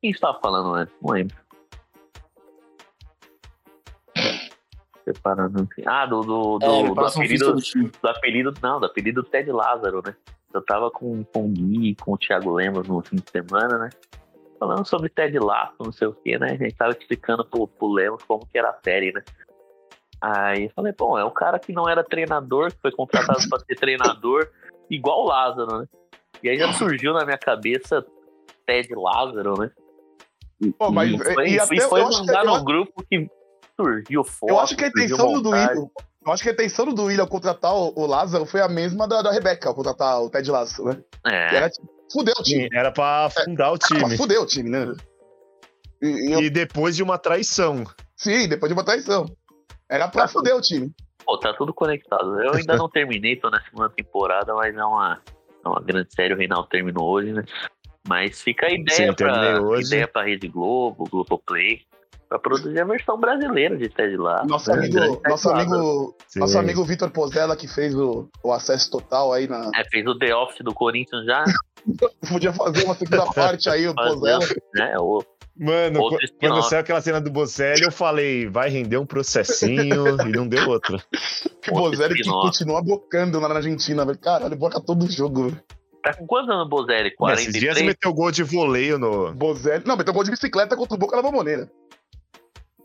que 0.00 0.08
a 0.08 0.12
gente 0.12 0.20
tava 0.20 0.38
falando 0.40 0.74
antes? 0.74 0.94
Não 1.00 1.12
lembro. 1.12 1.36
Separando. 5.04 5.68
Ah, 5.86 6.06
do, 6.06 6.22
do, 6.22 6.58
do, 6.58 6.64
É, 6.66 6.94
do 6.94 7.00
apelido, 7.00 7.54
do 7.54 8.08
apelido, 8.08 8.54
não, 8.62 8.80
do 8.80 8.86
apelido 8.86 9.22
do 9.22 9.28
Ted 9.28 9.50
Lázaro, 9.52 10.02
né? 10.04 10.14
Eu 10.52 10.62
tava 10.62 10.90
com, 10.90 11.22
com 11.24 11.44
o 11.46 11.48
Gui 11.48 11.90
e 11.90 11.94
com 11.94 12.12
o 12.14 12.18
Thiago 12.18 12.52
Lemos 12.52 12.88
no 12.88 13.02
fim 13.02 13.16
de 13.16 13.30
semana, 13.30 13.76
né? 13.78 13.90
Falando 14.58 14.86
sobre 14.86 15.08
Ted 15.08 15.38
Lasso, 15.38 15.74
não 15.80 15.92
sei 15.92 16.08
o 16.08 16.14
que, 16.14 16.38
né? 16.38 16.52
A 16.52 16.56
gente 16.56 16.74
tava 16.76 16.92
explicando 16.92 17.44
pro, 17.44 17.66
pro 17.66 17.88
Lemos 17.92 18.22
como 18.24 18.46
que 18.46 18.56
era 18.58 18.70
a 18.70 18.78
série, 18.82 19.12
né? 19.12 19.22
Aí 20.20 20.64
eu 20.64 20.70
falei, 20.74 20.92
bom, 20.96 21.18
é 21.18 21.24
um 21.24 21.30
cara 21.30 21.58
que 21.58 21.72
não 21.72 21.88
era 21.88 22.02
treinador, 22.02 22.70
que 22.72 22.80
foi 22.80 22.92
contratado 22.92 23.46
pra 23.48 23.58
ser 23.60 23.74
treinador, 23.74 24.48
igual 24.88 25.22
o 25.22 25.26
Lázaro, 25.28 25.78
né? 25.80 25.86
E 26.42 26.48
aí 26.48 26.58
já 26.58 26.72
surgiu 26.72 27.12
na 27.12 27.24
minha 27.24 27.36
cabeça 27.38 28.04
Ted 28.66 28.88
Lázaro, 28.94 29.58
né? 29.60 29.70
Pô, 30.78 30.90
mas- 30.90 31.10
e 31.12 31.18
foi, 31.18 31.48
e 31.48 31.58
até- 31.58 31.80
foi 31.88 32.04
que- 32.04 32.10
mandar 32.18 32.44
no 32.44 32.64
grupo 32.64 33.04
que 33.10 33.28
surgiu 33.78 34.24
foto. 34.24 34.50
Eu 34.50 34.60
acho 34.60 34.76
que 34.76 34.84
a 34.84 34.88
intenção 34.88 35.42
do. 35.42 35.50
William. 35.50 35.88
Eu 36.26 36.32
acho 36.32 36.42
que 36.42 36.48
a 36.48 36.52
intenção 36.52 36.86
do 36.86 37.04
William 37.04 37.22
ao 37.24 37.28
contratar 37.28 37.74
o, 37.74 37.92
o 37.94 38.06
Lázaro 38.06 38.46
foi 38.46 38.62
a 38.62 38.68
mesma 38.68 39.06
da, 39.06 39.20
da 39.20 39.30
Rebeca 39.30 39.68
ao 39.68 39.74
contratar 39.74 40.22
o 40.22 40.30
Ted 40.30 40.50
Lasso, 40.50 40.82
né? 40.84 40.94
Que 41.26 41.30
É, 41.34 41.56
era 41.56 41.68
tipo, 41.68 41.86
fudeu 42.14 42.34
o 42.38 42.42
time. 42.42 42.68
Era 42.72 42.90
pra 42.90 43.26
afundar 43.26 43.72
o 43.72 43.78
Mas 43.78 43.88
time. 43.88 44.16
Fudeu 44.16 44.42
o 44.42 44.46
time, 44.46 44.70
né? 44.70 44.94
E, 46.02 46.06
e 46.06 46.32
eu- 46.32 46.40
E 46.40 46.48
depois 46.50 46.96
de 46.96 47.02
uma 47.02 47.18
traição. 47.18 47.84
Sim, 48.16 48.48
depois 48.48 48.70
de 48.70 48.74
uma 48.78 48.84
traição. 48.84 49.26
Era 49.90 50.08
pra 50.08 50.26
foder 50.26 50.56
o 50.56 50.60
time. 50.62 50.90
Pô, 51.26 51.36
tá 51.38 51.52
tudo 51.54 51.74
conectado. 51.74 52.40
Eu 52.42 52.54
ainda 52.54 52.76
não 52.76 52.88
terminei, 52.88 53.36
tô 53.36 53.50
na 53.50 53.60
segunda 53.62 53.88
temporada, 53.90 54.54
mas 54.54 54.74
é 54.74 54.84
uma, 54.84 55.20
é 55.64 55.68
uma 55.68 55.80
grande 55.82 56.14
série. 56.14 56.32
O 56.34 56.36
Reinaldo 56.38 56.68
terminou 56.68 57.08
hoje, 57.10 57.32
né? 57.32 57.42
Mas 58.06 58.40
fica 58.42 58.66
a 58.66 58.70
ideia, 58.70 59.10
Sim, 59.10 59.14
pra, 59.14 59.60
hoje. 59.62 59.86
ideia 59.86 60.06
pra 60.06 60.24
Rede 60.24 60.48
Globo, 60.48 61.04
Globoplay, 61.10 61.80
pra 62.34 62.38
produzir 62.38 62.80
a 62.80 62.84
versão 62.84 63.18
brasileira 63.18 63.76
de 63.76 63.88
Ted 63.88 64.16
Lasso. 64.16 64.46
Nosso 64.46 64.70
né? 64.70 64.78
amigo, 64.78 65.22
nosso 65.26 65.50
amigo, 65.50 66.16
Sim. 66.26 66.40
nosso 66.40 66.58
amigo 66.58 66.84
Vitor 66.84 67.10
Pozella, 67.10 67.56
que 67.56 67.68
fez 67.68 67.94
o, 67.94 68.28
o 68.42 68.52
acesso 68.52 68.90
total 68.90 69.32
aí 69.32 69.46
na. 69.46 69.70
É, 69.74 69.84
fez 69.90 70.06
o 70.06 70.18
The 70.18 70.34
Office 70.34 70.64
do 70.64 70.74
Corinthians 70.74 71.24
já, 71.24 71.44
Podia 72.28 72.52
fazer 72.52 72.84
uma 72.84 72.94
segunda 72.94 73.26
parte 73.32 73.68
aí, 73.68 73.86
o 73.86 73.94
Pozella. 73.94 74.44
né? 74.74 74.94
O, 74.98 75.22
Mano, 75.56 76.00
Outro 76.00 76.18
quando 76.40 76.62
saiu 76.62 76.80
aquela 76.80 77.00
cena 77.00 77.20
do 77.20 77.30
Bocelli, 77.30 77.82
eu 77.84 77.92
falei, 77.92 78.48
vai 78.48 78.68
render 78.68 78.96
um 78.96 79.06
processinho 79.06 80.20
e 80.26 80.32
não 80.32 80.48
deu 80.48 80.68
outra. 80.68 80.98
Que 81.62 81.70
o 81.70 81.74
Bozelli 81.76 82.14
que 82.14 82.28
continua 82.28 82.82
blocando 82.82 83.40
lá 83.40 83.48
na 83.48 83.54
Argentina, 83.54 84.04
velho. 84.04 84.18
Caralho, 84.18 84.54
bloca 84.54 84.78
todo 84.82 85.10
jogo, 85.10 85.50
tá 86.02 86.12
com 86.12 86.26
quantos 86.26 86.50
anos 86.50 86.66
o 86.66 86.68
Bozelli? 86.68 87.08
Esses 87.08 87.54
dias 87.54 87.74
43? 87.74 87.86
meteu 87.86 88.12
gol 88.12 88.30
de 88.30 88.42
voleio 88.42 88.98
no. 88.98 89.32
Bozelli. 89.32 89.82
Não, 89.86 89.96
meteu 89.96 90.12
gol 90.12 90.24
de 90.24 90.30
bicicleta 90.30 90.76
contra 90.76 90.94
o 90.94 90.98
Boca 90.98 91.16
na 91.16 91.22
Bomboneira. 91.22 91.70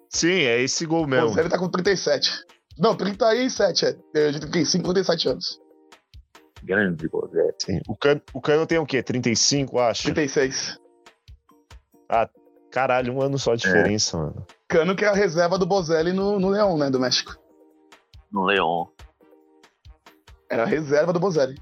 Sim, 0.09 0.41
é 0.41 0.61
esse 0.61 0.85
gol 0.85 1.03
O 1.03 1.07
mesmo. 1.07 1.27
Bozelli 1.27 1.49
tá 1.49 1.59
com 1.59 1.69
37. 1.69 2.43
Não, 2.77 2.95
37, 2.95 3.85
é. 3.85 3.95
É, 4.15 4.31
De 4.31 4.39
35, 4.39 4.93
37 4.93 5.29
anos. 5.29 5.61
Grande 6.63 7.07
Bozelli. 7.07 7.53
Sim. 7.59 7.79
O, 7.87 7.95
Cano, 7.95 8.21
o 8.33 8.41
Cano 8.41 8.65
tem 8.65 8.79
o 8.79 8.85
quê? 8.85 9.03
35, 9.03 9.79
acho? 9.79 10.03
36. 10.03 10.79
Caralho, 12.71 13.13
um 13.13 13.21
ano 13.21 13.37
só 13.37 13.55
de 13.55 13.63
diferença, 13.63 14.17
mano. 14.17 14.45
Cano 14.67 14.95
que 14.95 15.03
é 15.03 15.07
a 15.07 15.13
reserva 15.13 15.57
do 15.57 15.65
Bozelli 15.65 16.13
no, 16.13 16.39
no 16.39 16.49
Leão, 16.49 16.77
né, 16.77 16.89
do 16.89 16.99
México. 16.99 17.35
No 18.31 18.45
Leon. 18.45 18.85
Era 20.49 20.63
a 20.63 20.65
reserva 20.65 21.11
do 21.11 21.19
Bozelli. 21.19 21.55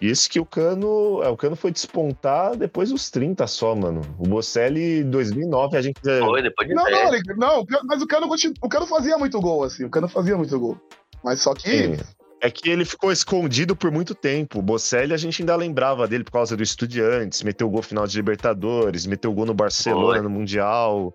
Isso 0.00 0.30
que 0.30 0.40
o 0.40 0.46
Cano. 0.46 1.22
é, 1.22 1.28
O 1.28 1.36
Cano 1.36 1.54
foi 1.54 1.70
despontar 1.70 2.56
depois 2.56 2.90
dos 2.90 3.10
30 3.10 3.46
só, 3.46 3.74
mano. 3.74 4.00
O 4.18 4.22
Bocelli, 4.26 5.04
2009, 5.04 5.76
a 5.76 5.82
gente. 5.82 6.00
Foi, 6.02 6.42
depois 6.42 6.68
de 6.68 6.74
Não, 6.74 6.84
não, 6.84 7.14
ele, 7.14 7.22
não, 7.36 7.64
mas 7.86 8.00
o 8.00 8.06
Cano, 8.06 8.26
continu- 8.26 8.54
o 8.62 8.68
Cano 8.68 8.86
fazia 8.86 9.18
muito 9.18 9.38
gol, 9.40 9.64
assim. 9.64 9.84
O 9.84 9.90
Cano 9.90 10.08
fazia 10.08 10.36
muito 10.36 10.58
gol. 10.58 10.78
Mas 11.22 11.40
só 11.42 11.52
que. 11.54 11.68
Sim. 11.68 11.96
É 12.42 12.50
que 12.50 12.70
ele 12.70 12.86
ficou 12.86 13.12
escondido 13.12 13.76
por 13.76 13.90
muito 13.90 14.14
tempo. 14.14 14.60
O 14.60 14.62
Bocelli, 14.62 15.12
a 15.12 15.16
gente 15.18 15.42
ainda 15.42 15.54
lembrava 15.54 16.08
dele 16.08 16.24
por 16.24 16.32
causa 16.32 16.56
do 16.56 16.62
Estudiantes, 16.62 17.42
meteu 17.42 17.68
gol 17.68 17.82
final 17.82 18.06
de 18.06 18.16
Libertadores, 18.16 19.04
meteu 19.04 19.30
gol 19.34 19.44
no 19.44 19.52
Barcelona, 19.52 20.14
Foi. 20.14 20.22
no 20.22 20.30
Mundial. 20.30 21.12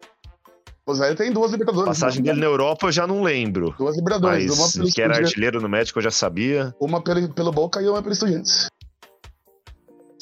O 0.87 0.91
Bozelli 0.91 1.15
tem 1.15 1.31
duas 1.33 1.51
Libertadores. 1.51 1.87
Passagem 1.87 2.21
dele 2.21 2.39
na 2.39 2.45
Europa 2.45 2.85
eu 2.85 2.91
já 2.91 3.07
não 3.07 3.23
lembro. 3.23 3.73
Duas 3.75 3.97
Libertadores. 3.97 4.51
uma 4.53 4.65
Mas 4.65 4.73
pelo, 4.73 4.91
que 4.91 5.01
era 5.01 5.17
artilheiro 5.17 5.59
no 5.59 5.67
México 5.67 5.97
eu 5.97 6.03
já 6.03 6.11
sabia. 6.11 6.75
uma 6.79 7.01
pelo, 7.01 7.27
pelo 7.33 7.51
Boca 7.51 7.81
e 7.81 7.89
uma 7.89 8.03
pelo 8.03 8.13
Estudiantes. 8.13 8.67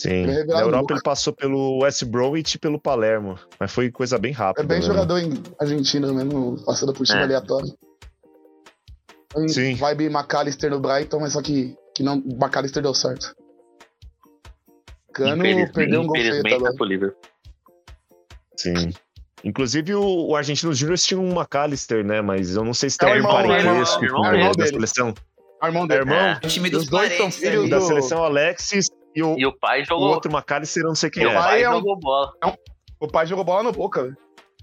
Sim. 0.04 0.24
Ele 0.24 0.32
é 0.40 0.44
Na 0.46 0.60
Europa 0.62 0.82
Boca. 0.82 0.94
ele 0.96 1.02
passou 1.02 1.34
pelo 1.34 1.80
West 1.82 2.04
Bromwich 2.04 2.56
e 2.56 2.60
pelo 2.60 2.80
Palermo. 2.80 3.40
Mas 3.60 3.72
foi 3.72 3.90
coisa 3.90 4.18
bem 4.18 4.32
É 4.32 4.36
rápida. 4.36 4.68
bem 4.68 4.80
mesmo. 4.80 4.94
jogador 4.94 5.18
em 5.20 5.32
Argentina 5.60 6.12
mesmo, 6.12 6.62
passando 6.66 6.94
por 6.94 7.06
time 7.06 7.20
É. 7.20 7.24
aleatório. 7.24 7.74
Sim. 9.48 9.76
Vibe 9.76 10.06
McAllister 10.06 10.70
no 10.70 10.80
Brighton, 10.80 11.20
mas 11.20 11.34
só 11.34 11.42
que, 11.42 11.76
que 11.96 12.04
não, 12.04 12.18
McAllister 12.18 12.84
deu 12.84 12.94
certo. 12.94 13.34
Cano 15.14 15.42
perdeu 15.74 16.02
um 16.02 16.08
gol 16.08 16.16
feio 16.16 16.44
tá 16.44 16.86
Liverpool. 16.86 17.22
Sim. 18.58 18.92
Inclusive, 19.44 19.94
o, 19.96 20.28
o 20.30 20.36
Argentino 20.36 20.74
Júnior 20.74 20.98
tinha 20.98 21.20
um 21.20 21.32
McAllister, 21.40 22.04
né? 22.06 22.22
Mas 22.22 22.56
eu 22.56 22.64
não 22.64 22.74
sei 22.74 22.90
se 22.90 22.98
É 23.02 23.06
o 23.06 23.08
tem 23.08 23.14
um 23.14 23.18
irmão 23.18 23.42
dele, 23.42 23.48
parentesco 23.64 24.06
é 24.06 24.08
o 24.08 24.12
com 24.12 24.26
irmão 24.26 24.52
o 24.52 24.56
da 24.56 24.66
seleção. 24.68 25.14
O 25.62 25.66
irmão 25.66 25.84
É 25.84 25.88
dele. 25.88 26.00
irmão? 26.02 26.18
É. 26.18 26.40
O 26.44 26.48
time 26.48 26.68
Os 26.70 26.74
dos 26.74 26.88
dois 26.90 27.14
são 27.18 27.32
filhos 27.32 27.62
ali. 27.62 27.70
Da 27.70 27.80
do- 27.80 27.86
seleção 27.88 28.24
Alexis 28.24 28.88
e 29.16 29.24
o, 29.24 29.38
E 29.38 29.46
o 29.46 29.58
pai 29.58 29.82
o 29.82 29.86
jogou. 29.86 30.10
outro 30.10 30.32
McAllister, 30.32 30.84
não 30.84 30.96
sei 30.96 31.10
quem 31.10 31.24
e 31.24 31.28
o 31.28 31.30
é. 31.30 31.34
pai 31.34 31.44
pai 31.44 31.64
é 31.64 31.70
um- 31.70 31.74
jogou 31.74 32.00
bola. 32.00 32.34
O 33.00 33.08
pai 33.08 33.26
jogou 33.28 33.44
bola 33.44 33.64
no 33.64 33.72
Boca, 33.72 34.04
velho. 34.04 34.18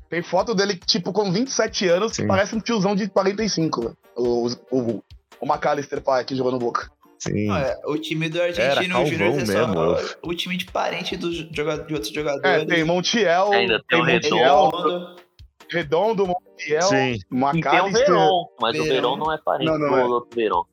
Tem 0.09 0.23
foto 0.23 0.55
dele, 0.55 0.75
tipo, 0.77 1.13
com 1.13 1.31
27 1.31 1.87
anos, 1.89 2.11
que 2.13 2.23
Sim. 2.23 2.27
parece 2.29 2.55
um 2.57 2.61
tiozão 2.61 2.97
de 2.97 3.09
45, 3.09 3.81
velho. 3.83 3.97
O, 4.17 4.49
o, 4.71 5.05
o 5.41 5.47
McAllister, 5.47 6.01
pai, 6.03 6.25
que 6.25 6.35
jogou 6.35 6.51
no 6.51 6.59
Boca. 6.59 6.91
Sim. 7.19 7.53
É, 7.53 7.79
o 7.85 7.99
time 7.99 8.29
do 8.31 8.41
Argentino 8.41 9.05
Júnior 9.07 9.35
é 9.41 9.45
só 9.47 9.69
mesmo. 9.69 10.17
o 10.25 10.35
time 10.35 10.57
de 10.57 10.65
parente 10.65 11.17
dos 11.19 11.37
joga- 11.55 11.79
de 11.85 11.93
outros 11.95 12.11
É, 12.11 12.15
jogadores. 12.15 12.67
tem 12.67 12.83
Montiel, 12.83 13.53
Ainda 13.53 13.83
tem 13.89 14.01
o 14.01 14.05
Montiel, 14.07 14.71
Redondo. 14.71 15.17
Redondo, 15.71 16.27
Montiel, 16.27 16.83
Sim. 16.83 17.13
E 17.55 17.61
tem 17.63 17.81
o. 17.83 17.93
Veron, 17.93 18.47
mas 18.61 18.79
o 18.79 18.83
Verón. 18.83 18.95
Verón 18.95 19.17
não 19.19 19.33
é 19.33 19.39
parente 19.39 19.71
Não, 19.71 19.79
não 19.79 19.91
do 19.91 19.97
é. 19.97 20.05
outro 20.07 20.31
Verón. 20.35 20.65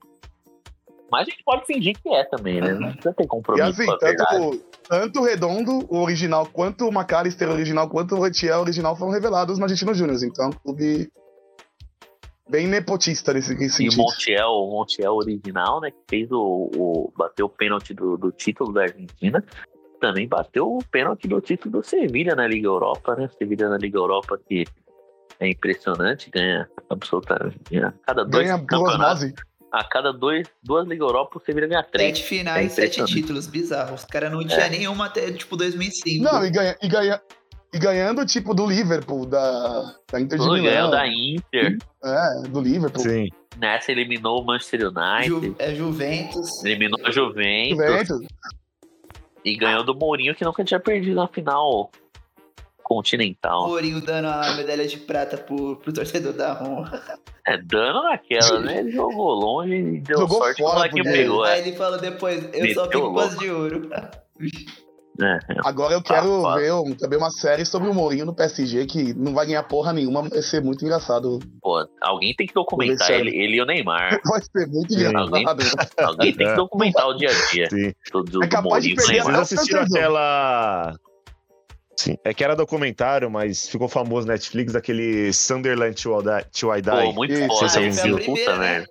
Mas 1.11 1.27
a 1.27 1.31
gente 1.31 1.43
pode 1.43 1.65
fingir 1.65 1.95
que 2.01 2.09
é 2.09 2.23
também, 2.25 2.59
né? 2.59 2.73
Não 2.73 2.91
precisa 2.91 3.13
ter 3.13 3.23
E 3.23 3.27
compromisso 3.27 3.69
assim, 3.69 3.85
com 3.85 3.91
a 3.93 3.97
verdade. 3.97 4.29
tanto, 4.29 4.65
tanto 4.89 5.19
o 5.19 5.23
Redondo, 5.23 5.85
o 5.89 6.01
original, 6.01 6.45
quanto 6.45 6.85
o 6.85 6.91
McAllister 6.91 7.49
original, 7.49 7.89
quanto 7.89 8.15
o 8.15 8.17
Montiel 8.19 8.59
original 8.59 8.95
foram 8.95 9.11
revelados 9.11 9.57
no 9.57 9.63
Argentino 9.63 9.93
Júnior. 9.93 10.17
Então, 10.23 10.45
é 10.45 10.47
um 10.49 10.51
clube 10.51 11.09
bem 12.49 12.67
nepotista 12.67 13.33
nesse 13.33 13.55
nesse 13.55 13.83
E 13.83 13.87
o 13.87 13.91
sentido. 13.91 14.03
Montiel, 14.03 14.49
o 14.49 14.71
Montiel 14.71 15.13
original, 15.13 15.81
né? 15.81 15.91
Que 15.91 15.97
fez 16.09 16.31
o. 16.31 16.69
o 16.75 17.13
bateu 17.15 17.45
o 17.45 17.49
pênalti 17.49 17.93
do, 17.93 18.17
do 18.17 18.31
título 18.31 18.73
da 18.73 18.81
Argentina. 18.81 19.43
Também 19.99 20.27
bateu 20.27 20.67
o 20.67 20.83
pênalti 20.83 21.27
do 21.27 21.41
título 21.41 21.79
do 21.79 21.83
Sevilha 21.83 22.35
na 22.35 22.47
Liga 22.47 22.67
Europa, 22.67 23.15
né? 23.15 23.29
Sevilha 23.37 23.69
na 23.69 23.77
Liga 23.77 23.97
Europa 23.97 24.39
que 24.47 24.65
é 25.39 25.49
impressionante, 25.49 26.29
ganha 26.29 26.69
absolutamente. 26.89 27.59
ganha 27.69 27.93
cada 28.05 28.23
dois 28.23 28.45
Ganha 28.45 28.57
duas 28.57 28.67
campeonatos. 28.67 29.33
A 29.71 29.83
cada 29.83 30.11
dois, 30.13 30.47
duas 30.63 30.87
Liga 30.87 31.03
Europa, 31.03 31.37
o 31.37 31.41
Sevilha 31.45 31.67
ganha 31.67 31.83
três. 31.83 32.17
Sete 32.17 32.27
finais, 32.27 32.77
É 32.77 32.87
sete 32.87 33.05
títulos, 33.05 33.47
bizarro. 33.47 33.95
Os 33.95 34.05
caras 34.05 34.31
não 34.31 34.45
tinham 34.45 34.69
nenhuma 34.69 35.05
até, 35.05 35.31
tipo, 35.31 35.55
2005. 35.57 36.23
Não, 36.23 36.45
e, 36.45 36.49
ganha, 36.49 36.75
e, 36.81 36.87
ganha, 36.87 37.21
e 37.73 37.79
ganhando, 37.79 38.25
tipo, 38.25 38.53
do 38.53 38.65
Liverpool, 38.65 39.25
da, 39.25 39.95
da 40.11 40.19
Inter 40.19 40.39
de 40.39 40.49
Milão. 40.49 40.89
da 40.89 41.07
Inter. 41.07 41.77
É, 42.03 42.47
do 42.49 42.61
Liverpool. 42.61 43.03
Sim. 43.03 43.27
Nessa 43.57 43.91
eliminou 43.91 44.41
o 44.41 44.45
Manchester 44.45 44.87
United. 44.87 45.27
Ju, 45.27 45.55
é 45.59 45.73
Juventus. 45.73 46.63
Eliminou 46.63 46.99
a 47.05 47.11
Juventus. 47.11 47.77
Juventus. 47.77 48.27
E 49.43 49.55
ganhou 49.55 49.83
do 49.83 49.95
Mourinho, 49.95 50.35
que 50.35 50.43
nunca 50.43 50.63
tinha 50.63 50.79
perdido 50.79 51.15
na 51.15 51.27
final 51.27 51.91
continental. 52.87 53.67
Mourinho 53.67 53.99
dando 53.99 54.27
a 54.29 54.53
medalha 54.55 54.87
de 54.87 54.95
prata 54.95 55.37
pro, 55.37 55.75
pro 55.75 55.91
torcedor 55.91 56.31
da 56.31 56.53
Roma. 56.53 56.89
É, 57.45 57.57
dando 57.57 58.01
naquela, 58.03 58.59
né? 58.59 58.79
Ele 58.79 58.91
jogou 58.91 59.33
longe 59.33 59.73
e 59.75 59.99
deu 59.99 60.19
Jogou 60.19 60.37
sorte 60.37 60.55
que 60.55 60.63
o 60.63 60.67
fora, 60.69 60.89
podia. 60.89 61.03
pegou. 61.03 61.45
É, 61.45 61.53
Aí 61.53 61.67
ele 61.67 61.75
falou 61.75 61.99
depois, 61.99 62.43
eu 62.53 62.61
Meteu 62.61 62.73
só 62.75 62.85
fico 62.89 63.13
com 63.13 63.35
de 63.35 63.51
ouro. 63.51 63.89
é, 65.21 65.37
Agora 65.65 65.93
eu 65.95 66.01
quero 66.01 66.45
Ah, 66.45 66.55
ver 66.55 66.71
um- 66.73 66.95
também 66.95 67.17
uma 67.17 67.29
série 67.31 67.65
sobre 67.65 67.89
o 67.89 67.93
Mourinho 67.93 68.25
no 68.25 68.33
PSG, 68.35 68.85
que 68.85 69.13
não 69.13 69.33
vai 69.33 69.45
ganhar 69.47 69.63
porra 69.63 69.91
nenhuma, 69.91 70.21
mas 70.21 70.31
vai 70.31 70.41
ser 70.41 70.61
muito 70.61 70.83
engraçado. 70.85 71.39
pô, 71.61 71.85
alguém 72.01 72.33
tem 72.35 72.47
que 72.47 72.53
documentar 72.53 73.11
ele, 73.11 73.31
ele 73.35 73.57
e 73.57 73.61
o 73.61 73.65
Neymar. 73.65 74.19
Vai 74.25 74.41
ser 74.41 74.67
muito 74.67 74.93
Sim. 74.93 75.05
engraçado. 75.07 75.59
Alguém 75.99 76.33
tem 76.33 76.47
que 76.47 76.53
É. 76.53 76.55
documentar 76.55 77.07
o 77.09 77.13
dia 77.15 77.29
a 77.29 77.51
dia 77.51 77.69
Sim. 77.69 77.93
do, 78.13 78.23
do, 78.23 78.43
É 78.43 78.47
capaz 78.47 78.83
de 78.83 78.89
Mourinho 78.89 78.93
e 78.93 78.95
do 78.95 79.05
perder 79.05 79.23
Vocês 79.23 79.37
assistiram 79.59 79.81
aquela. 79.83 80.93
Sim, 81.97 82.15
é 82.23 82.31
que 82.33 82.43
era 82.43 82.55
documentário, 82.55 83.29
mas 83.29 83.67
ficou 83.67 83.87
famoso 83.87 84.27
na 84.27 84.33
Netflix, 84.33 84.75
aquele 84.75 85.33
Sunderland 85.33 85.95
to 86.01 86.19
I 86.19 86.23
Die. 86.23 86.59
To 86.59 86.75
I 86.75 86.81
Die. 86.81 86.91
Pô, 86.91 87.13
muito 87.13 87.33
Isso, 87.33 87.47
foda 87.47 87.65
esse 87.65 87.79
é 87.79 87.91
filme. 87.91 88.23
Puta 88.23 88.55
merda. 88.55 88.87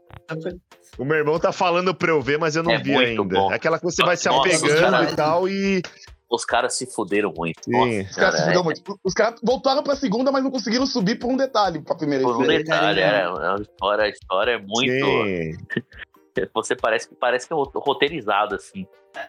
O 0.98 1.04
meu 1.04 1.16
irmão 1.16 1.38
tá 1.38 1.52
falando 1.52 1.94
pra 1.94 2.10
eu 2.10 2.20
ver, 2.20 2.38
mas 2.38 2.56
eu 2.56 2.62
não 2.62 2.72
É 2.72 2.78
vi 2.78 2.92
muito 2.92 3.22
ainda. 3.22 3.34
bom. 3.38 3.52
É 3.52 3.54
aquela 3.56 3.78
que 3.78 3.84
você 3.84 4.02
vai 4.04 4.16
se 4.16 4.28
apegando 4.28 5.04
e 5.04 5.14
tal, 5.14 5.48
e. 5.48 5.82
Os 6.28 6.44
caras 6.44 6.74
se 6.74 6.86
fuderam 6.86 7.32
muito. 7.36 7.62
Sim. 7.62 7.70
Nossa, 7.70 8.10
Os 8.10 8.16
caras 8.16 8.34
se 8.34 8.40
fuderam 8.40 8.60
é, 8.60 8.64
muito. 8.64 9.00
Os 9.04 9.14
caras 9.14 9.40
voltaram 9.44 9.82
pra 9.84 9.94
segunda, 9.94 10.32
mas 10.32 10.42
não 10.42 10.50
conseguiram 10.50 10.84
subir 10.84 11.16
por 11.16 11.28
um 11.30 11.36
detalhe 11.36 11.80
pra 11.80 11.94
primeira 11.94 12.24
por 12.24 12.36
um 12.36 12.44
vez. 12.44 12.64
detalhe, 12.64 13.00
é, 13.00 13.20
é 13.20 13.28
uma 13.28 13.62
história, 13.62 14.04
a 14.04 14.08
história 14.08 14.50
é 14.52 14.58
muito. 14.58 15.06
Sim. 15.06 15.52
Você 16.54 16.74
parece 16.74 17.08
que 17.08 17.14
parece 17.14 17.46
que 17.46 17.54
é 17.54 17.56
roteirizado, 17.56 18.56
assim. 18.56 18.86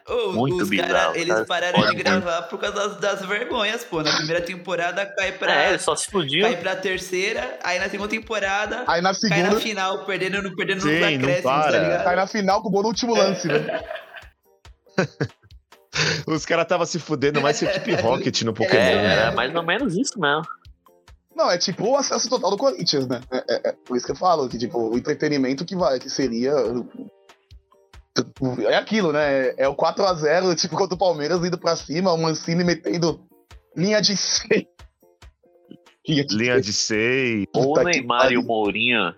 Ô, 0.08 0.32
Muito 0.32 0.62
os 0.62 0.68
bizarro, 0.68 0.92
cara, 0.92 1.18
eles 1.18 1.28
caras 1.34 1.46
pararam 1.48 1.80
de 1.80 1.86
podem 1.86 1.98
gravar 2.02 2.42
por 2.42 2.58
causa 2.58 2.76
das, 2.88 2.96
das 3.00 3.26
vergonhas, 3.26 3.84
pô. 3.84 4.02
Na 4.02 4.14
primeira 4.16 4.40
temporada 4.40 5.04
cai 5.06 5.32
pra, 5.32 5.64
É, 5.64 5.68
ele 5.70 5.78
só 5.78 5.94
se 5.96 6.10
fudiu. 6.10 6.42
cai 6.42 6.56
pra 6.56 6.76
terceira, 6.76 7.58
aí 7.62 7.78
na 7.78 7.88
segunda 7.88 8.08
temporada 8.10 8.84
Aí 8.86 9.00
na 9.02 9.12
cai 9.14 9.28
na 9.28 9.44
segunda, 9.44 9.60
final, 9.60 10.04
perdendo, 10.04 10.42
no- 10.42 10.54
perdendo 10.56 10.80
Sim, 10.82 10.90
nos 10.92 11.00
não 11.00 11.08
acréscimos, 11.08 11.42
tá 11.64 11.70
ligado? 11.70 12.04
cai 12.04 12.16
na 12.16 12.26
final 12.26 12.62
com 12.62 12.68
o 12.68 12.70
gol 12.70 12.82
no 12.82 12.88
último 12.88 13.14
lance, 13.16 13.48
né? 13.48 13.82
Os 16.26 16.44
caras 16.46 16.64
estavam 16.64 16.86
se 16.86 16.98
fudendo 16.98 17.40
mais 17.40 17.58
que 17.58 17.66
a 17.66 17.70
equipe 17.74 17.94
Rocket 17.94 18.42
no 18.42 18.52
Pokémon. 18.54 18.78
É, 18.80 18.94
né? 19.02 19.12
era 19.14 19.32
mais 19.32 19.54
ou 19.54 19.62
menos 19.62 19.96
isso 19.96 20.18
mesmo. 20.20 20.42
Não, 21.34 21.50
é 21.50 21.56
tipo 21.58 21.88
o 21.88 21.96
acesso 21.96 22.28
total 22.28 22.50
do 22.50 22.56
Corinthians, 22.56 23.06
né? 23.06 23.20
É, 23.30 23.38
é- 23.38 23.68
é 23.70 23.72
por 23.84 23.96
isso 23.96 24.04
que 24.06 24.12
eu 24.12 24.16
falo, 24.16 24.48
que 24.48 24.58
tipo, 24.58 24.78
o 24.78 24.96
entretenimento 24.98 25.64
que 25.64 25.76
vai, 25.76 25.98
que 25.98 26.10
seria. 26.10 26.52
É 28.68 28.76
aquilo, 28.76 29.12
né? 29.12 29.54
É 29.56 29.68
o 29.68 29.74
4x0, 29.74 30.54
tipo, 30.56 30.76
contra 30.76 30.94
o 30.94 30.98
Palmeiras 30.98 31.44
indo 31.44 31.58
pra 31.58 31.76
cima, 31.76 32.12
o 32.12 32.18
Mancini 32.18 32.64
metendo 32.64 33.20
linha 33.76 34.00
de 34.00 34.16
100. 34.16 34.66
Tinha 36.04 36.26
que 36.26 36.34
Linha 36.34 36.60
de 36.60 36.72
seis. 36.72 37.44
Ou 37.54 37.78
o 37.78 37.82
Neymar 37.82 38.32
e 38.32 38.38
o 38.38 38.42
Mourinho 38.42 39.14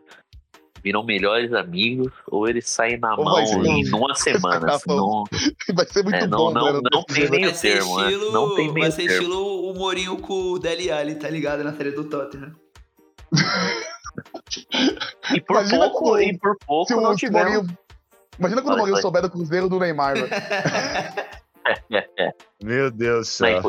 viram 0.82 1.04
melhores 1.04 1.52
amigos, 1.52 2.10
ou 2.28 2.48
eles 2.48 2.68
saem 2.68 2.98
na 2.98 3.14
Ou 3.14 3.24
mão 3.24 3.34
vai 3.34 3.46
ser 3.46 3.64
em 3.64 3.94
um- 3.94 3.98
uma 3.98 4.14
semana. 4.14 4.66
Tá 4.66 4.74
assim, 4.74 4.96
não, 4.96 5.24
Vai 5.74 5.86
ser 5.86 6.02
muito 6.02 6.16
é, 6.16 6.26
não, 6.26 6.38
bom, 6.38 6.50
não, 6.52 6.64
mano. 6.64 6.80
não 6.92 7.04
tem 7.04 7.30
meio 7.30 7.44
Vai 7.46 7.54
ser 7.54 7.74
termo, 7.74 8.00
né? 8.00 8.10
Não 8.32 8.54
tem 8.56 8.66
vai 8.66 8.74
meio 8.80 8.92
ser 8.92 9.06
termo. 9.06 9.12
estilo 9.22 9.70
o 9.70 9.74
Mourinho 9.74 10.16
com 10.18 10.52
o 10.52 10.58
Dele 10.58 10.90
Alli, 10.90 11.14
tá 11.14 11.28
ligado? 11.28 11.62
Na 11.62 11.76
série 11.76 11.92
do 11.92 12.04
Tottenham. 12.04 12.56
E 15.34 15.40
por 15.42 15.56
Imagina 15.58 15.84
pouco, 15.90 15.98
como- 16.00 16.18
e 16.20 16.38
por 16.38 16.56
pouco 16.66 16.86
Se 16.88 16.94
o, 16.94 17.00
não 17.00 17.14
tivemos. 17.14 17.52
Mourinho... 17.52 17.78
Imagina 18.40 18.62
quando 18.62 18.82
o 18.82 18.90
vai. 18.90 19.02
souber 19.02 19.22
do 19.22 19.30
Cruzeiro 19.30 19.68
do 19.68 19.78
Neymar, 19.78 20.14
velho. 20.14 20.28
Meu 22.62 22.90
Deus 22.90 23.26
do 23.28 23.30
céu. 23.30 23.62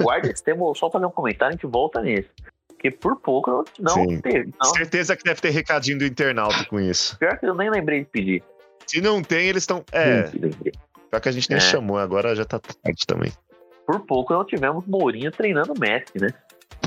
Guarda 0.00 0.28
esse 0.28 0.42
tema, 0.42 0.64
só 0.74 0.90
fazer 0.90 1.06
um 1.06 1.10
comentário, 1.10 1.50
a 1.50 1.56
gente 1.56 1.66
volta 1.66 2.00
nisso. 2.02 2.28
Porque 2.68 2.90
por 2.90 3.16
pouco 3.20 3.50
não, 3.50 3.64
não 3.78 3.94
Sim. 3.94 4.20
teve. 4.20 4.52
Não, 4.60 4.70
Certeza 4.74 5.16
que 5.16 5.22
deve 5.24 5.40
ter 5.40 5.50
recadinho 5.50 5.98
do 5.98 6.04
internauta 6.04 6.64
com 6.64 6.80
isso. 6.80 7.16
pior 7.18 7.38
que 7.38 7.46
eu 7.46 7.54
nem 7.54 7.70
lembrei 7.70 8.00
de 8.00 8.06
pedir. 8.06 8.42
Se 8.86 9.00
não 9.00 9.22
tem, 9.22 9.48
eles 9.48 9.62
estão. 9.62 9.84
É, 9.92 10.24
pior 10.24 11.20
que 11.20 11.28
a 11.28 11.32
gente 11.32 11.48
nem 11.48 11.56
É. 11.58 11.60
chamou, 11.60 11.98
agora 11.98 12.34
já 12.34 12.44
tá 12.44 12.58
tarde 12.58 13.06
também. 13.06 13.32
Por 13.86 14.00
pouco 14.00 14.32
não 14.32 14.44
tivemos 14.44 14.84
Mourinho 14.86 15.30
treinando 15.30 15.72
o 15.72 15.78
Messi, 15.78 16.18
né? 16.20 16.28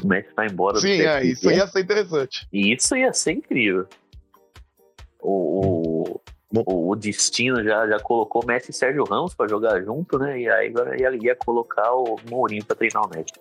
O 0.04 0.08
Messi 0.08 0.30
tá 0.36 0.46
embora 0.46 0.76
do 0.76 0.82
Sim, 0.82 1.02
é, 1.02 1.24
isso 1.24 1.50
ia 1.50 1.66
ser 1.68 1.80
interessante. 1.82 2.48
Isso 2.54 2.96
ia 2.96 3.12
ser 3.14 3.32
incrível. 3.34 3.88
O, 5.22 6.12
o, 6.16 6.22
o, 6.54 6.92
o 6.92 6.96
destino 6.96 7.64
já, 7.64 7.88
já 7.88 8.00
colocou 8.00 8.46
Messi 8.46 8.72
e 8.72 8.74
Sérgio 8.74 9.04
Ramos 9.04 9.36
pra 9.36 9.48
jogar 9.48 9.82
junto, 9.84 10.18
né? 10.18 10.40
E 10.40 10.50
aí 10.50 10.68
agora 10.70 11.00
ia, 11.00 11.12
ia 11.22 11.36
colocar 11.36 11.94
o 11.94 12.16
Mourinho 12.30 12.66
pra 12.66 12.76
treinar 12.76 13.06
o 13.06 13.10
Messi. 13.10 13.34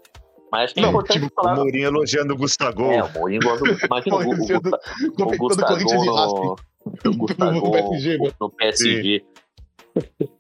Mas 0.51 0.65
acho 0.65 0.75
que 0.75 0.81
é 0.81 0.83
Não, 0.83 0.91
importante 0.91 1.25
O 1.25 1.31
falar. 1.35 1.57
Mourinho 1.57 1.87
elogiando 1.89 2.35
o 2.35 2.37
Gustavo. 2.37 2.83
É, 2.91 3.03
o 3.03 3.13
Mourinho 3.13 3.41
gosta 3.43 3.65
do. 3.65 3.87
Imagina 3.87 4.17
o, 4.17 4.21
o, 4.21 5.31
o, 5.31 5.35
o 5.35 5.39
Gustavo 5.39 5.85
no, 7.05 7.11
o 7.11 7.17
Gustavo 7.17 7.53
No 7.53 7.71
PSG, 7.71 8.19
no 8.41 8.51
PSG. 8.51 9.25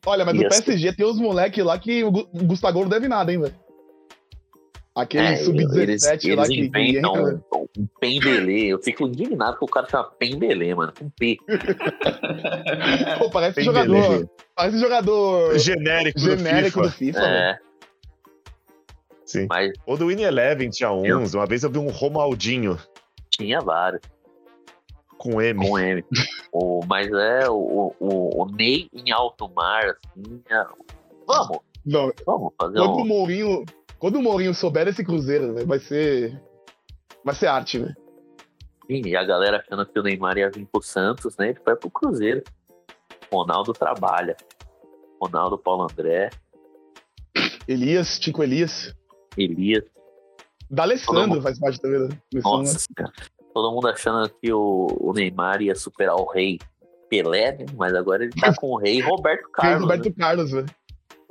Olha, 0.07 0.25
mas 0.25 0.35
no 0.35 0.41
ser. 0.41 0.63
PSG 0.63 0.93
tem 0.95 1.07
uns 1.07 1.19
moleques 1.19 1.65
lá 1.65 1.79
que 1.79 2.05
o 2.05 2.09
o 2.09 2.45
Gustavo 2.45 2.81
não 2.81 2.89
deve 2.89 3.09
nada, 3.09 3.33
hein, 3.33 3.41
velho. 3.41 3.55
Aquele 5.01 5.27
É, 5.27 5.37
sub-17 5.37 5.77
eles, 5.79 6.03
lá 6.05 6.17
eles 6.45 6.49
que, 6.49 6.61
inventam 6.61 7.13
entra. 7.17 7.41
um, 7.55 7.67
um 7.79 7.87
Pembelê. 8.01 8.67
Eu 8.73 8.83
fico 8.83 9.07
indignado 9.07 9.57
que 9.59 9.65
o 9.65 9.69
cara 9.69 9.89
chama 9.89 10.11
Pembelê, 10.19 10.75
mano. 10.75 10.93
Com 10.99 11.09
P. 11.11 11.37
Pô, 13.19 13.31
parece 13.31 13.55
Tem 13.57 13.65
jogador. 13.65 14.29
Parece 14.57 14.79
jogador 14.79 15.59
Genérico, 15.59 16.19
genérico 16.19 16.81
do 16.83 16.87
do 16.89 16.93
FIFA. 16.93 17.19
FIFA, 17.19 17.21
velho. 17.21 17.37
É, 17.37 17.59
Sim. 19.25 19.47
mas 19.49 19.73
Ou 19.87 19.97
do 19.97 20.07
Win 20.09 20.23
Eleven 20.23 20.71
tinha 20.71 20.91
uns. 20.91 21.35
Uma 21.35 21.47
vez 21.47 21.63
eu 21.63 21.71
vi 21.71 21.79
um 21.79 21.91
Romaldinho 21.91 22.79
tinha 23.31 23.61
vários. 23.61 24.01
com 25.17 25.41
M. 25.41 25.69
com 25.69 25.79
M. 25.79 26.05
o, 26.53 26.81
mas 26.89 27.07
é 27.13 27.49
o, 27.49 27.95
o, 28.01 28.43
o 28.43 28.47
Ney 28.47 28.89
em 28.93 29.13
alto 29.13 29.49
mar, 29.55 29.85
assim. 29.85 30.43
é- 30.51 30.65
Vamos, 31.27 31.59
Não, 31.85 32.11
vamos 32.27 32.53
fazer 32.61 32.79
quando 32.79 32.97
o 32.97 33.03
um. 33.03 33.07
Mourinho, 33.07 33.65
quando 33.99 34.17
o 34.17 34.23
Mourinho 34.23 34.55
souber 34.55 34.85
desse 34.85 35.05
Cruzeiro, 35.05 35.55
velho, 35.55 35.67
vai 35.67 35.79
ser 35.79 36.41
vai 37.25 37.35
ser 37.35 37.47
arte, 37.49 37.79
velho. 37.79 37.95
E 38.89 39.15
a 39.17 39.23
galera 39.25 39.59
achando 39.59 39.85
que 39.85 39.99
o 39.99 40.03
Neymar 40.03 40.39
ia 40.39 40.51
vir 40.51 40.67
pro 40.67 40.83
Santos, 40.83 41.37
né? 41.37 41.51
Ele 41.51 41.61
foi 41.63 41.77
pro 41.77 41.91
Cruzeiro. 41.91 42.43
Ronaldo 43.31 43.73
trabalha. 43.75 44.35
Ronaldo, 45.21 45.59
Paulo 45.59 45.83
André, 45.91 46.31
Elias, 47.67 48.19
Tico 48.19 48.43
Elias, 48.43 48.95
Elias. 49.37 49.85
Todo 49.85 50.77
D'Alessandro 50.77 51.29
mundo- 51.29 51.43
faz 51.43 51.59
parte 51.59 51.81
também. 51.81 52.01
né? 52.09 52.19
Nossa 52.43 52.79
senhora. 52.79 53.13
Todo 53.55 53.73
mundo 53.75 53.89
achando 53.89 54.29
que 54.41 54.53
o, 54.53 54.87
o 55.01 55.13
Neymar 55.13 55.61
ia 55.63 55.75
superar 55.75 56.15
o 56.17 56.25
rei 56.31 56.59
Pelé, 57.11 57.57
né? 57.57 57.67
Mas 57.77 57.95
agora 57.95 58.23
ele 58.25 58.33
tá 58.33 58.55
com 58.55 58.69
o 58.69 58.77
rei 58.79 59.01
Roberto 59.01 59.49
Carlos. 59.53 59.83
Roberto 59.83 60.07
né? 60.07 60.15
Carlos, 60.19 60.51
velho. 60.51 60.67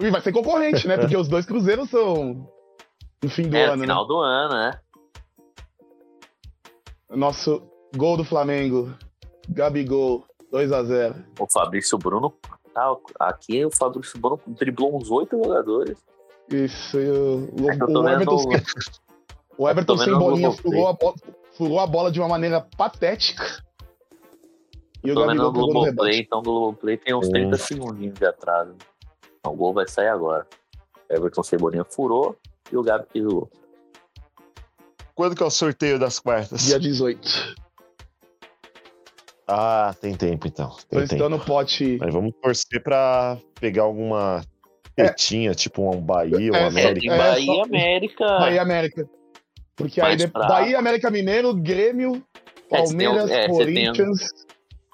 E 0.01 0.09
vai 0.11 0.21
ser 0.21 0.31
concorrente, 0.31 0.87
né? 0.87 0.97
Porque 0.97 1.15
os 1.17 1.27
dois 1.27 1.45
Cruzeiros 1.45 1.89
são 1.89 2.47
no 3.23 3.29
fim 3.29 3.49
do 3.49 3.55
É, 3.55 3.67
no 3.67 3.73
ano, 3.73 3.81
final 3.81 4.05
do 4.07 4.17
ano, 4.17 4.53
né? 4.53 4.71
né? 4.71 4.79
Nosso 7.09 7.61
gol 7.95 8.17
do 8.17 8.23
Flamengo, 8.23 8.93
Gabigol, 9.49 10.25
2x0. 10.51 11.15
O 11.39 11.47
Fabrício 11.51 11.97
Bruno. 11.97 12.33
Tá, 12.73 12.95
aqui 13.21 13.65
o 13.65 13.71
Fabrício 13.71 14.19
Bruno 14.19 14.39
driblou 14.47 14.95
uns 14.95 15.09
oito 15.09 15.37
jogadores. 15.37 15.97
Isso, 16.51 16.99
e 16.99 17.09
o, 17.09 17.49
o, 17.63 17.71
É 17.71 17.75
eu 17.75 17.87
o 17.87 18.09
Everton, 18.09 18.35
no- 18.35 18.49
o 19.57 19.67
Everton 19.69 19.97
sem 19.97 20.13
bolinha 20.17 20.51
furou 20.51 20.87
a, 20.87 20.93
bola, 20.93 21.15
furou 21.53 21.79
a 21.79 21.87
bola 21.87 22.11
de 22.11 22.19
uma 22.19 22.29
maneira 22.29 22.61
patética. 22.77 23.43
E 25.03 25.11
o 25.11 25.15
Tô 25.15 25.21
vendo 25.27 25.41
Gabigol 25.43 25.67
no 25.67 25.73
Globoplay, 25.73 26.19
então 26.19 26.39
o 26.39 26.41
Globoplay 26.43 26.97
tem 26.97 27.15
uns 27.15 27.27
Hum. 27.27 27.31
30 27.31 27.57
segundinhos 27.57 28.13
de 28.13 28.25
atraso. 28.25 28.75
Então, 29.39 29.53
o 29.53 29.55
gol 29.55 29.73
vai 29.73 29.87
sair 29.87 30.09
agora. 30.09 30.45
Everton 31.09 31.43
Cebolinha 31.43 31.83
furou 31.85 32.35
e 32.71 32.77
o 32.77 32.83
Gabi 32.83 33.05
fez 33.11 33.25
o 33.25 33.29
gol. 33.29 33.51
Quando 35.15 35.35
que 35.35 35.41
é 35.41 35.45
o 35.45 35.49
sorteio 35.49 35.97
das 35.97 36.19
quartas? 36.19 36.65
Dia 36.65 36.79
18. 36.79 37.55
Ah, 39.47 39.95
tem 40.01 40.13
tempo 40.15 40.45
então. 40.47 40.69
Tô 40.69 40.75
Tem 40.89 40.99
tempo. 41.01 41.13
estando 41.15 41.37
no 41.37 41.43
pote. 41.45 41.97
Mas 41.99 42.13
vamos 42.13 42.33
torcer 42.41 42.83
pra 42.83 43.37
pegar 43.59 43.83
alguma 43.83 44.41
petinha, 44.95 45.55
tipo 45.55 45.89
um 45.89 46.01
Bahia, 46.01 46.51
um 46.51 46.55
É, 46.55 46.63
É, 46.63 46.67
América. 46.67 46.99
tem 46.99 47.09
É, 47.11 47.17
Bahia 47.17 47.45
só- 47.45 47.63
América. 47.63 48.25
Bahia 48.39 48.61
América. 48.61 49.09
Porque 49.75 50.01
aí 50.01 50.07
Mais 50.09 50.17
de... 50.21 50.27
pra- 50.27 50.47
Bahia, 50.47 50.77
América 50.77 51.09
Mineiro, 51.09 51.53
Grêmio, 51.55 52.21
É, 52.69 52.77
tem 52.77 52.83
Palmeiras, 52.85 53.29
é, 53.31 53.45
tem 53.45 53.49
Corinthians, 53.55 54.19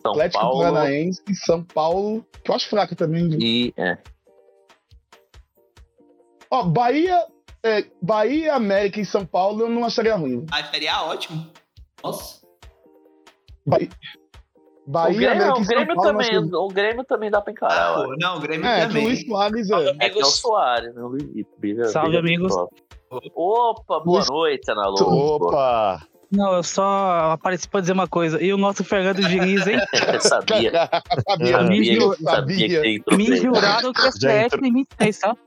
São 0.02 0.12
Atlético 0.12 0.42
Paulo 0.44 0.60
Paranaense, 0.60 1.22
São 1.46 1.64
Paulo, 1.64 2.26
que 2.44 2.52
eu 2.52 2.56
acho 2.56 2.70
fraco 2.70 2.96
também. 2.96 3.28
viu? 3.30 3.40
e. 3.42 3.74
É, 3.78 3.98
Ó, 6.52 6.64
Bahia, 6.66 7.26
é, 7.64 7.86
Bahia, 8.01 8.55
América 8.55 8.99
e 8.99 9.05
São 9.05 9.26
Paulo 9.26 9.61
eu 9.61 9.70
não 9.70 9.86
acharia 9.86 10.16
ruim. 10.16 10.45
Ah, 10.51 10.64
Série 10.66 10.88
A, 10.88 11.03
ótimo. 11.03 11.47
Nossa. 12.03 12.41
Bahia, 13.66 13.89
Bahia 14.86 15.16
o 15.16 15.18
Grêmio, 15.20 15.43
América 15.43 15.57
o 15.57 15.61
e 15.61 15.66
São 15.66 15.76
Grêmio 15.76 15.95
Paulo 15.95 16.11
também, 16.11 16.38
o 16.53 16.68
Grêmio 16.68 17.03
também 17.05 17.32
dá 17.32 17.41
pra 17.41 17.53
encarar. 17.53 17.95
Ah, 17.97 18.05
não, 18.20 18.38
o 18.38 18.39
Grêmio 18.41 18.66
É, 18.68 18.86
também. 18.88 19.05
Luiz 19.05 19.26
Soares 19.26 19.70
é. 19.70 19.95
É 19.99 20.09
que 20.09 20.20
é 20.20 20.22
o 20.22 20.26
Soares, 20.26 20.93
né? 20.93 21.01
O 21.01 21.07
Luizito. 21.07 21.49
Briga- 21.57 21.86
Salve, 21.86 22.18
amigos. 22.18 22.53
Opa, 23.36 23.99
boa 23.99 24.18
Luiz- 24.18 24.30
noite, 24.30 24.72
Ana 24.72 24.88
Lobo. 24.88 25.45
Opa! 25.47 26.01
Não, 26.32 26.51
eu 26.55 26.64
só 26.64 27.32
apareci 27.32 27.70
pra 27.70 27.80
dizer 27.80 27.93
uma 27.93 28.07
coisa. 28.07 28.41
E 28.43 28.51
o 28.51 28.57
nosso 28.57 28.84
Fernando 28.84 29.22
Diniz, 29.22 29.68
hein? 29.68 29.78
Eu 30.14 30.20
sabia. 30.20 30.89
sabia, 31.30 31.61
Me 31.64 31.95
Sabia, 31.95 32.18
sabia 32.24 33.01
Me 33.16 33.36
juraram 33.38 33.93
que 33.93 34.01
ia 34.01 34.05
Já 34.05 34.11
ser 34.11 34.45
entrou- 34.45 34.59
X 34.66 34.68
em 34.70 34.74
26, 34.74 35.20
tá? 35.20 35.38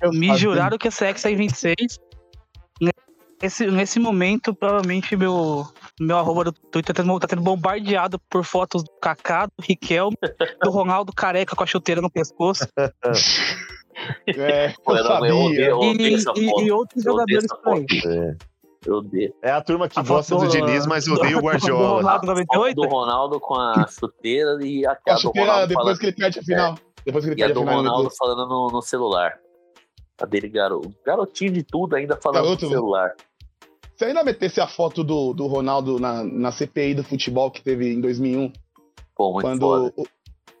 Eu 0.00 0.10
Me 0.10 0.26
sabia. 0.28 0.36
juraram 0.38 0.78
que 0.78 0.90
ser 0.90 1.06
X 1.06 1.24
em 1.24 1.36
26. 1.36 1.98
Nesse, 3.40 3.68
nesse 3.68 4.00
momento, 4.00 4.52
provavelmente, 4.52 5.14
meu, 5.16 5.64
meu 6.00 6.18
arroba 6.18 6.42
do 6.44 6.52
Twitter 6.52 6.92
tá 6.92 7.04
tendo, 7.04 7.20
tá 7.20 7.28
sendo 7.30 7.40
bombardeado 7.42 8.18
por 8.28 8.42
fotos 8.44 8.82
do 8.82 8.90
Kaká, 9.00 9.46
do 9.46 9.52
Riquelme, 9.62 10.16
do 10.60 10.70
Ronaldo 10.70 11.12
careca 11.12 11.54
com 11.54 11.62
a 11.62 11.66
chuteira 11.66 12.00
no 12.00 12.10
pescoço 12.10 12.66
É, 14.26 14.72
eu 14.88 14.96
eu 14.96 15.04
não- 15.04 15.24
eu 15.26 15.38
odeio- 15.38 15.48
sabia. 15.48 15.68
eu 15.68 15.82
e, 15.82 15.90
odeio 15.94 16.16
essa 16.16 16.32
e- 16.36 16.48
foto. 16.50 16.62
e 16.62 16.70
outros 16.72 17.04
Eu 17.04 17.14
odeio 17.14 17.40
jogadores 17.40 17.44
essa 17.44 18.08
aí. 18.08 18.16
É. 18.16 18.36
Eu 18.86 18.94
odeio. 18.96 19.34
É 19.42 19.50
a 19.50 19.60
turma 19.60 19.88
que 19.88 19.98
A 19.98 20.02
gosta 20.02 20.34
foto 20.36 20.46
do 20.46 20.50
Diniz, 20.52 20.86
mas 20.86 21.06
odeia 21.08 21.36
o 21.36 21.40
do 21.42 21.46
Guardiola. 21.46 21.88
Ronaldo 22.02 22.10
Foto 22.20 22.26
98? 22.26 22.74
do 22.80 22.88
Ronaldo 22.88 23.40
com 23.40 23.54
a 23.54 23.86
chuteira 23.88 24.56
e 24.64 24.86
a 24.86 24.92
A 24.92 25.14
do 25.14 25.20
chuteira 25.20 25.48
Ronaldo 25.48 25.68
depois 25.68 25.84
falando, 25.84 25.98
que 25.98 26.06
ele 26.06 26.12
perde 26.16 26.38
a 26.38 26.42
final. 26.42 26.74
Depois 27.04 27.24
que 27.24 27.30
ele 27.32 27.40
e 27.40 27.42
a 27.42 27.46
perde 27.46 27.58
a 27.58 27.62
do 27.62 27.68
final. 27.68 27.82
Ronaldo 27.84 28.10
falando 28.16 28.48
no, 28.48 28.68
no 28.68 28.82
celular. 28.82 29.34
A 30.20 30.26
dele, 30.26 30.48
garoto. 30.48 30.92
Garotinho 31.04 31.52
de 31.52 31.62
tudo, 31.62 31.94
ainda 31.96 32.16
falando 32.16 32.42
Garoto, 32.44 32.64
no 32.66 32.70
celular. 32.72 33.14
Se 33.96 34.04
ainda 34.04 34.22
metesse 34.24 34.60
a 34.60 34.66
foto 34.66 35.02
do, 35.04 35.32
do 35.32 35.46
Ronaldo 35.46 35.98
na, 35.98 36.22
na 36.24 36.52
CPI 36.52 36.94
do 36.94 37.04
futebol 37.04 37.50
que 37.50 37.62
teve 37.62 37.92
em 37.94 38.00
2001, 38.00 38.52
Pô, 39.16 39.32
muito 39.32 39.44
quando, 39.44 39.92
o- 39.96 40.06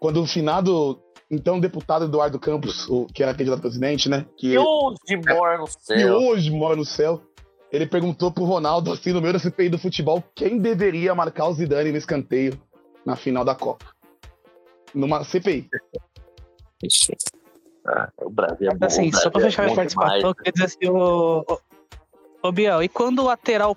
quando 0.00 0.20
o 0.22 0.26
finado, 0.26 1.00
então 1.30 1.60
deputado 1.60 2.04
Eduardo 2.06 2.38
Campos, 2.38 2.88
o, 2.88 3.06
que 3.06 3.22
era 3.22 3.32
candidato 3.32 3.58
a 3.58 3.62
presidente, 3.62 4.08
né? 4.08 4.26
Que, 4.36 4.52
E 4.54 4.58
onde 4.58 5.16
mora 5.28 5.58
no 5.58 5.66
que 5.66 5.72
céu? 5.80 6.16
hoje 6.18 6.50
mora 6.50 6.74
no 6.76 6.84
céu, 6.84 7.20
ele 7.70 7.86
perguntou 7.86 8.32
pro 8.32 8.44
Ronaldo, 8.44 8.92
assim, 8.92 9.12
no 9.12 9.20
meio 9.20 9.32
da 9.34 9.38
CPI 9.38 9.68
do 9.68 9.78
futebol, 9.78 10.22
quem 10.34 10.58
deveria 10.58 11.14
marcar 11.14 11.46
o 11.48 11.52
Zidane 11.52 11.92
no 11.92 11.98
escanteio 11.98 12.60
na 13.06 13.14
final 13.14 13.44
da 13.44 13.54
Copa. 13.54 13.86
Numa 14.94 15.22
CPI. 15.22 15.68
Ixi. 16.82 17.12
Ah, 17.88 18.10
o 18.22 18.30
Brasil 18.30 18.70
é 18.70 18.74
bom. 18.74 18.86
Assim, 18.86 19.10
só 19.12 19.30
pra 19.30 19.40
é 19.40 19.44
fechar 19.44 19.62
minha 19.62 19.70
bom 19.70 19.76
participação, 19.76 20.28
eu 20.28 20.34
queria 20.34 20.52
dizer 20.52 20.64
assim, 20.66 20.88
ô, 20.88 21.44
ô, 21.48 21.58
ô 22.42 22.52
Biel, 22.52 22.82
e 22.82 22.88
quando 22.88 23.20
o 23.20 23.24
lateral 23.24 23.76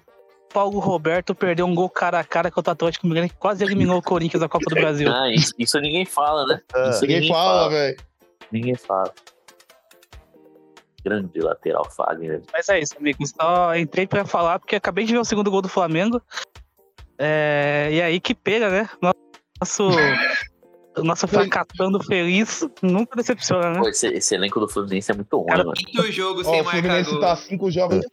Paulo 0.54 0.80
Roberto 0.80 1.34
perdeu 1.34 1.66
um 1.66 1.74
gol 1.74 1.90
cara 1.90 2.20
a 2.20 2.24
cara 2.24 2.52
contra 2.52 2.72
o 2.72 2.74
Atlético 2.74 3.08
Mineiro, 3.08 3.30
que 3.30 3.36
quase 3.36 3.64
eliminou 3.64 3.98
o 3.98 4.02
Corinthians 4.02 4.42
da 4.42 4.50
Copa 4.50 4.66
do 4.70 4.76
Brasil? 4.76 5.10
Ah, 5.12 5.30
isso, 5.30 5.54
isso 5.58 5.80
ninguém 5.80 6.06
fala, 6.06 6.46
né? 6.46 6.62
Ah, 6.74 6.90
Isso 6.90 7.02
Ninguém 7.02 7.30
fala, 7.30 7.70
velho. 7.70 7.98
Ninguém 8.52 8.76
fala. 8.76 9.14
grande 11.04 11.40
lateral 11.40 11.90
Fagner. 11.90 12.42
Mas 12.52 12.68
é 12.70 12.80
isso, 12.80 12.98
amigo. 12.98 13.26
Só 13.26 13.76
entrei 13.76 14.06
pra 14.06 14.26
falar 14.26 14.60
porque 14.60 14.76
acabei 14.76 15.06
de 15.06 15.14
ver 15.14 15.20
o 15.20 15.26
segundo 15.26 15.50
gol 15.50 15.62
do 15.62 15.70
Flamengo. 15.70 16.22
É, 17.18 17.90
e 17.92 18.02
aí 18.02 18.20
que 18.20 18.36
pega, 18.36 18.70
né? 18.70 18.90
Nosso, 19.02 19.90
nosso 20.98 21.28
fracassando 21.28 22.04
feliz 22.04 22.68
nunca 22.82 23.16
decepciona, 23.16 23.72
né? 23.72 23.80
Pô, 23.80 23.88
esse, 23.90 24.08
esse 24.08 24.36
elenco 24.36 24.60
do 24.60 24.68
Fluminense 24.68 25.12
é 25.12 25.16
muito 25.16 25.38
ruim, 25.38 25.48
Cara, 25.48 25.60
mano. 25.64 25.74
Quinto 25.74 26.12
jogo 26.12 26.44
sem 26.44 26.62
o 26.62 26.64
marcar 26.64 26.82
Fluminense 26.82 27.12
gol. 27.12 27.20
tá 27.20 27.36
cinco 27.38 27.72
jogos. 27.72 28.06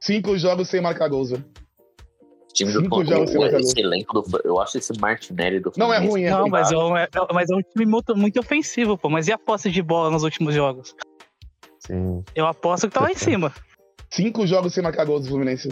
Cinco 0.00 0.38
jogos 0.38 0.68
sem 0.68 0.80
marcar 0.80 1.08
gols, 1.08 1.30
velho. 1.30 1.44
O 1.44 2.52
time 2.52 2.72
do 2.72 2.80
cinco 2.82 2.96
Fluminense, 2.96 3.14
jogos 3.16 3.30
sem 3.30 3.40
marcar 3.40 3.60
esse 3.60 3.80
elenco 3.80 4.20
do 4.22 4.40
Eu 4.44 4.60
acho 4.60 4.76
esse 4.78 4.92
Martinelli 5.00 5.60
do 5.60 5.72
Não 5.76 5.92
é 5.92 5.96
Fluminense 5.96 6.12
ruim, 6.12 6.24
é 6.24 6.30
Não, 6.30 6.40
ruim. 6.42 6.50
mas 6.50 6.72
é, 6.72 6.76
um, 6.76 6.96
é- 6.96 7.08
mas 7.32 7.50
é 7.50 7.54
um 7.56 7.62
time 7.62 7.86
muito, 7.86 8.16
muito 8.16 8.38
ofensivo, 8.40 8.98
pô. 8.98 9.08
Mas 9.08 9.28
e 9.28 9.32
a 9.32 9.38
posse 9.38 9.70
de 9.70 9.82
bola 9.82 10.10
nos 10.10 10.22
últimos 10.24 10.54
jogos? 10.54 10.94
Sim. 11.78 12.22
Eu 12.34 12.46
aposto 12.46 12.88
que 12.88 12.94
tá 12.94 13.00
lá 13.02 13.10
em 13.10 13.16
cima. 13.16 13.52
Cinco 14.10 14.46
jogos 14.46 14.74
sem 14.74 14.82
marcar 14.82 15.04
gols 15.06 15.22
do 15.22 15.28
Fluminense. 15.28 15.68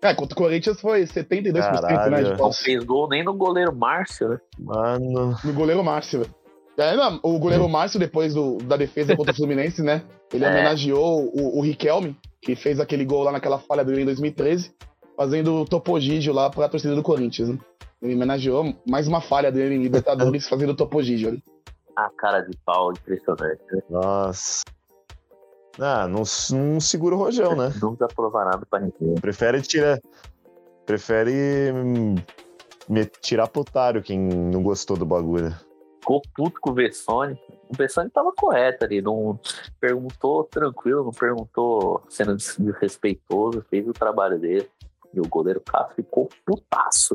É, 0.00 0.14
contra 0.14 0.34
o 0.34 0.36
Corinthians 0.42 0.80
foi 0.80 1.02
72% 1.02 1.52
né, 1.54 1.60
Caralho. 1.60 2.34
de 2.36 2.40
Não 2.40 2.52
fez 2.52 2.84
gol 2.84 3.08
nem 3.08 3.24
no 3.24 3.34
goleiro 3.34 3.74
Márcio, 3.74 4.28
né? 4.28 4.38
Mano. 4.58 5.36
No 5.42 5.52
goleiro 5.52 5.82
Márcio, 5.82 6.20
velho. 6.20 6.34
É, 6.76 6.94
não, 6.96 7.18
o 7.24 7.38
goleiro 7.40 7.68
Márcio, 7.68 7.98
depois 7.98 8.32
do- 8.34 8.58
da 8.58 8.76
defesa 8.76 9.16
contra 9.16 9.32
o 9.32 9.36
Fluminense, 9.36 9.82
né? 9.82 10.02
Ele 10.32 10.44
É. 10.46 10.48
homenageou 10.48 11.24
o, 11.34 11.58
o 11.58 11.60
Riquelme, 11.62 12.16
que 12.40 12.54
fez 12.54 12.78
aquele 12.78 13.04
gol 13.04 13.24
lá 13.24 13.32
naquela 13.32 13.58
falha 13.58 13.84
dele 13.84 14.02
em 14.02 14.04
2013, 14.04 14.72
fazendo 15.16 15.56
o 15.56 15.64
topogígio 15.64 16.32
lá 16.32 16.48
pra 16.48 16.68
torcida 16.68 16.94
do 16.94 17.02
Corinthians, 17.02 17.48
né? 17.48 17.58
Ele 18.00 18.14
homenageou 18.14 18.72
mais 18.88 19.08
uma 19.08 19.20
falha 19.20 19.50
dele 19.50 19.74
em 19.74 19.82
Libertadores 19.82 20.46
fazendo 20.48 20.70
o 20.70 20.76
topogígio. 20.76 21.32
né? 21.32 21.38
A 21.96 22.08
cara 22.16 22.42
de 22.42 22.56
pau 22.64 22.92
impressionante. 22.92 23.60
Né? 23.72 23.80
Nossa. 23.90 24.62
Ah, 25.80 26.08
não, 26.08 26.22
não 26.50 26.80
segura 26.80 27.14
o 27.14 27.18
rojão, 27.18 27.54
né? 27.54 27.72
Não 27.80 27.94
dá 27.94 28.08
provar 28.08 28.44
nada 28.44 28.66
pra 28.68 28.80
ninguém. 28.80 29.14
Prefere 29.20 29.62
tirar. 29.62 30.00
Prefere 30.84 31.70
hum, 31.72 32.14
me- 32.88 33.06
tirar 33.06 33.46
pro 33.48 33.60
otário 33.62 34.02
quem 34.02 34.18
não 34.18 34.62
gostou 34.62 34.96
do 34.96 35.04
bagulho. 35.06 35.54
Ficou 36.00 36.22
puto 36.34 36.60
com 36.60 36.70
o 36.70 36.74
Vessone. 36.74 37.38
O 37.68 37.76
Vessone 37.76 38.08
tava 38.10 38.32
correto 38.32 38.84
ali. 38.84 39.00
Não 39.02 39.38
perguntou 39.78 40.44
tranquilo, 40.44 41.04
não 41.04 41.12
perguntou 41.12 42.02
sendo 42.08 42.34
des- 42.34 42.56
desrespeitoso, 42.58 43.64
fez 43.70 43.86
o 43.86 43.92
trabalho 43.92 44.38
dele. 44.38 44.68
E 45.12 45.20
o 45.20 45.28
goleiro 45.28 45.60
Cássio 45.60 45.94
ficou 45.96 46.28
putaço. 46.44 47.14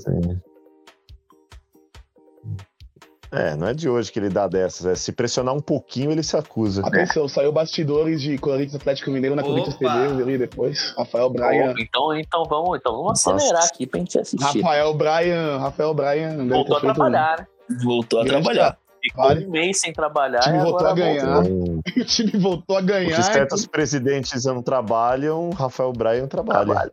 É, 3.35 3.55
não 3.55 3.67
é 3.67 3.73
de 3.73 3.89
hoje 3.89 4.11
que 4.11 4.19
ele 4.19 4.29
dá 4.29 4.47
dessas. 4.47 4.85
É, 4.85 4.93
se 4.93 5.11
pressionar 5.11 5.55
um 5.55 5.59
pouquinho, 5.59 6.11
ele 6.11 6.21
se 6.21 6.37
acusa. 6.37 6.85
Atenção, 6.85 7.27
saiu 7.27 7.51
bastidores 7.51 8.21
de 8.21 8.37
Corinthians 8.37 8.75
Atlético 8.75 9.09
Mineiro 9.09 9.35
na 9.35 9.41
Corinthians 9.41 9.73
Opa! 9.75 9.91
TV, 10.07 10.21
ali 10.21 10.37
depois. 10.37 10.93
Rafael 10.95 11.31
Bryan. 11.31 11.73
Então, 11.79 12.15
então 12.15 12.43
vamos, 12.45 12.77
então 12.77 12.91
vamos 12.91 13.07
Nossa. 13.25 13.33
acelerar 13.33 13.65
aqui 13.65 13.87
pra 13.87 13.99
gente 13.99 14.19
assistir. 14.19 14.61
Rafael 14.61 14.93
Bryan, 14.93 15.57
Rafael 15.57 15.93
Bryan. 15.95 16.47
Voltou 16.47 16.75
a 16.75 16.77
um- 16.77 16.81
trabalhar, 16.81 17.39
né? 17.39 17.47
Voltou 17.83 18.21
a 18.21 18.25
trabalhar. 18.25 18.77
Ficou 19.01 19.23
Vale. 19.25 19.45
um 19.47 19.49
mês 19.49 19.79
sem 19.81 19.91
trabalhar. 19.91 20.39
O 20.39 20.43
time 20.43 20.57
e 20.57 20.61
voltou 20.61 20.87
agora 20.87 20.91
a 20.91 20.93
ganhar. 20.95 21.41
voltou. 21.41 21.79
O 21.97 22.05
time 22.05 22.31
voltou 22.37 22.77
a 22.77 22.81
ganhar. 22.81 23.15
que 23.15 23.23
certos 23.23 23.65
presidentes 23.65 24.45
não 24.45 24.61
trabalham, 24.61 25.49
Rafael 25.49 25.91
Bryan 25.91 26.27
trabalha. 26.27 26.91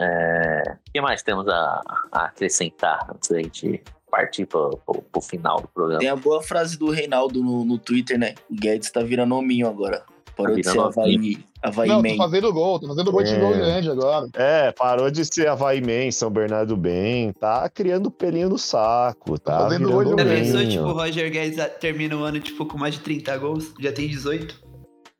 É, 0.00 0.62
O 0.88 0.92
que 0.92 1.00
mais 1.00 1.22
temos 1.22 1.46
a, 1.48 1.82
a 2.10 2.24
acrescentar 2.26 3.06
antes 3.14 3.28
da 3.30 3.38
gente 3.42 3.82
partir 4.12 4.44
pro, 4.46 4.78
pro, 4.84 5.00
pro 5.02 5.20
final 5.22 5.60
do 5.62 5.68
programa? 5.68 5.98
Tem 6.00 6.08
a 6.10 6.14
boa 6.16 6.42
frase 6.42 6.78
do 6.78 6.90
Reinaldo 6.90 7.42
no, 7.42 7.64
no 7.64 7.78
Twitter, 7.78 8.18
né? 8.18 8.34
O 8.50 8.54
Guedes 8.54 8.90
tá 8.90 9.02
virando 9.02 9.34
hominho 9.34 9.66
agora. 9.66 10.04
Parou 10.36 10.54
Tá 10.54 10.60
de 10.62 10.68
ser 10.68 10.80
Havaí, 10.80 11.44
Havaí 11.62 11.88
Não, 11.88 12.02
tô 12.02 12.08
Man. 12.08 12.16
fazendo 12.16 12.52
gol, 12.52 12.78
tô 12.80 12.88
fazendo 12.88 13.12
gol 13.12 13.22
de 13.22 13.30
É. 13.34 13.38
gol 13.38 13.52
grande 13.52 13.90
agora. 13.90 14.26
É, 14.34 14.72
parou 14.72 15.10
de 15.10 15.24
ser 15.24 15.46
Havaí 15.48 15.80
Man, 15.80 16.10
São 16.10 16.30
Bernardo 16.30 16.74
bem, 16.76 17.32
tá 17.32 17.68
criando 17.68 18.10
pelinho 18.10 18.48
no 18.48 18.58
saco, 18.58 19.38
tá 19.38 19.58
fazendo 19.60 19.88
Já 19.90 20.24
bem. 20.24 20.42
pensou, 20.44 20.66
tipo, 20.66 20.84
o 20.84 20.92
Roger 20.92 21.30
Guedes 21.30 21.58
termina 21.80 22.16
o 22.16 22.22
ano, 22.24 22.40
tipo, 22.40 22.64
com 22.66 22.78
mais 22.78 22.94
de 22.94 23.00
30 23.00 23.36
gols? 23.38 23.74
Já 23.80 23.92
tem 23.92 24.08
18? 24.08 24.58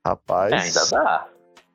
Rapaz, 0.07 0.53
É, 0.53 0.57
ainda 0.57 0.86
dá. 0.90 1.26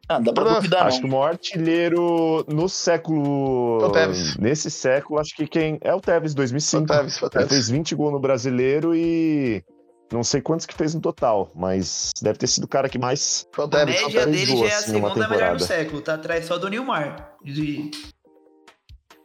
Ah, 0.10 0.20
dá 0.20 0.32
pra 0.32 0.54
duvidar, 0.56 0.88
acho 0.88 1.02
que 1.02 1.08
não. 1.08 1.18
o 1.18 1.20
maior 1.20 1.32
artilheiro 1.34 2.46
no 2.48 2.70
século... 2.70 3.80
Foi 3.82 3.90
o 3.90 3.92
Tevez. 3.92 4.38
Nesse 4.38 4.72
século, 4.72 5.20
acho 5.20 5.36
que 5.36 5.46
quem... 5.48 5.78
É 5.82 5.94
o 5.94 6.00
Tevez, 6.00 6.34
2005. 6.34 6.88
Foi 6.88 6.96
o 6.96 6.98
Tevez, 7.00 7.18
foi 7.18 7.28
o 7.28 7.30
Ele 7.30 7.34
Tevez. 7.34 7.50
fez 7.50 7.70
20 7.70 7.96
gols 7.96 8.14
no 8.14 8.20
Brasileiro 8.20 8.96
e... 8.96 9.64
Não 10.10 10.24
sei 10.24 10.40
quantos 10.40 10.66
que 10.66 10.74
fez 10.74 10.96
no 10.96 11.02
total, 11.02 11.52
mas 11.54 12.12
deve 12.22 12.40
ter 12.40 12.48
sido 12.48 12.64
o 12.64 12.68
cara 12.68 12.88
que 12.88 12.98
mais... 12.98 13.46
Foi 13.54 13.66
o 13.66 13.68
A 13.68 13.72
Tevez. 13.72 14.02
média 14.04 14.22
fez 14.24 14.26
dele 14.48 14.58
já 14.58 14.66
é 14.66 14.74
a 14.74 14.78
assim, 14.78 14.92
segunda 14.94 15.28
melhor 15.28 15.58
do 15.58 15.64
século, 15.64 16.02
tá 16.02 16.14
atrás 16.14 16.46
só 16.46 16.58
do 16.58 16.70
Nilmar. 16.70 17.36
De... 17.44 17.92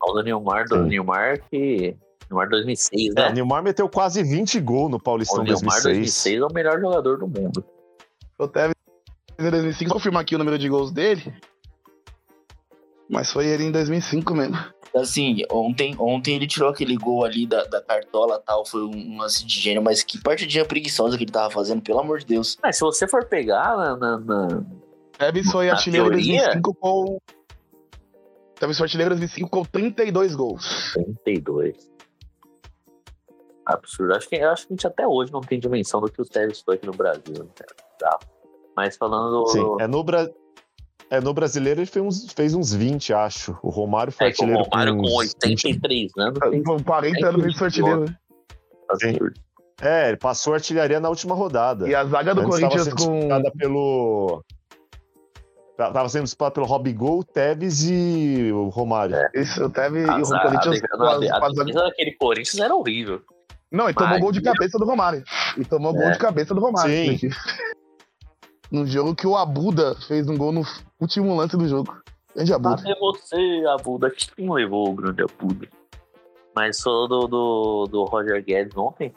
O 0.04 0.12
do 0.14 0.22
Nilmar, 0.24 0.64
do 0.66 0.82
Sim. 0.82 0.88
Nilmar 0.88 1.40
que. 1.48 1.96
Nilmar 2.28 2.48
2006, 2.48 3.14
É, 3.16 3.20
né? 3.28 3.32
Nilmar 3.34 3.62
meteu 3.62 3.88
quase 3.88 4.20
20 4.24 4.58
gols 4.58 4.90
no 4.90 4.96
o 4.96 5.00
Paulistão 5.00 5.44
Nilmar 5.44 5.80
2006. 5.80 5.84
2006 5.84 6.40
é 6.40 6.44
o 6.44 6.52
melhor 6.52 6.80
jogador 6.80 7.18
do 7.18 7.28
mundo. 7.28 7.64
Foi 8.36 8.46
o 8.46 8.48
Tevez 8.48 8.74
em 9.38 9.50
2005. 9.50 9.88
Vou 9.88 9.98
confirmar 9.98 10.22
aqui 10.22 10.34
o 10.34 10.38
número 10.38 10.58
de 10.58 10.68
gols 10.68 10.90
dele. 10.90 11.34
Mas 13.08 13.30
foi 13.30 13.46
ele 13.46 13.64
em 13.64 13.72
2005 13.72 14.34
mesmo. 14.34 14.56
Assim, 14.94 15.38
ontem, 15.50 15.94
ontem 15.98 16.36
ele 16.36 16.46
tirou 16.46 16.68
aquele 16.68 16.96
gol 16.96 17.24
ali 17.24 17.46
da, 17.46 17.64
da 17.64 17.80
cartola 17.82 18.38
e 18.40 18.46
tal. 18.46 18.64
Foi 18.66 18.82
um, 18.84 19.18
lance 19.18 19.44
de 19.44 19.60
gênio, 19.60 19.82
mas 19.82 20.02
que 20.02 20.18
partidinha 20.20 20.64
preguiçosa 20.64 21.16
que 21.16 21.24
ele 21.24 21.32
tava 21.32 21.50
fazendo, 21.50 21.82
pelo 21.82 22.00
amor 22.00 22.18
de 22.20 22.26
Deus. 22.26 22.58
Mas 22.62 22.76
se 22.76 22.82
você 22.82 23.08
for 23.08 23.24
pegar 23.26 23.76
na, 23.76 23.96
na- 23.96 24.18
na- 24.18 24.64
Tevez 25.18 25.50
foi 25.50 25.66
Na 25.66 25.74
artilheiro 25.74 26.06
em 26.08 26.10
teoria? 26.10 26.36
2005 26.60 26.74
com... 26.74 27.18
Tevez 28.58 28.76
foi 28.78 28.84
artilheiro 28.84 29.14
em 29.14 29.18
2005 29.18 29.50
com 29.50 29.64
32 29.64 30.34
gols. 30.34 30.92
32. 31.24 31.90
Absurdo. 33.64 34.14
Acho 34.14 34.28
que, 34.28 34.36
eu 34.36 34.50
acho 34.50 34.66
que 34.66 34.72
a 34.72 34.76
gente 34.76 34.86
até 34.86 35.06
hoje 35.06 35.32
não 35.32 35.40
tem 35.40 35.58
dimensão 35.60 36.00
do 36.00 36.10
que 36.10 36.20
o 36.20 36.24
Tevez 36.24 36.60
foi 36.60 36.74
aqui 36.76 36.86
no 36.86 36.92
Brasil. 36.92 37.34
né? 37.38 37.46
Tá. 37.98 38.18
Mas 38.76 38.96
falando. 38.96 39.46
Sim, 39.48 39.76
é 39.80 39.86
no, 39.86 40.02
Bra... 40.02 40.28
é 41.10 41.20
no 41.20 41.32
brasileiro 41.34 41.80
ele 41.80 41.86
fez 41.86 42.04
uns, 42.04 42.32
fez 42.32 42.54
uns 42.54 42.72
20, 42.72 43.12
acho. 43.12 43.56
O 43.62 43.68
Romário 43.70 44.12
foi 44.12 44.28
É 44.28 44.32
que 44.32 44.40
o 44.40 44.44
artilheiro 44.44 44.68
Romário 44.70 44.96
com 44.96 45.02
uns 45.02 45.34
20. 45.44 45.66
83 45.66 46.12
anos. 46.18 46.38
fez 46.38 46.64
Com 46.64 46.82
40 46.82 47.28
anos 47.28 47.44
ele 47.44 47.54
foi 47.56 47.66
artilheiro. 47.66 48.00
né? 48.04 48.16
absurdo. 48.90 49.40
É, 49.80 50.08
ele 50.08 50.16
passou 50.16 50.54
artilharia 50.54 51.00
na 51.00 51.08
última 51.08 51.34
rodada. 51.34 51.88
E 51.88 51.94
a 51.94 52.04
zaga 52.04 52.34
do 52.34 52.42
Antes 52.42 52.60
tava 52.60 52.68
Corinthians 52.70 52.84
sendo 52.84 52.96
com... 52.96 53.14
disputada 53.18 53.52
pelo. 53.58 54.44
ta- 55.76 55.90
Tava 55.90 56.08
sendo 56.08 56.24
disputada 56.24 56.54
pelo 56.54 56.66
Robigol, 56.66 57.24
Tevez 57.24 57.82
e 57.90 58.52
o 58.52 58.68
Romário. 58.68 59.16
É. 59.16 59.28
Isso, 59.34 59.64
o 59.64 59.70
Tevez 59.70 60.06
e 60.06 60.10
A, 60.10 60.18
o 60.18 60.34
a, 60.34 60.36
a, 60.38 60.42
Corinthians 60.42 60.80
com 60.80 61.02
a 61.02 61.40
com 61.40 61.54
defesa 61.54 61.80
daquele 61.84 62.12
Corinthians 62.12 62.58
era 62.62 62.74
horrível. 62.74 63.20
Não, 63.72 63.88
e 63.90 63.94
tomou 63.94 64.10
Mas- 64.10 64.20
gol 64.20 64.32
de 64.32 64.42
cabeça 64.42 64.78
do 64.78 64.84
Romário. 64.84 65.24
E 65.58 65.64
tomou 65.64 65.92
gol 65.92 66.02
É. 66.02 66.10
de 66.12 66.18
cabeça 66.18 66.54
do 66.54 66.60
Romário. 66.60 67.18
Sim. 67.18 67.28
Num 68.72 68.86
jogo 68.86 69.14
que 69.14 69.26
o 69.26 69.36
Abuda 69.36 69.94
fez 70.08 70.26
um 70.30 70.36
gol 70.38 70.50
no 70.50 70.62
último 70.98 71.36
lance 71.36 71.54
do 71.58 71.68
jogo. 71.68 71.94
Grande 72.34 72.54
Abuda. 72.54 72.82
Cadê 72.82 72.98
você, 72.98 73.64
Abuda? 73.68 74.10
Quem 74.10 74.50
levou 74.50 74.88
o 74.88 74.94
grande 74.94 75.22
Abuda? 75.22 75.68
Mas 76.56 76.80
falou 76.80 77.06
do, 77.06 77.26
do, 77.26 77.86
do 77.90 78.04
Roger 78.04 78.42
Guedes 78.42 78.74
ontem. 78.74 79.12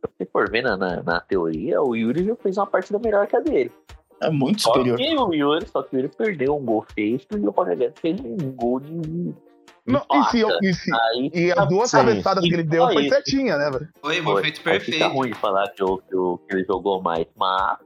Se 0.00 0.10
você 0.18 0.30
for 0.30 0.50
ver 0.50 0.62
na, 0.62 0.76
na, 0.76 1.02
na 1.02 1.20
teoria, 1.20 1.80
o 1.80 1.96
Yuri 1.96 2.26
já 2.26 2.36
fez 2.36 2.58
uma 2.58 2.66
partida 2.66 2.98
melhor 2.98 3.26
que 3.26 3.36
a 3.36 3.40
dele. 3.40 3.72
É 4.20 4.28
muito 4.28 4.60
Só 4.60 4.74
superior. 4.74 4.98
que 4.98 5.14
o 5.16 5.32
Yuri, 5.32 5.66
só 5.66 5.82
que 5.82 5.96
o 5.96 5.98
Yuri 5.98 6.12
perdeu 6.14 6.54
um 6.54 6.62
gol 6.62 6.84
feito 6.94 7.38
e 7.38 7.46
o 7.46 7.50
Roger 7.50 7.78
Guedes 7.78 8.00
fez 8.00 8.20
um 8.20 8.36
gol 8.52 8.80
de. 8.80 9.34
Não, 9.86 10.04
e, 10.12 10.24
se, 10.24 10.44
e, 10.62 10.74
se, 10.74 10.90
Aí, 10.92 11.30
e 11.32 11.52
as 11.52 11.68
duas 11.68 11.90
Sim. 11.90 11.96
cabeçadas 11.96 12.44
que 12.44 12.52
ele 12.52 12.62
deu 12.62 12.86
foi 12.92 13.06
isso. 13.06 13.14
certinha, 13.14 13.56
né, 13.56 13.70
velho? 13.70 13.88
Foi, 14.02 14.14
foi. 14.16 14.22
movimento 14.22 14.60
Aí 14.68 14.78
fica 14.78 14.98
perfeito. 14.98 15.08
ruim 15.08 15.32
falar 15.32 15.68
que, 15.70 15.82
o, 15.82 15.98
que, 15.98 16.14
o, 16.14 16.38
que 16.38 16.54
ele 16.54 16.64
jogou 16.64 17.00
mais, 17.00 17.26
mas 17.34 17.78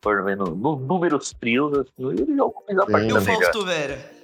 por 0.00 0.24
vendo 0.24 0.54
no, 0.54 0.76
números 0.76 1.34
frios, 1.38 1.76
assim, 1.78 2.04
o 2.04 2.10
Yuri 2.12 2.36
jogou 2.36 2.64
mais 2.66 2.78
a 2.78 2.82
Sim. 2.82 2.88
E 2.88 2.92
partida 2.92 3.18
o. 3.18 3.22
Fausto 3.22 3.64
Vera? 3.64 4.16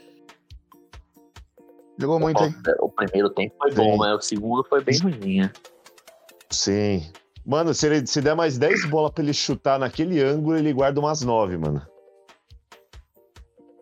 Jogou 1.98 2.20
muito, 2.20 2.42
hein? 2.42 2.54
O 2.80 2.88
primeiro 2.88 3.30
tempo 3.30 3.54
foi 3.58 3.72
bom, 3.72 3.92
Sim. 3.92 3.98
mas 3.98 4.16
o 4.16 4.20
segundo 4.20 4.64
foi 4.64 4.82
bem 4.82 4.98
ruim. 4.98 5.50
Sim. 6.50 7.12
Mano, 7.44 7.74
se 7.74 7.86
ele 7.86 8.06
se 8.06 8.20
der 8.20 8.34
mais 8.34 8.56
10 8.56 8.88
bolas 8.88 9.12
pra 9.12 9.22
ele 9.22 9.34
chutar 9.34 9.78
naquele 9.78 10.22
ângulo, 10.22 10.56
ele 10.56 10.72
guarda 10.72 11.00
umas 11.00 11.22
9, 11.22 11.56
mano. 11.58 11.82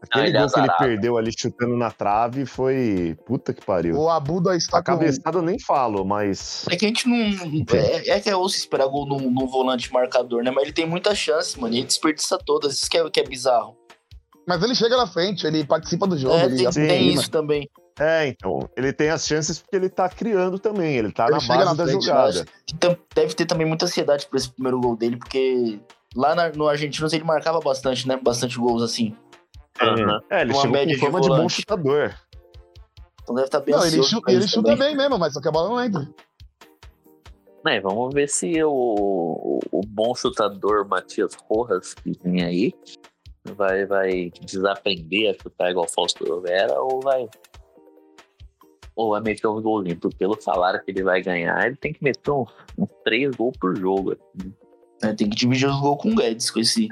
Ah, 0.02 0.06
Aquele 0.20 0.28
ele 0.28 0.36
é 0.36 0.40
gol 0.40 0.50
que 0.50 0.58
ele 0.60 0.72
perdeu 0.78 1.16
ali 1.18 1.30
chutando 1.36 1.76
na 1.76 1.90
trave 1.90 2.46
foi. 2.46 3.16
Puta 3.26 3.52
que 3.52 3.64
pariu. 3.64 3.96
O 3.98 4.08
Abuda 4.08 4.56
está 4.56 4.78
A 4.78 4.80
com... 4.80 4.92
cabeçada 4.92 5.38
eu 5.38 5.42
nem 5.42 5.58
falo, 5.58 6.04
mas. 6.04 6.64
É 6.70 6.76
que 6.76 6.86
a 6.86 6.88
gente 6.88 7.06
não. 7.06 7.16
É, 7.16 8.08
é 8.10 8.20
que 8.20 8.30
é 8.30 8.36
osso 8.36 8.56
esperar 8.56 8.86
gol 8.88 9.06
num, 9.06 9.30
num 9.30 9.46
volante 9.46 9.92
marcador, 9.92 10.42
né? 10.42 10.50
Mas 10.50 10.64
ele 10.64 10.72
tem 10.72 10.86
muita 10.86 11.14
chance, 11.14 11.60
mano. 11.60 11.74
E 11.74 11.78
ele 11.78 11.86
desperdiça 11.86 12.38
todas. 12.38 12.74
Isso 12.74 12.90
que 12.90 12.96
é, 12.96 13.10
que 13.10 13.20
é 13.20 13.24
bizarro. 13.24 13.76
Mas 14.48 14.62
ele 14.62 14.74
chega 14.74 14.96
na 14.96 15.06
frente, 15.06 15.46
ele 15.46 15.64
participa 15.64 16.06
do 16.06 16.16
jogo. 16.16 16.34
É, 16.34 16.44
ele 16.46 16.56
tem, 16.70 16.86
tem 16.88 17.08
isso 17.12 17.30
também. 17.30 17.68
É, 17.98 18.26
então. 18.26 18.68
Ele 18.74 18.92
tem 18.94 19.10
as 19.10 19.26
chances 19.26 19.58
porque 19.58 19.76
ele 19.76 19.90
tá 19.90 20.08
criando 20.08 20.58
também. 20.58 20.96
Ele 20.96 21.12
tá 21.12 21.24
Ele 21.24 21.32
na 21.32 21.38
base 21.40 21.64
na 21.66 21.74
da 21.74 21.84
frente, 21.84 22.04
jogada. 22.06 22.44
Então, 22.74 22.96
deve 23.14 23.34
ter 23.34 23.44
também 23.44 23.66
muita 23.66 23.84
ansiedade 23.84 24.26
por 24.26 24.38
esse 24.38 24.48
primeiro 24.50 24.80
gol 24.80 24.96
dele, 24.96 25.18
porque 25.18 25.78
lá 26.16 26.34
na- 26.34 26.48
no 26.48 26.66
Argentinos 26.66 27.12
ele 27.12 27.22
marcava 27.22 27.60
bastante, 27.60 28.08
né? 28.08 28.18
Bastante 28.20 28.58
gols 28.58 28.82
assim. 28.82 29.14
Aham. 29.80 30.20
É, 30.30 30.42
ele 30.42 30.52
Uma 30.52 30.60
chegou 30.62 30.78
com 30.78 30.86
de 30.86 30.98
fama 30.98 31.20
de, 31.20 31.28
bom 31.28 31.48
chutador. 31.48 32.14
Então 33.22 33.34
deve 33.34 33.46
estar 33.46 33.60
bem 33.60 33.74
Não, 33.74 33.86
ele 33.86 34.02
chuta, 34.02 34.32
ele 34.32 34.48
chuta 34.48 34.70
também. 34.70 34.88
bem 34.88 34.96
mesmo, 34.96 35.18
mas 35.18 35.32
só 35.32 35.40
que 35.40 35.48
a 35.48 35.52
bola 35.52 35.68
não 35.68 35.84
entra. 35.84 36.08
Né, 37.64 37.78
vamos 37.80 38.14
ver 38.14 38.28
se 38.28 38.62
o, 38.64 38.70
o, 38.72 39.60
o 39.70 39.80
bom 39.86 40.14
chutador 40.14 40.88
Matias 40.88 41.34
Rojas, 41.34 41.92
que 41.92 42.12
vem 42.24 42.42
aí, 42.42 42.72
vai, 43.54 43.84
vai 43.84 44.32
desaprender 44.42 45.34
a 45.34 45.42
chutar 45.42 45.70
igual 45.70 45.86
Fausto 45.88 46.40
Vera 46.40 46.80
ou 46.80 47.00
vai. 47.00 47.28
Ou 48.96 49.10
vai 49.10 49.20
meter 49.20 49.46
uns 49.46 49.62
golzinhos. 49.62 49.98
Porque 49.98 50.16
Pelo 50.16 50.40
salário 50.40 50.82
que 50.82 50.90
ele 50.90 51.02
vai 51.02 51.22
ganhar, 51.22 51.66
ele 51.66 51.76
tem 51.76 51.92
que 51.92 52.02
meter 52.02 52.30
uns, 52.30 52.48
uns 52.78 52.88
três 53.04 53.34
gols 53.34 53.56
por 53.58 53.76
jogo. 53.76 54.12
assim. 54.12 54.52
É, 55.02 55.12
tem 55.14 55.28
que 55.30 55.36
dividir 55.36 55.68
os 55.68 55.80
gols 55.80 56.00
com 56.02 56.10
o 56.10 56.14
Guedes, 56.14 56.50
com 56.50 56.60
esse 56.60 56.88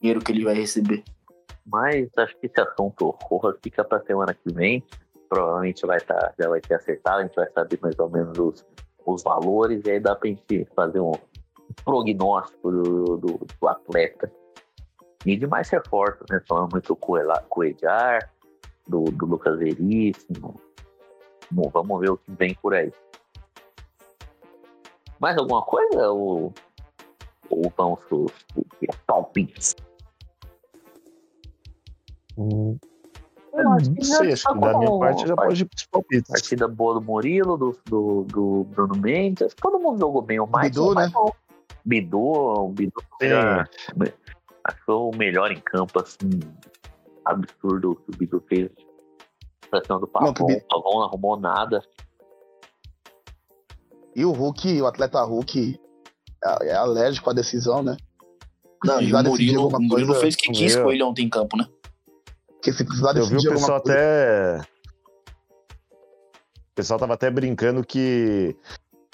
dinheiro 0.00 0.20
que 0.20 0.32
ele 0.32 0.44
vai 0.44 0.54
receber. 0.54 1.04
Mas 1.70 2.08
acho 2.16 2.36
que 2.38 2.46
esse 2.46 2.60
assunto 2.60 3.14
Rojas 3.22 3.58
fica 3.62 3.84
pra 3.84 4.00
semana 4.00 4.32
que 4.34 4.52
vem. 4.52 4.82
Provavelmente 5.28 5.86
vai 5.86 6.00
tá, 6.00 6.32
já 6.38 6.48
vai 6.48 6.60
ter 6.60 6.74
acertado, 6.74 7.18
a 7.18 7.22
gente 7.22 7.34
vai 7.34 7.50
saber 7.50 7.78
mais 7.82 7.98
ou 7.98 8.08
menos 8.08 8.38
os, 8.38 8.66
os 9.04 9.22
valores, 9.22 9.84
e 9.84 9.90
aí 9.90 10.00
dá 10.00 10.16
pra 10.16 10.28
gente 10.28 10.66
fazer 10.74 11.00
um 11.00 11.12
prognóstico 11.84 12.70
do, 12.70 13.16
do, 13.18 13.46
do 13.60 13.68
atleta. 13.68 14.32
E 15.26 15.36
de 15.36 15.46
mais 15.46 15.68
reforços, 15.68 16.24
né? 16.30 16.40
Falando 16.48 16.72
muito 16.72 16.96
com 16.96 17.12
o 17.12 17.16
Ela- 17.18 17.44
com 17.48 17.60
o 17.60 17.64
Edgar, 17.64 18.32
do, 18.86 19.04
do 19.04 19.26
Lucas 19.26 19.58
Veríssimo. 19.58 20.58
Bom, 21.50 21.68
vamos 21.70 22.00
ver 22.00 22.10
o 22.10 22.16
que 22.16 22.30
vem 22.32 22.54
por 22.54 22.74
aí. 22.74 22.90
Mais 25.20 25.36
alguma 25.36 25.62
coisa? 25.62 26.10
Ou, 26.10 26.54
ou 27.50 27.72
vamos 27.76 28.00
pros 28.04 28.32
pros 28.78 28.96
palpites? 29.06 29.74
Hum, 32.38 32.78
Eu 33.52 33.72
acho 33.72 33.88
não 33.88 33.94
que 33.96 34.04
sei, 34.04 34.32
acho 34.32 34.44
tá 34.44 34.52
que 34.54 34.60
da 34.60 34.78
minha 34.78 34.98
parte 34.98 35.26
já 35.26 35.34
pode 35.34 35.62
ir 35.62 35.64
pros 35.66 35.86
palpites. 35.86 36.30
Partida 36.30 36.68
boa 36.68 36.94
do 36.94 37.00
Murilo, 37.02 37.56
do, 37.56 37.76
do, 37.86 38.22
do 38.24 38.64
Bruno 38.64 38.96
Mendes. 38.96 39.52
Todo 39.60 39.78
mundo 39.80 39.98
jogou 39.98 40.22
bem. 40.22 40.38
O 40.38 40.46
mais 40.46 40.70
Bidu, 40.70 40.94
né? 40.94 41.10
Bidu, 41.84 42.18
o 42.20 42.68
Bidu 42.68 43.02
foi 43.18 43.28
Sim. 43.28 43.34
a- 43.34 43.64
acho 44.64 44.76
que 44.78 44.84
foi 44.84 44.94
o 44.94 45.10
melhor 45.16 45.50
em 45.50 45.60
campo, 45.60 45.98
assim. 46.00 46.28
Absurdo 47.24 47.92
o 47.92 47.96
que 47.96 48.10
o 48.10 48.16
Bidu 48.16 48.44
fez. 48.48 48.70
Pra 49.68 49.82
cima 49.84 49.98
do 49.98 50.08
Não, 50.14 50.28
o 50.30 50.34
Pavon. 50.34 50.52
O 50.52 50.60
Pavon 50.68 50.94
não 50.94 51.02
arrumou 51.02 51.38
nada. 51.38 51.82
E 54.14 54.24
o 54.24 54.32
Hulk, 54.32 54.80
o 54.80 54.86
atleta 54.86 55.22
Hulk, 55.22 55.78
é, 56.44 56.68
é 56.68 56.74
alérgico 56.74 57.30
à 57.30 57.32
decisão, 57.32 57.82
né? 57.82 57.96
Não, 58.84 59.00
e 59.00 59.08
Já 59.08 59.20
o 59.20 59.22
decidiu 59.24 59.62
Murilo, 59.62 59.76
o 59.76 59.82
Murilo 59.82 60.14
fez 60.14 60.34
o 60.34 60.38
que 60.38 60.52
quis 60.52 60.76
com 60.76 60.90
ele 60.90 61.02
ontem 61.02 61.26
em 61.26 61.28
campo, 61.28 61.56
né? 61.56 61.66
Porque 62.58 62.72
se 62.72 62.84
precisar 62.84 63.16
Eu 63.16 63.26
vi 63.26 63.36
o 63.36 63.42
pessoal 63.42 63.80
coisa... 63.80 63.94
até. 63.94 64.60
O 66.60 66.74
pessoal 66.74 66.98
tava 66.98 67.14
até 67.14 67.30
brincando 67.30 67.84
que 67.84 68.56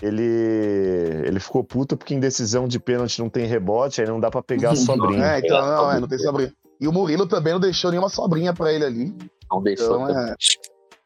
ele 0.02 1.22
ele 1.24 1.40
ficou 1.40 1.62
puto 1.62 1.96
porque 1.96 2.14
em 2.14 2.20
decisão 2.20 2.66
de 2.66 2.78
pênalti 2.78 3.20
não 3.20 3.28
tem 3.28 3.46
rebote, 3.46 4.00
aí 4.00 4.06
não 4.06 4.20
dá 4.20 4.30
pra 4.30 4.42
pegar 4.42 4.72
a 4.72 4.76
sobrinha. 4.76 5.24
É, 5.24 5.38
então 5.38 5.60
não, 5.60 5.92
é, 5.92 6.00
não 6.00 6.08
tem 6.08 6.18
sobrinha. 6.18 6.52
E 6.80 6.88
o 6.88 6.92
Murilo 6.92 7.26
também 7.26 7.52
não 7.52 7.60
deixou 7.60 7.90
nenhuma 7.90 8.08
sobrinha 8.08 8.52
pra 8.52 8.72
ele 8.72 8.84
ali. 8.84 9.16
Não 9.50 9.62
deixou. 9.62 10.02
Então, 10.02 10.18
é, 10.18 10.34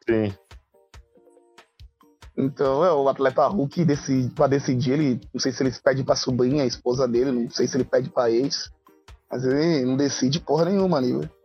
Sim. 0.09 0.33
então 2.37 2.83
é, 2.83 2.91
o 2.91 3.07
atleta 3.07 3.47
Hulk 3.47 3.85
decide, 3.85 4.33
pra 4.33 4.47
decidir, 4.47 4.93
ele 4.93 5.21
não 5.33 5.39
sei 5.39 5.51
se 5.51 5.61
ele 5.61 5.73
pede 5.83 6.03
pra 6.03 6.15
sobrinha, 6.15 6.63
a 6.63 6.67
esposa 6.67 7.07
dele, 7.07 7.31
não 7.31 7.49
sei 7.49 7.67
se 7.67 7.77
ele 7.77 7.85
pede 7.85 8.09
pra 8.09 8.31
ex. 8.31 8.71
Mas 9.31 9.45
ele 9.45 9.85
não 9.85 9.95
decide 9.95 10.39
porra 10.39 10.65
nenhuma 10.65 10.97
ali, 10.97 11.13
velho. 11.13 11.38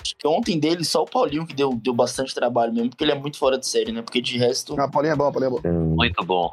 Acho 0.00 0.14
que 0.16 0.26
ontem 0.28 0.58
dele, 0.58 0.84
só 0.84 1.02
o 1.02 1.06
Paulinho 1.06 1.46
que 1.46 1.54
deu, 1.54 1.74
deu 1.74 1.92
bastante 1.92 2.34
trabalho 2.34 2.72
mesmo, 2.72 2.90
porque 2.90 3.04
ele 3.04 3.12
é 3.12 3.18
muito 3.18 3.36
fora 3.38 3.58
de 3.58 3.66
série, 3.66 3.92
né? 3.92 4.00
Porque 4.02 4.20
de 4.20 4.38
resto. 4.38 4.78
Ah, 4.80 4.88
Paulinho 4.88 5.12
é 5.12 5.16
bom, 5.16 5.32
Paulinho 5.32 5.56
é 5.58 5.60
bom. 5.60 5.68
Hum, 5.68 5.94
Muito 5.96 6.24
bom. 6.24 6.50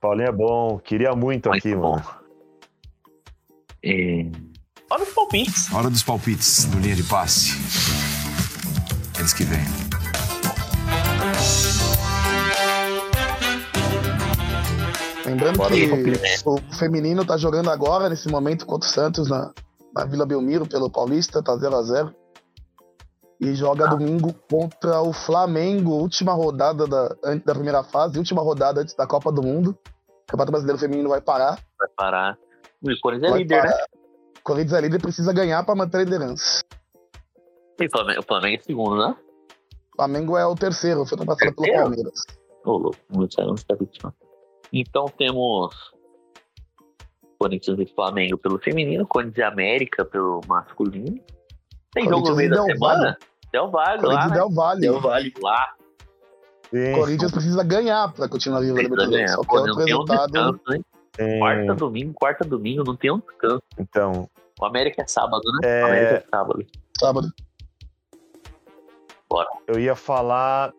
Paulinho 0.00 0.28
é 0.28 0.32
bom, 0.32 0.78
queria 0.78 1.12
muito, 1.14 1.48
Muito 1.48 1.66
aqui, 1.66 1.74
bom. 1.74 1.92
mano. 1.92 2.04
É, 3.84 4.26
Olha 4.90 5.02
os 5.02 5.12
palpites. 5.12 5.72
Hora 5.72 5.90
dos 5.90 6.02
palpites 6.02 6.64
do 6.66 6.78
linha 6.78 6.94
de 6.94 7.02
passe. 7.02 7.52
Eles 9.18 9.32
que 9.32 9.44
vêm. 9.44 9.60
Lembrando 15.24 15.56
Bora 15.58 15.74
que 15.74 15.90
o 16.44 16.58
feminino 16.78 17.24
tá 17.24 17.36
jogando 17.36 17.70
agora, 17.70 18.08
nesse 18.08 18.28
momento, 18.28 18.64
contra 18.64 18.88
o 18.88 18.92
Santos 18.92 19.28
na, 19.28 19.50
na 19.94 20.04
Vila 20.04 20.24
Belmiro, 20.24 20.66
pelo 20.66 20.88
Paulista, 20.90 21.42
tá 21.42 21.52
0x0. 21.56 22.12
E 23.40 23.54
joga 23.54 23.86
domingo 23.88 24.32
contra 24.50 25.02
o 25.02 25.12
Flamengo, 25.12 25.92
última 25.92 26.32
rodada 26.32 26.86
da, 26.86 27.08
da 27.44 27.54
primeira 27.54 27.82
fase, 27.84 28.18
última 28.18 28.40
rodada 28.40 28.80
antes 28.80 28.94
da 28.94 29.06
Copa 29.06 29.30
do 29.30 29.42
Mundo. 29.42 29.70
O 29.70 30.26
Campeonato 30.26 30.52
Brasileiro 30.52 30.80
Feminino 30.80 31.08
vai 31.08 31.20
parar. 31.20 31.58
vai 31.78 31.88
parar. 31.96 32.38
O 32.82 33.00
Corinthians 33.00 33.28
é 33.28 33.32
vai 33.32 33.42
líder, 33.42 33.62
né? 33.62 33.70
parar. 33.70 33.86
O 34.38 34.42
Corinthians 34.42 34.72
é 34.72 34.80
líder 34.80 35.00
precisa 35.00 35.32
ganhar 35.32 35.64
pra 35.64 35.74
manter 35.74 35.98
a 35.98 36.04
liderança. 36.04 36.64
E 37.78 37.86
o 37.86 37.90
Flamengo, 37.90 38.20
o 38.20 38.22
Flamengo 38.22 38.56
é 38.56 38.62
segundo, 38.62 38.96
né? 38.96 39.16
O 39.92 39.96
Flamengo 39.96 40.36
é 40.38 40.46
o 40.46 40.54
terceiro, 40.54 41.04
foi 41.04 41.18
ultrapassado 41.18 41.54
pelo? 41.56 41.74
Palmeiras. 41.74 42.20
Ô, 42.64 42.72
louco, 42.78 42.98
muito 43.10 43.34
sério, 43.34 43.48
não 43.48 43.54
está 43.54 43.74
vítima. 43.74 44.14
Então 44.72 45.06
temos 45.16 45.74
Corinthians 47.38 47.78
e 47.78 47.86
Flamengo 47.94 48.38
pelo 48.38 48.58
feminino, 48.58 49.06
Corinthians 49.06 49.38
e 49.38 49.42
América 49.42 50.04
pelo 50.04 50.40
masculino. 50.48 51.20
Tem 51.96 52.06
jogo 52.06 52.28
no 52.28 52.36
meio 52.36 52.50
da 52.50 52.62
semana? 52.62 53.18
Del 53.50 53.70
Valle 53.70 54.06
lá, 54.06 54.28
né? 54.28 54.34
Del 54.34 55.00
vale. 55.00 55.32
Lá, 55.42 55.74
Sim, 56.70 56.92
Corinthians 56.94 57.32
precisa 57.32 57.64
ganhar 57.64 58.12
pra 58.12 58.28
continuar 58.28 58.60
vivo 58.60 58.74
na 58.74 58.82
Libertadores. 58.82 59.32
Só 59.32 59.40
que 59.42 59.56
é 59.56 59.96
outro 59.96 60.02
um 60.02 60.04
descanso. 60.04 60.84
Quarta, 61.38 61.74
domingo, 61.74 62.12
quarta, 62.12 62.44
domingo, 62.44 62.84
não 62.84 62.94
tem 62.94 63.10
um 63.10 63.18
descanso. 63.18 63.62
Então, 63.78 64.28
O 64.60 64.66
América 64.66 65.00
é 65.02 65.06
sábado, 65.06 65.42
né? 65.62 65.68
É. 65.70 65.82
O 65.82 65.86
América 65.86 66.14
é 66.14 66.24
sábado. 66.28 66.66
Sábado. 66.98 67.32
eu 69.66 69.80
ia 69.80 69.94
falar 69.94 70.74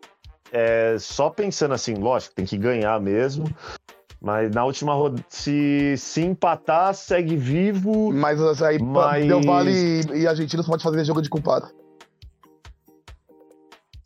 é, 0.52 0.96
só 1.00 1.30
pensando 1.30 1.74
assim, 1.74 1.94
lógico, 1.94 2.36
tem 2.36 2.44
que 2.44 2.56
ganhar 2.56 3.00
mesmo. 3.00 3.44
Mas 4.20 4.50
na 4.50 4.64
última 4.64 4.94
rodada, 4.94 5.24
se, 5.28 5.94
se 5.96 6.22
empatar, 6.22 6.92
segue 6.94 7.36
vivo. 7.36 8.12
Mas 8.12 8.40
aí 8.62 8.78
Mas- 8.78 9.26
Del 9.26 9.42
Valle 9.42 9.70
e, 9.72 10.22
e 10.22 10.26
Argentina 10.26 10.62
só 10.62 10.70
pode 10.70 10.82
fazer 10.82 11.04
jogo 11.04 11.22
de 11.22 11.30
culpado. 11.30 11.68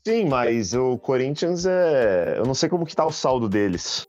Sim, 0.07 0.29
mas 0.29 0.75
o 0.75 0.99
Corinthians 0.99 1.65
é. 1.65 2.35
Eu 2.37 2.45
não 2.45 2.55
sei 2.55 2.69
como 2.69 2.85
que 2.85 2.95
tá 2.95 3.07
o 3.07 3.13
saldo 3.13 3.49
deles. 3.49 4.07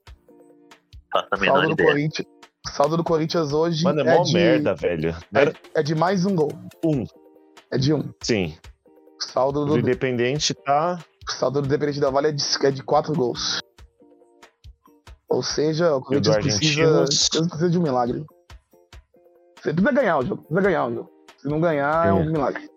A 1.32 1.38
menor 1.38 1.60
Saldo 1.60 1.76
do. 1.76 1.84
Corinthians. 1.84 2.28
Saldo 2.68 2.98
do 2.98 3.04
Corinthians 3.04 3.54
hoje 3.54 3.84
Mano, 3.84 4.02
é, 4.02 4.08
é, 4.08 4.18
mó 4.18 4.24
de, 4.24 4.34
merda, 4.34 4.74
velho. 4.74 5.16
Era 5.34 5.54
é 5.76 5.84
de 5.84 5.94
mais 5.94 6.26
um 6.26 6.36
gol. 6.36 6.52
um. 6.84 7.06
É 7.72 7.78
de 7.78 7.94
um. 7.94 8.12
Sim. 8.22 8.56
Saldo 9.20 9.62
O 9.62 9.66
do, 9.66 9.80
Independente 9.80 10.54
tá. 10.54 11.00
saldo 11.30 11.62
do 11.62 11.68
Independente 11.68 12.00
da 12.00 12.10
Vale 12.10 12.30
é 12.30 12.32
de, 12.32 12.44
é 12.64 12.72
de 12.72 12.82
quatro 12.82 13.14
gols. 13.14 13.60
Ou 15.34 15.42
seja, 15.42 15.96
o 15.96 16.00
Corinthians 16.02 16.36
precisa, 16.38 17.06
precisa 17.48 17.70
de 17.70 17.80
um 17.80 17.82
milagre. 17.82 18.24
Você 19.60 19.74
precisa 19.74 19.92
ganhar 19.92 20.20
o 20.20 20.26
jogo. 20.26 20.44
Precisa 20.44 20.62
ganhar 20.62 20.86
o 20.86 20.94
jogo. 20.94 21.12
Se 21.42 21.48
não 21.48 21.60
ganhar, 21.60 22.06
é, 22.06 22.10
É. 22.10 22.14
um 22.14 22.26
milagre. 22.32 22.70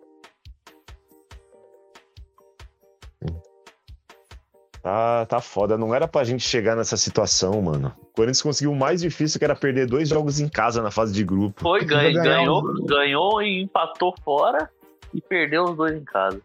Tá, 4.81 5.25
tá 5.25 5.41
foda. 5.41 5.77
Não 5.77 5.93
era 5.93 6.07
pra 6.07 6.23
gente 6.23 6.43
chegar 6.47 6.75
nessa 6.75 6.95
situação, 6.97 7.61
mano. 7.61 7.93
O 8.01 8.05
Corinthians 8.15 8.41
conseguiu 8.41 8.71
o 8.71 8.75
mais 8.75 9.01
difícil, 9.01 9.37
que 9.37 9.45
era 9.45 9.55
perder 9.55 9.85
dois 9.87 10.09
jogos 10.09 10.39
em 10.39 10.47
casa 10.47 10.81
na 10.81 10.91
fase 10.91 11.13
de 11.13 11.23
grupo. 11.23 11.61
Foi, 11.61 11.83
ganha- 11.83 12.13
ganhou, 12.23 12.59
um- 12.61 12.85
ganhou 12.85 13.41
e 13.41 13.61
empatou 13.63 14.15
fora 14.23 14.69
e 15.13 15.21
perdeu 15.21 15.65
os 15.65 15.75
dois 15.75 15.93
em 15.95 16.03
casa. 16.03 16.41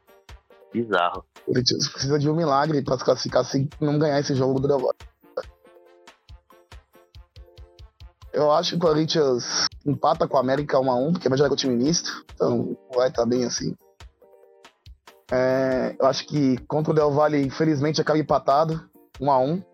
Bizarro. 0.73 1.25
O 1.47 1.53
Corinthians 1.53 1.89
precisa 1.89 2.19
de 2.19 2.29
um 2.29 2.35
milagre 2.35 2.83
pra 2.83 2.99
se 2.99 3.05
classificar 3.05 3.45
se 3.45 3.69
não 3.81 3.99
ganhar 3.99 4.19
esse 4.21 4.35
jogo 4.35 4.59
do 4.59 4.67
Del 4.69 4.79
Eu 8.33 8.51
acho 8.51 8.71
que 8.71 8.77
o 8.77 8.81
Corinthians 8.81 9.67
empata 9.85 10.27
com 10.27 10.37
o 10.37 10.41
América 10.41 10.79
1x1, 10.79 11.13
porque 11.13 11.29
vai 11.29 11.37
jogar 11.37 11.51
com 11.51 11.55
o 11.55 11.59
time 11.59 11.77
misto, 11.77 12.25
então 12.35 12.77
vai 12.95 13.09
estar 13.09 13.27
bem 13.27 13.45
assim. 13.45 13.77
É, 15.31 15.95
eu 15.99 16.07
acho 16.07 16.27
que 16.27 16.57
contra 16.67 16.93
o 16.93 16.95
Del 16.95 17.11
Valle, 17.11 17.43
infelizmente, 17.43 18.01
acaba 18.01 18.19
empatado, 18.19 18.81
1x1. 19.21 19.65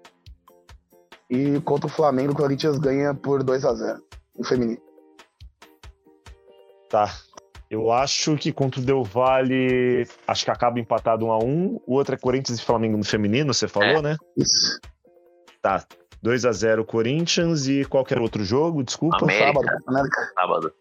E 1.30 1.60
contra 1.60 1.86
o 1.86 1.90
Flamengo, 1.90 2.32
o 2.32 2.36
Corinthians 2.36 2.78
ganha 2.78 3.14
por 3.14 3.42
2x0 3.44 3.98
no 4.36 4.44
feminino. 4.44 4.80
Tá. 6.88 7.12
Eu 7.70 7.92
acho 7.92 8.34
que 8.36 8.50
contra 8.50 8.80
o 8.80 8.84
Del 8.84 9.04
Valle, 9.04 10.08
acho 10.26 10.44
que 10.44 10.50
acaba 10.50 10.80
empatado 10.80 11.26
um 11.26 11.32
a 11.32 11.38
um. 11.38 11.78
O 11.86 11.94
outro 11.94 12.14
é 12.14 12.18
Corinthians 12.18 12.58
e 12.58 12.64
Flamengo 12.64 12.96
no 12.96 13.04
feminino, 13.04 13.52
você 13.52 13.68
falou, 13.68 13.98
É. 13.98 14.02
né? 14.02 14.16
Isso. 14.36 14.80
Tá. 15.60 15.84
2x0 16.24 16.84
Corinthians 16.84 17.66
e 17.68 17.84
qualquer 17.84 18.20
outro 18.20 18.44
jogo, 18.44 18.82
desculpa. 18.82 19.18
América. 19.22 19.46
Sábado, 19.52 19.82
América. 19.86 20.32
Sábado. 20.34 20.72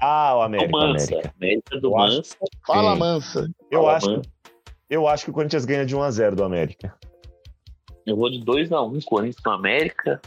Ah, 0.00 0.32
o 0.34 0.38
Do 0.38 0.42
América. 0.42 0.70
Mansa. 0.72 1.12
América. 1.14 1.34
América 1.40 1.80
do 1.80 1.88
Eu 1.88 1.98
acho- 1.98 2.16
Mansa. 2.16 2.36
Fala. 2.66 2.96
Mansa. 2.96 3.50
Eu 3.70 3.80
Fala, 3.80 3.96
acho, 3.96 4.10
Mansa. 4.10 4.30
eu 4.90 5.08
acho 5.08 5.24
que 5.24 5.30
o 5.30 5.34
Corinthians 5.34 5.64
ganha 5.64 5.86
de 5.86 5.96
1x0 5.96 6.34
do 6.34 6.44
América. 6.44 6.94
Eu 8.06 8.16
vou 8.16 8.28
de 8.30 8.44
2x1 8.44 9.02
Corinthians 9.04 9.42
no 9.46 9.52
América, 9.52 10.20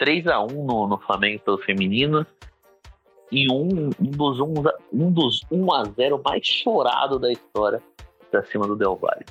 3x1 0.00 0.50
no, 0.52 0.88
no 0.88 0.98
Flamengo 0.98 1.40
pelo 1.44 1.58
feminino 1.58 2.26
e 3.30 3.48
um, 3.50 3.90
um 4.00 4.10
dos 4.10 4.40
1 4.40 4.54
um 4.92 5.12
dos 5.12 5.40
1x0 5.52 6.20
mais 6.24 6.44
chorado 6.44 7.20
da 7.20 7.30
história 7.30 7.80
pra 8.30 8.44
cima 8.46 8.66
do 8.66 8.74
Del 8.74 8.96
Valle. 8.96 9.24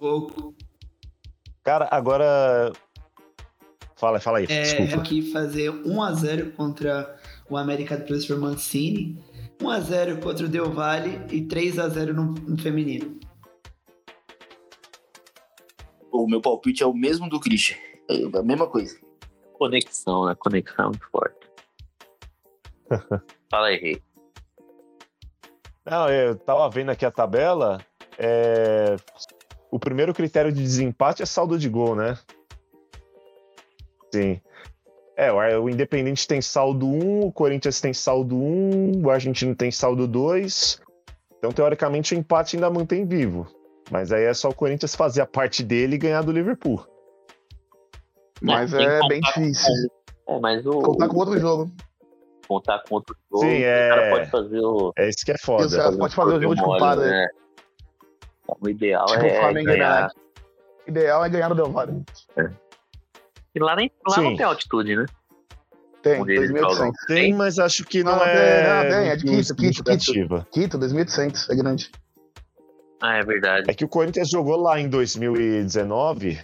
Vou 0.00 0.28
Cara, 1.70 1.86
agora. 1.88 2.72
Fala, 3.94 4.18
fala 4.18 4.38
aí, 4.38 4.46
é, 4.48 4.62
desculpa. 4.62 4.96
aqui 4.96 5.30
fazer 5.30 5.70
1x0 5.70 6.56
contra 6.56 7.16
o 7.48 7.56
América 7.56 7.96
do 7.96 8.04
professor 8.06 8.40
Mancini, 8.40 9.22
1x0 9.60 10.20
contra 10.20 10.46
o 10.46 10.48
Del 10.48 10.72
Valle 10.72 11.20
e 11.30 11.42
3x0 11.42 12.06
no, 12.12 12.24
no 12.32 12.58
feminino. 12.58 13.20
O 16.10 16.26
meu 16.26 16.40
palpite 16.40 16.82
é 16.82 16.86
o 16.86 16.92
mesmo 16.92 17.28
do 17.28 17.38
Christian. 17.38 17.76
É 18.08 18.36
a 18.36 18.42
mesma 18.42 18.66
coisa. 18.66 18.98
Conexão, 19.52 20.26
né? 20.26 20.34
Conexão 20.36 20.86
muito 20.86 21.08
forte. 21.08 21.46
Fala 23.48 23.68
aí, 23.68 23.76
Rei. 23.76 24.02
Não, 25.86 26.10
eu 26.10 26.34
tava 26.34 26.68
vendo 26.68 26.90
aqui 26.90 27.06
a 27.06 27.12
tabela. 27.12 27.80
é, 28.18 28.96
O 29.70 29.78
primeiro 29.78 30.12
critério 30.12 30.52
de 30.52 30.62
desempate 30.62 31.22
é 31.22 31.26
saldo 31.26 31.58
de 31.58 31.68
gol, 31.68 31.94
né? 31.94 32.18
Sim. 34.12 34.40
É, 35.16 35.30
o 35.30 35.64
o 35.64 35.70
Independente 35.70 36.26
tem 36.26 36.40
saldo 36.40 36.86
1, 36.86 37.26
o 37.26 37.32
Corinthians 37.32 37.80
tem 37.80 37.92
saldo 37.92 38.36
1, 38.36 39.02
o 39.04 39.10
Argentino 39.10 39.54
tem 39.54 39.70
saldo 39.70 40.06
2. 40.08 40.80
Então, 41.38 41.52
teoricamente, 41.52 42.14
o 42.14 42.18
empate 42.18 42.56
ainda 42.56 42.70
mantém 42.70 43.06
vivo. 43.06 43.46
Mas 43.90 44.12
aí 44.12 44.24
é 44.24 44.34
só 44.34 44.48
o 44.48 44.54
Corinthians 44.54 44.94
fazer 44.94 45.20
a 45.20 45.26
parte 45.26 45.62
dele 45.62 45.96
e 45.96 45.98
ganhar 45.98 46.22
do 46.22 46.32
Liverpool. 46.32 46.84
Mas 48.40 48.72
é 48.72 48.98
bem 49.08 49.20
com- 49.20 49.40
difícil. 49.40 49.72
É, 50.28 50.38
mas 50.38 50.64
o. 50.64 50.80
Contar 50.80 51.08
com 51.08 51.16
outro 51.16 51.38
jogo. 51.38 51.70
Contar 52.48 52.82
com 52.88 52.94
outro 52.96 53.14
jogo. 53.30 53.44
Sim, 53.44 53.60
o 53.60 53.64
é. 53.64 53.88
cara 53.88 54.10
pode 54.10 54.30
fazer 54.30 54.60
o. 54.60 54.92
É 54.96 55.08
isso 55.08 55.24
que 55.24 55.32
é 55.32 55.38
foda. 55.38 55.76
caras 55.76 55.96
podem 55.96 56.14
fazer 56.16 56.34
o 56.36 56.40
jogo 56.42 56.54
de 56.54 56.62
compadre. 56.62 57.06
né? 57.08 57.28
O 58.60 58.68
ideal 58.68 59.06
Tipo 59.06 59.22
o 59.22 59.26
é 59.26 59.40
Flamengo 59.40 59.70
e 59.70 59.72
ganhar. 59.76 60.10
O 60.86 60.90
ideal 60.90 61.24
é 61.24 61.28
ganhar 61.28 61.48
do 61.48 61.54
Del 61.54 61.70
Valle. 61.72 62.02
E 63.54 63.58
lá, 63.58 63.76
nem, 63.76 63.90
lá 64.08 64.14
Sim. 64.14 64.22
não 64.24 64.36
tem 64.36 64.46
altitude, 64.46 64.96
né? 64.96 65.06
Tem, 66.02 66.20
Onde 66.22 66.32
eles 66.32 66.50
2.800. 66.50 66.92
Tem, 67.06 67.34
mas 67.34 67.58
acho 67.58 67.84
que 67.84 68.02
não, 68.02 68.12
Não, 68.12 68.18
tem, 68.20 68.28
é. 68.32 68.82
não, 68.84 68.90
tem, 68.90 69.08
é 69.10 69.16
de 69.16 69.24
Quito, 69.24 69.54
Quito, 69.54 69.84
Quito. 69.84 70.46
Quito, 70.50 70.78
2.800, 70.78 71.50
é 71.50 71.54
grande. 71.56 71.90
Ah, 73.02 73.16
é 73.16 73.22
verdade. 73.24 73.70
É 73.70 73.74
que 73.74 73.84
o 73.84 73.88
Corinthians 73.88 74.30
jogou 74.30 74.56
lá 74.56 74.78
em 74.80 74.88
2019, 74.88 76.38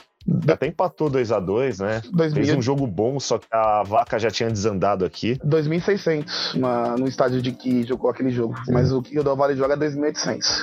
até 0.50 0.66
empatou 0.66 1.10
2x2, 1.10 1.82
né? 1.82 2.00
Fez 2.00 2.12
2000, 2.34 2.58
um 2.58 2.62
jogo 2.62 2.86
bom, 2.86 3.18
só 3.20 3.38
que 3.38 3.46
a 3.50 3.82
vaca 3.82 4.18
já 4.18 4.30
tinha 4.30 4.50
desandado 4.50 5.04
aqui. 5.04 5.38
2.600 5.44 6.54
na- 6.58 6.96
no 6.96 7.06
estádio 7.06 7.40
de 7.40 7.52
que 7.52 7.82
jogou 7.84 8.10
aquele 8.10 8.30
jogo. 8.30 8.54
Mas 8.68 8.92
o 8.92 9.00
que 9.00 9.18
o 9.18 9.24
Del 9.24 9.36
Valle 9.36 9.56
joga 9.56 9.74
é 9.74 9.76
2.800. 9.76 10.62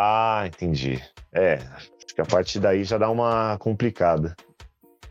Ah, 0.00 0.44
entendi. 0.46 1.02
É, 1.32 1.54
acho 1.54 2.14
que 2.14 2.20
a 2.20 2.24
partir 2.24 2.60
daí 2.60 2.84
já 2.84 2.96
dá 2.96 3.10
uma 3.10 3.58
complicada. 3.58 4.36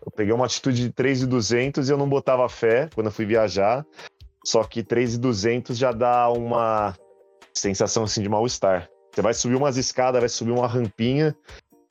Eu 0.06 0.10
peguei 0.10 0.32
uma 0.34 0.46
atitude 0.46 0.84
de 0.84 0.94
3,200 0.94 1.90
e 1.90 1.92
eu 1.92 1.98
não 1.98 2.08
botava 2.08 2.48
fé 2.48 2.90
quando 2.96 3.08
eu 3.08 3.12
fui 3.12 3.26
viajar. 3.26 3.86
Só 4.46 4.64
que 4.64 4.82
3,200 4.82 5.78
já 5.78 5.92
dá 5.92 6.30
uma 6.30 6.96
sensação 7.54 8.06
assim 8.06 8.22
de 8.22 8.30
mal-estar. 8.30 8.90
Você 9.14 9.22
vai 9.22 9.34
subir 9.34 9.56
umas 9.56 9.76
escadas, 9.76 10.22
vai 10.22 10.30
subir 10.30 10.52
uma 10.52 10.68
rampinha, 10.68 11.36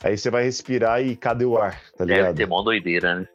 aí 0.03 0.17
você 0.17 0.31
vai 0.31 0.45
respirar 0.45 1.03
e 1.03 1.15
cadê 1.15 1.45
o 1.45 1.59
ar, 1.59 1.79
tá 1.99 2.07
Deve 2.07 2.21
ligado? 2.21 2.37
ter 2.37 2.47
mó 2.47 2.63
doideira, 2.63 3.17
né? 3.17 3.29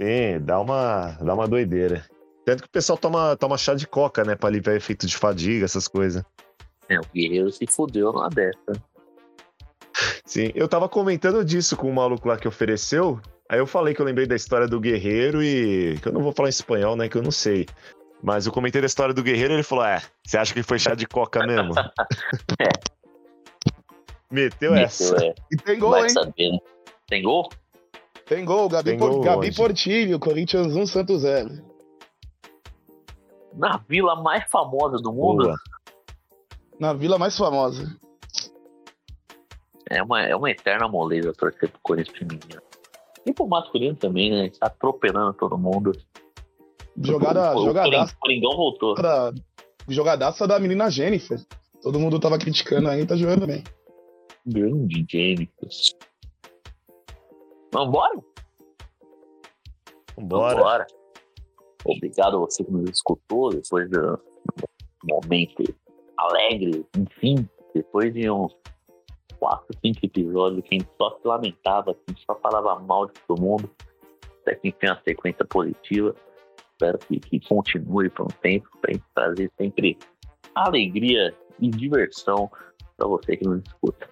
Sim, 0.00 0.38
dá 0.40 0.60
uma, 0.60 1.18
dá 1.20 1.34
uma 1.34 1.48
doideira. 1.48 2.04
Tanto 2.44 2.62
que 2.62 2.68
o 2.68 2.72
pessoal 2.72 2.96
toma, 2.96 3.36
toma 3.36 3.58
chá 3.58 3.74
de 3.74 3.88
coca, 3.88 4.22
né? 4.22 4.36
Pra 4.36 4.48
aliviar 4.48 4.76
efeito 4.76 5.04
de 5.04 5.16
fadiga, 5.16 5.64
essas 5.64 5.88
coisas. 5.88 6.22
É, 6.88 6.98
o 6.98 7.02
Guerreiro 7.14 7.50
se 7.50 7.66
fudeu 7.66 8.12
numa 8.12 8.28
dessa. 8.28 8.72
Sim, 10.24 10.50
eu 10.54 10.68
tava 10.68 10.88
comentando 10.88 11.44
disso 11.44 11.76
com 11.76 11.90
o 11.90 11.94
maluco 11.94 12.28
lá 12.28 12.36
que 12.36 12.48
ofereceu. 12.48 13.20
Aí 13.50 13.58
eu 13.58 13.66
falei 13.66 13.94
que 13.94 14.00
eu 14.00 14.06
lembrei 14.06 14.26
da 14.26 14.36
história 14.36 14.68
do 14.68 14.80
guerreiro 14.80 15.42
e. 15.42 15.98
que 16.00 16.08
eu 16.08 16.12
não 16.12 16.22
vou 16.22 16.32
falar 16.32 16.48
em 16.48 16.50
espanhol, 16.50 16.96
né? 16.96 17.08
Que 17.08 17.16
eu 17.16 17.22
não 17.22 17.30
sei. 17.30 17.66
Mas 18.22 18.46
eu 18.46 18.52
comentei 18.52 18.80
da 18.80 18.86
história 18.86 19.14
do 19.14 19.22
guerreiro 19.22 19.54
e 19.54 19.56
ele 19.56 19.62
falou: 19.62 19.84
É, 19.84 20.02
você 20.24 20.38
acha 20.38 20.52
que 20.52 20.62
foi 20.62 20.78
chá 20.78 20.94
de 20.94 21.06
coca 21.06 21.46
mesmo? 21.46 21.72
Meteu 24.30 24.74
essa. 24.74 25.14
Meteu, 25.14 25.30
é. 25.30 25.34
E 25.50 25.56
tem 25.56 25.78
gol, 25.78 25.90
Vai 25.90 26.02
hein? 26.02 26.08
saber, 26.10 26.50
né? 26.52 26.58
Tem 27.08 27.22
gol? 27.22 27.48
Tem 28.26 28.44
gol, 28.44 28.68
Gabi, 28.68 28.90
Tem 28.90 28.98
Por- 28.98 29.10
gol 29.10 29.20
Gabi? 29.22 29.54
Portilho, 29.54 30.18
Corinthians 30.18 30.76
1, 30.76 30.86
Santos 30.86 31.22
0. 31.22 31.48
Na 33.54 33.78
vila 33.88 34.22
mais 34.22 34.44
famosa 34.50 34.98
do 34.98 35.10
mundo? 35.10 35.44
Boa. 35.44 35.56
Na 36.80 36.92
vila 36.92 37.18
mais 37.18 37.36
famosa. 37.36 37.96
É 39.90 40.02
uma, 40.02 40.22
é 40.22 40.36
uma 40.36 40.50
eterna 40.50 40.86
moleza 40.86 41.32
torcer 41.32 41.70
pro 41.70 41.80
Corinthians 41.82 42.18
feminino. 42.18 42.62
E 43.26 43.32
pro 43.32 43.46
masculino 43.46 43.96
também, 43.96 44.30
né? 44.30 44.50
Tá 44.58 44.66
atropelando 44.66 45.32
todo 45.34 45.56
mundo. 45.58 45.92
Jogada, 47.02 47.54
o, 47.56 47.60
o 47.62 47.64
jogadaça, 47.66 48.14
Coring- 48.16 48.40
Coringão 48.42 48.56
voltou. 48.56 48.94
da, 48.94 49.32
jogadaça 49.88 50.46
da 50.46 50.58
menina 50.58 50.90
Jennifer. 50.90 51.40
Todo 51.82 51.98
mundo 51.98 52.18
tava 52.20 52.38
criticando 52.38 52.88
aí, 52.88 53.06
tá 53.06 53.16
jogando 53.16 53.46
bem. 53.46 53.62
Grande 54.46 55.06
Jennifer. 55.08 55.68
Vambora? 57.72 58.18
Vambora. 60.16 60.54
Vambora. 60.56 60.86
Obrigado 61.84 62.36
a 62.36 62.40
você 62.40 62.64
que 62.64 62.70
nos 62.72 62.90
escutou 62.90 63.50
depois 63.50 63.88
do 63.90 64.18
momento 65.04 65.62
alegre, 66.18 66.84
enfim, 66.96 67.48
depois 67.74 68.12
de 68.12 68.30
uns 68.30 68.54
quatro, 69.38 69.66
cinco 69.84 70.00
episódios 70.02 70.62
que 70.62 70.74
a 70.74 70.78
gente 70.78 70.90
só 71.00 71.10
se 71.16 71.26
lamentava, 71.26 71.94
que 71.94 72.00
a 72.08 72.10
gente 72.12 72.24
só 72.26 72.34
falava 72.36 72.78
mal 72.80 73.06
de 73.06 73.12
todo 73.26 73.40
mundo, 73.40 73.70
até 74.42 74.54
que 74.56 74.72
tem 74.72 74.90
uma 74.90 75.00
sequência 75.02 75.44
positiva. 75.44 76.14
Espero 76.72 76.98
que, 76.98 77.18
que 77.20 77.40
continue 77.48 78.08
por 78.10 78.24
um 78.26 78.34
tempo, 78.42 78.68
para 78.80 78.92
gente 78.92 79.04
trazer 79.14 79.50
sempre 79.56 79.98
alegria 80.54 81.34
e 81.60 81.68
diversão 81.70 82.50
para 82.96 83.08
você 83.08 83.36
que 83.36 83.44
nos 83.46 83.62
escuta. 83.64 84.08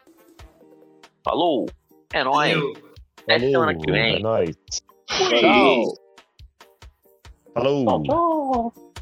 Falou! 1.24 1.66
É 2.12 2.22
nóis! 2.22 2.54
Valeu. 2.54 2.72
Até 3.22 3.38
Falou, 3.38 3.50
semana 3.50 3.74
que 3.74 3.90
É 3.90 3.92
vem. 3.92 4.22
nóis. 4.22 4.56
Fui. 5.10 5.40
Falou. 7.54 7.84
Tchau, 7.84 8.02
tchau. 8.02 8.95